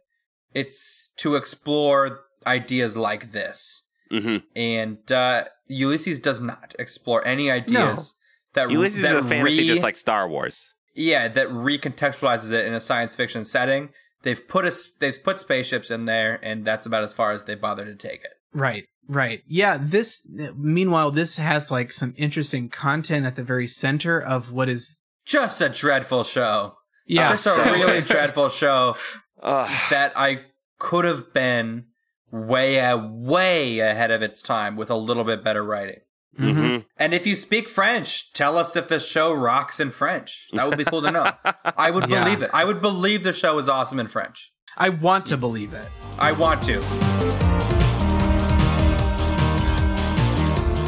it's 0.54 1.10
to 1.18 1.36
explore 1.36 2.22
ideas 2.46 2.98
like 2.98 3.32
this. 3.32 3.84
Hmm 4.10 4.38
and 4.56 5.10
uh 5.12 5.46
ulysses 5.68 6.20
does 6.20 6.42
not 6.42 6.76
explore 6.78 7.26
any 7.26 7.50
ideas 7.50 8.16
that 8.54 8.70
ulysses 8.70 9.02
that 9.04 9.16
is 9.18 9.26
a 9.26 9.28
fantasy 9.30 9.62
re- 9.62 9.68
just 9.68 9.84
like 9.84 9.96
star 9.96 10.28
wars. 10.28 10.74
yeah 10.94 11.30
that 11.30 11.48
recontextualizes 11.48 12.52
it 12.52 12.66
in 12.66 12.74
a 12.74 12.80
science 12.80 13.16
fiction 13.16 13.44
setting. 13.46 13.90
They've 14.24 14.46
put 14.48 14.66
a 14.66 14.68
s- 14.70 14.92
they've 15.00 15.24
put 15.24 15.40
spaceships 15.40 15.90
in 15.90 16.06
there 16.06 16.40
and 16.44 16.66
that's 16.66 16.86
about 16.86 17.04
as 17.04 17.14
far 17.14 17.32
as 17.32 17.46
they 17.46 17.56
bother 17.56 17.86
to 17.86 17.96
take 17.96 18.24
it. 18.26 18.32
Right, 18.54 18.86
right. 19.12 19.42
Yeah, 19.46 19.78
this, 19.80 20.28
meanwhile, 20.56 21.12
this 21.12 21.38
has 21.38 21.70
like 21.72 21.92
some 21.92 22.14
interesting 22.18 22.70
content 22.70 23.26
at 23.26 23.36
the 23.36 23.44
very 23.44 23.68
center 23.68 24.20
of 24.20 24.52
what 24.52 24.70
is, 24.70 25.00
just 25.26 25.62
a 25.62 25.70
dreadful 25.70 26.24
show 26.24 26.76
yeah, 27.06 27.30
just 27.32 27.46
a 27.46 27.62
really 27.72 27.82
it's- 27.98 28.08
dreadful 28.08 28.50
show 28.50 28.96
Ugh. 29.44 29.70
that 29.90 30.14
I 30.16 30.42
could 30.80 31.04
have 31.06 31.34
been 31.34 31.86
way, 32.32 32.80
uh, 32.80 32.98
way 32.98 33.80
ahead 33.80 34.12
of 34.12 34.22
its 34.22 34.42
time 34.42 34.76
with 34.78 34.90
a 34.90 34.96
little 34.96 35.24
bit 35.24 35.44
better 35.44 35.64
writing. 35.64 36.00
Mm-hmm. 36.40 36.82
And 36.98 37.14
if 37.14 37.28
you 37.28 37.36
speak 37.36 37.68
French, 37.68 38.32
tell 38.34 38.58
us 38.58 38.76
if 38.78 38.88
the 38.88 39.00
show 39.00 39.34
rocks 39.34 39.80
in 39.82 39.92
French. 39.92 40.48
That 40.54 40.68
would 40.70 40.78
be 40.78 40.86
cool 40.86 41.02
to 41.02 41.12
know. 41.12 41.30
I 41.76 41.92
would 41.92 42.08
Yeah. 42.10 42.24
believe 42.24 42.42
it. 42.42 42.50
I 42.54 42.64
would 42.64 42.82
believe 42.82 43.24
the 43.24 43.34
show 43.34 43.58
is 43.58 43.68
awesome 43.68 44.00
in 44.00 44.08
French. 44.08 44.54
I 44.78 44.88
want 44.90 45.26
to 45.28 45.38
believe 45.38 45.74
it. 45.74 45.88
I 46.18 46.32
want 46.32 46.64
to. 46.64 47.51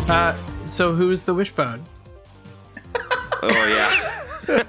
Uh, 0.10 0.38
so 0.68 0.94
who's 0.94 1.24
the 1.26 1.34
wishbone? 1.34 1.84
Oh 3.42 3.50
yeah. 3.50 4.24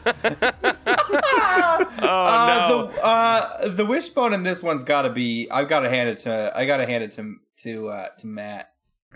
oh 2.03 2.03
uh, 2.03 2.66
no. 2.68 2.87
The 2.93 3.05
uh, 3.05 3.68
the 3.68 3.85
wishbone 3.87 4.32
in 4.32 4.43
this 4.43 4.62
one's 4.62 4.85
got 4.85 5.03
to 5.03 5.11
be. 5.11 5.49
I've 5.51 5.68
got 5.68 5.80
to 5.80 5.91
hand 5.91 6.09
it 6.09 6.18
to. 6.18 6.53
I 6.55 6.66
got 6.66 6.78
to 6.78 6.87
hand 6.87 7.05
it 7.05 7.12
to 7.12 7.35
to 7.59 7.89
uh, 7.89 8.07
to 8.18 8.26
Matt. 8.26 8.70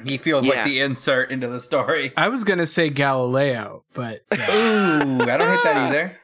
He 0.05 0.17
feels 0.19 0.45
Yeah. 0.47 0.55
like 0.57 0.65
the 0.65 0.81
insert 0.81 1.33
into 1.33 1.49
the 1.49 1.61
story. 1.61 2.13
I 2.17 2.29
was 2.29 2.45
gonna 2.45 2.67
say 2.67 2.89
Galileo, 2.91 3.85
but 3.95 4.21
uh, 4.31 4.37
Ooh, 4.37 5.23
I 5.23 5.37
don't 5.37 5.49
hate 5.49 5.65
that 5.65 5.77
either. 5.89 6.19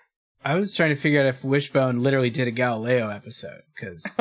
I 0.45 0.57
was 0.57 0.75
trying 0.77 0.91
to 0.91 0.97
figure 0.97 1.21
out 1.21 1.27
if 1.27 1.43
Wishbone 1.43 2.03
literally 2.03 2.31
did 2.31 2.47
a 2.47 2.51
Galileo 2.53 3.09
episode 3.09 3.63
because 3.75 4.21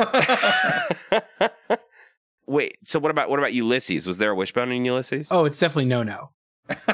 Wait. 2.46 2.76
So 2.82 2.98
what 2.98 3.10
about 3.10 3.30
what 3.30 3.38
about 3.38 3.52
Ulysses? 3.52 4.06
Was 4.06 4.18
there 4.18 4.30
a 4.30 4.34
wishbone 4.34 4.70
in 4.72 4.84
Ulysses? 4.84 5.28
oh, 5.30 5.44
it's 5.44 5.58
definitely 5.58 5.86
no 5.86 6.02
no. 6.02 6.30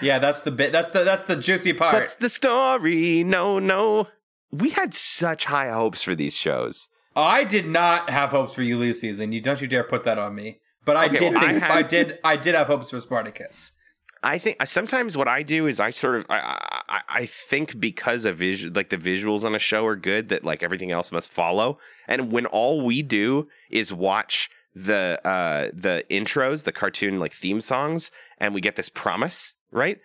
yeah, 0.00 0.18
that's 0.18 0.40
the 0.40 0.50
bit. 0.50 0.72
That's 0.72 0.88
the 0.88 1.04
that's 1.04 1.22
the 1.24 1.36
juicy 1.36 1.72
part. 1.72 1.94
That's 1.94 2.16
the 2.16 2.28
story? 2.30 3.24
No, 3.24 3.58
no. 3.58 4.08
We 4.50 4.70
had 4.70 4.94
such 4.94 5.44
high 5.46 5.70
hopes 5.70 6.02
for 6.02 6.14
these 6.14 6.34
shows. 6.34 6.88
I 7.14 7.44
did 7.44 7.66
not 7.66 8.10
have 8.10 8.30
hopes 8.30 8.54
for 8.54 8.62
Ulysses, 8.62 9.20
and 9.20 9.34
you 9.34 9.40
don't 9.40 9.60
you 9.60 9.66
dare 9.66 9.84
put 9.84 10.04
that 10.04 10.18
on 10.18 10.34
me. 10.34 10.60
But 10.84 10.96
I 10.96 11.06
Okay, 11.06 11.16
did 11.18 11.34
well, 11.34 11.44
I 11.44 11.52
think 11.52 11.62
had- 11.64 11.70
I 11.78 11.82
did 11.82 12.18
I 12.24 12.36
did 12.36 12.54
have 12.54 12.66
hopes 12.68 12.90
for 12.90 13.00
Spartacus. 13.00 13.72
I 14.22 14.38
think 14.38 14.64
sometimes 14.66 15.16
what 15.16 15.28
I 15.28 15.42
do 15.42 15.66
is 15.66 15.80
I 15.80 15.90
sort 15.90 16.16
of 16.16 16.26
I 16.28 16.82
I, 16.88 17.00
I 17.08 17.26
think 17.26 17.78
because 17.78 18.24
of 18.24 18.38
visual 18.38 18.72
like 18.74 18.90
the 18.90 18.96
visuals 18.96 19.44
on 19.44 19.54
a 19.54 19.58
show 19.58 19.86
are 19.86 19.96
good 19.96 20.28
that 20.28 20.44
like 20.44 20.62
everything 20.62 20.90
else 20.90 21.12
must 21.12 21.30
follow. 21.30 21.78
And 22.06 22.32
when 22.32 22.46
all 22.46 22.84
we 22.84 23.02
do 23.02 23.48
is 23.70 23.92
watch 23.92 24.50
the 24.74 25.20
uh 25.24 25.70
the 25.72 26.04
intros, 26.10 26.64
the 26.64 26.72
cartoon 26.72 27.18
like 27.18 27.32
theme 27.32 27.60
songs, 27.60 28.10
and 28.38 28.54
we 28.54 28.60
get 28.60 28.76
this 28.76 28.88
promise, 28.88 29.54
right? 29.70 29.98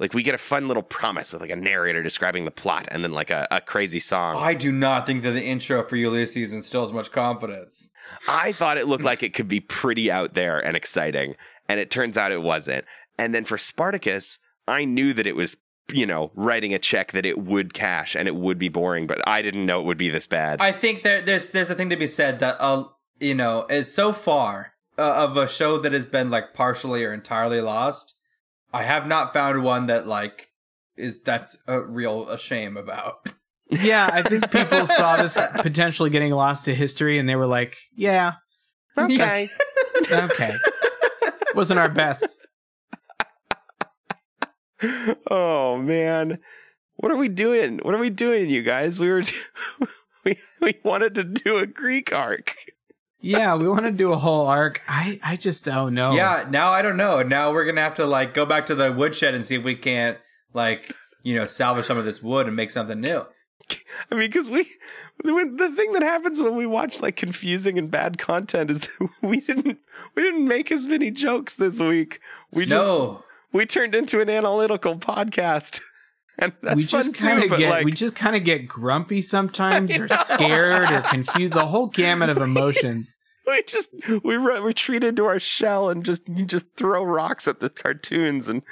Like 0.00 0.14
we 0.14 0.22
get 0.22 0.34
a 0.34 0.38
fun 0.38 0.66
little 0.66 0.82
promise 0.82 1.30
with 1.30 1.42
like 1.42 1.50
a 1.50 1.56
narrator 1.56 2.02
describing 2.02 2.46
the 2.46 2.50
plot 2.50 2.88
and 2.90 3.04
then 3.04 3.12
like 3.12 3.30
a, 3.30 3.46
a 3.50 3.60
crazy 3.60 3.98
song. 4.00 4.36
I 4.38 4.54
do 4.54 4.72
not 4.72 5.04
think 5.04 5.22
that 5.24 5.32
the 5.32 5.44
intro 5.44 5.86
for 5.86 5.96
Ulysses 5.96 6.54
instills 6.54 6.90
much 6.90 7.12
confidence. 7.12 7.90
I 8.26 8.52
thought 8.52 8.78
it 8.78 8.88
looked 8.88 9.04
like 9.04 9.22
it 9.22 9.34
could 9.34 9.46
be 9.46 9.60
pretty 9.60 10.10
out 10.10 10.32
there 10.32 10.58
and 10.58 10.74
exciting, 10.74 11.34
and 11.68 11.78
it 11.78 11.90
turns 11.90 12.16
out 12.16 12.32
it 12.32 12.40
wasn't. 12.40 12.86
And 13.20 13.34
then 13.34 13.44
for 13.44 13.58
Spartacus, 13.58 14.38
I 14.66 14.86
knew 14.86 15.12
that 15.12 15.26
it 15.26 15.36
was, 15.36 15.58
you 15.92 16.06
know, 16.06 16.30
writing 16.34 16.72
a 16.72 16.78
check 16.78 17.12
that 17.12 17.26
it 17.26 17.38
would 17.38 17.74
cash 17.74 18.16
and 18.16 18.26
it 18.26 18.34
would 18.34 18.58
be 18.58 18.70
boring, 18.70 19.06
but 19.06 19.20
I 19.28 19.42
didn't 19.42 19.66
know 19.66 19.78
it 19.78 19.84
would 19.84 19.98
be 19.98 20.08
this 20.08 20.26
bad. 20.26 20.62
I 20.62 20.72
think 20.72 21.02
there, 21.02 21.20
there's 21.20 21.52
there's 21.52 21.68
a 21.68 21.74
thing 21.74 21.90
to 21.90 21.96
be 21.96 22.06
said 22.06 22.40
that 22.40 22.56
uh 22.60 22.84
you 23.18 23.34
know 23.34 23.66
is 23.68 23.92
so 23.92 24.14
far 24.14 24.72
uh, 24.96 25.02
of 25.02 25.36
a 25.36 25.46
show 25.46 25.76
that 25.76 25.92
has 25.92 26.06
been 26.06 26.30
like 26.30 26.54
partially 26.54 27.04
or 27.04 27.12
entirely 27.12 27.60
lost. 27.60 28.14
I 28.72 28.84
have 28.84 29.06
not 29.06 29.34
found 29.34 29.62
one 29.62 29.86
that 29.88 30.06
like 30.06 30.48
is 30.96 31.20
that's 31.20 31.58
a 31.66 31.78
real 31.78 32.26
a 32.28 32.38
shame 32.38 32.76
about. 32.76 33.28
Yeah, 33.72 34.10
I 34.12 34.22
think 34.22 34.50
people 34.50 34.84
saw 34.84 35.16
this 35.16 35.38
potentially 35.58 36.10
getting 36.10 36.32
lost 36.32 36.64
to 36.64 36.74
history, 36.74 37.20
and 37.20 37.28
they 37.28 37.36
were 37.36 37.46
like, 37.46 37.76
"Yeah, 37.94 38.32
okay. 38.98 39.48
okay, 40.10 40.56
wasn't 41.54 41.78
our 41.78 41.88
best." 41.88 42.40
oh 45.30 45.78
man, 45.78 46.38
what 46.96 47.12
are 47.12 47.16
we 47.16 47.28
doing? 47.28 47.78
What 47.82 47.94
are 47.94 47.98
we 47.98 48.10
doing, 48.10 48.48
you 48.48 48.62
guys? 48.62 49.00
We 49.00 49.08
were 49.08 49.22
we 50.24 50.38
we 50.60 50.78
wanted 50.84 51.14
to 51.16 51.24
do 51.24 51.58
a 51.58 51.66
Greek 51.66 52.12
arc. 52.12 52.56
Yeah, 53.22 53.54
we 53.54 53.68
want 53.68 53.84
to 53.84 53.90
do 53.90 54.12
a 54.12 54.16
whole 54.16 54.46
arc. 54.46 54.82
I 54.88 55.20
I 55.22 55.36
just 55.36 55.64
don't 55.64 55.94
know. 55.94 56.12
Yeah, 56.12 56.46
now 56.48 56.70
I 56.70 56.82
don't 56.82 56.96
know. 56.96 57.22
Now 57.22 57.52
we're 57.52 57.66
gonna 57.66 57.82
have 57.82 57.94
to 57.94 58.06
like 58.06 58.34
go 58.34 58.46
back 58.46 58.66
to 58.66 58.74
the 58.74 58.92
woodshed 58.92 59.34
and 59.34 59.44
see 59.44 59.56
if 59.56 59.64
we 59.64 59.76
can't 59.76 60.18
like 60.54 60.94
you 61.22 61.34
know 61.34 61.46
salvage 61.46 61.86
some 61.86 61.98
of 61.98 62.04
this 62.04 62.22
wood 62.22 62.46
and 62.46 62.56
make 62.56 62.70
something 62.70 63.00
new. 63.00 63.26
I 64.10 64.14
mean, 64.14 64.28
because 64.28 64.50
we, 64.50 64.68
when, 65.22 65.56
the 65.56 65.70
thing 65.70 65.92
that 65.92 66.02
happens 66.02 66.40
when 66.40 66.56
we 66.56 66.66
watch 66.66 67.00
like 67.00 67.16
confusing 67.16 67.78
and 67.78 67.90
bad 67.90 68.18
content 68.18 68.70
is 68.70 68.80
that 68.80 69.08
we 69.22 69.40
didn't, 69.40 69.78
we 70.14 70.22
didn't 70.22 70.48
make 70.48 70.72
as 70.72 70.86
many 70.86 71.10
jokes 71.10 71.54
this 71.54 71.78
week. 71.78 72.20
We 72.52 72.66
just, 72.66 72.88
No. 72.88 73.22
We 73.52 73.66
turned 73.66 73.94
into 73.94 74.20
an 74.20 74.28
analytical 74.28 74.96
podcast, 74.96 75.80
and 76.38 76.52
that's 76.62 76.76
we 76.76 76.82
just 76.82 77.16
fun 77.16 77.28
kind 77.38 77.52
of 77.52 77.58
get 77.58 77.70
like, 77.70 77.84
we 77.84 77.92
just 77.92 78.14
kind 78.14 78.36
of 78.36 78.44
get 78.44 78.66
grumpy 78.68 79.22
sometimes, 79.22 79.96
or 79.96 80.08
scared, 80.10 80.90
or 80.90 81.00
confused. 81.02 81.54
The 81.54 81.66
whole 81.66 81.86
gamut 81.86 82.30
of 82.30 82.38
emotions. 82.42 83.18
we 83.46 83.62
just 83.64 83.90
we 84.22 84.36
re- 84.36 84.60
retreat 84.60 85.04
into 85.04 85.24
our 85.26 85.38
shell 85.40 85.90
and 85.90 86.04
just 86.04 86.22
you 86.28 86.44
just 86.44 86.66
throw 86.76 87.02
rocks 87.02 87.48
at 87.48 87.60
the 87.60 87.70
cartoons 87.70 88.48
and. 88.48 88.62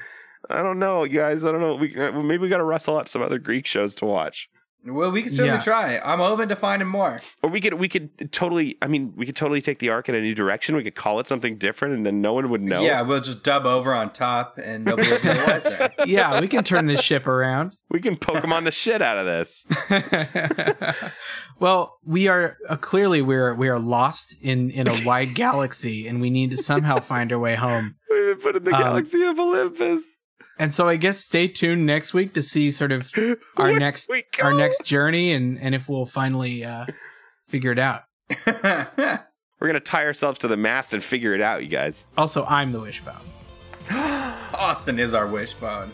I 0.50 0.62
don't 0.62 0.78
know, 0.78 1.04
guys. 1.04 1.44
I 1.44 1.50
don't 1.50 1.60
know. 1.60 1.74
We 1.74 1.94
uh, 1.94 2.12
maybe 2.22 2.38
we 2.38 2.48
got 2.48 2.58
to 2.58 2.64
wrestle 2.64 2.96
up 2.96 3.08
some 3.08 3.20
other 3.20 3.38
Greek 3.38 3.66
shows 3.66 3.94
to 3.96 4.06
watch. 4.06 4.48
Well, 4.84 5.10
we 5.10 5.22
can 5.22 5.30
certainly 5.30 5.56
Yeah. 5.58 5.60
try. 5.60 5.98
I'm 6.04 6.20
open 6.20 6.48
to 6.48 6.56
finding 6.56 6.88
more. 6.88 7.20
Or 7.42 7.50
we 7.50 7.60
could 7.60 7.74
we 7.74 7.88
could 7.88 8.32
totally 8.32 8.78
I 8.80 8.86
mean 8.86 9.12
we 9.16 9.26
could 9.26 9.36
totally 9.36 9.60
take 9.60 9.80
the 9.80 9.90
arc 9.90 10.08
in 10.08 10.14
a 10.14 10.20
new 10.20 10.34
direction. 10.34 10.76
We 10.76 10.84
could 10.84 10.94
call 10.94 11.20
it 11.20 11.26
something 11.26 11.58
different 11.58 11.94
and 11.94 12.06
then 12.06 12.20
no 12.22 12.32
one 12.32 12.48
would 12.50 12.62
know. 12.62 12.80
Yeah, 12.80 13.02
we'll 13.02 13.20
just 13.20 13.42
dub 13.42 13.66
over 13.66 13.92
on 13.92 14.12
top 14.12 14.58
and 14.62 14.84
nobody 14.84 15.10
will 15.10 15.18
be 15.18 15.28
the 15.28 15.44
wiser. 15.46 15.90
Yeah, 16.06 16.40
we 16.40 16.48
can 16.48 16.64
turn 16.64 16.86
this 16.86 17.02
ship 17.02 17.26
around. 17.26 17.76
We 17.90 18.00
can 18.00 18.16
Pokemon 18.16 18.64
the 18.64 18.70
shit 18.70 19.00
out 19.00 19.16
of 19.16 19.24
this. 19.24 19.64
well, 21.58 21.98
we 22.04 22.28
are 22.28 22.58
uh, 22.68 22.76
clearly 22.76 23.22
we're 23.22 23.54
we 23.54 23.68
are 23.68 23.78
lost 23.78 24.36
in 24.42 24.70
in 24.70 24.86
a 24.88 24.94
wide 25.06 25.34
galaxy, 25.34 26.06
and 26.06 26.20
we 26.20 26.28
need 26.30 26.50
to 26.50 26.58
somehow 26.58 27.00
find 27.00 27.32
our 27.32 27.38
way 27.38 27.54
home. 27.54 27.96
We've 28.10 28.26
been 28.36 28.42
put 28.42 28.56
in 28.56 28.64
the 28.64 28.74
Um, 28.74 28.82
galaxy 28.82 29.22
of 29.24 29.38
Olympus. 29.38 30.02
And 30.58 30.72
so 30.72 30.88
I 30.88 30.96
guess 30.96 31.20
stay 31.20 31.46
tuned 31.48 31.86
next 31.86 32.12
week 32.12 32.34
to 32.34 32.42
see 32.42 32.70
sort 32.70 32.92
of 32.92 33.12
our 33.56 33.72
next 33.72 34.08
we 34.10 34.24
our 34.42 34.52
next 34.52 34.84
journey 34.84 35.32
and 35.32 35.58
and 35.58 35.74
if 35.74 35.88
we'll 35.88 36.06
finally 36.06 36.64
uh 36.64 36.86
figure 37.46 37.72
it 37.72 37.78
out. 37.78 38.02
We're 38.46 39.66
gonna 39.66 39.80
tie 39.80 40.04
ourselves 40.04 40.38
to 40.40 40.48
the 40.48 40.56
mast 40.56 40.94
and 40.94 41.02
figure 41.02 41.34
it 41.34 41.40
out, 41.40 41.62
you 41.62 41.68
guys. 41.68 42.06
Also, 42.16 42.44
I'm 42.46 42.72
the 42.72 42.80
wishbone. 42.80 43.16
Austin 43.90 44.98
is 44.98 45.14
our 45.14 45.26
wishbone. 45.26 45.90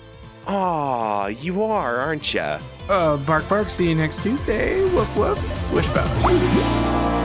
Aw, 0.47 1.27
you 1.29 1.63
are, 1.63 1.99
aren't 1.99 2.33
ya? 2.35 2.59
Uh 2.89 3.17
bark 3.19 3.49
bark, 3.49 3.69
see 3.69 3.89
you 3.89 3.95
next 3.95 4.23
Tuesday. 4.23 4.83
Woof 4.91 5.17
woof. 5.17 5.73
Wishbone. 5.73 7.24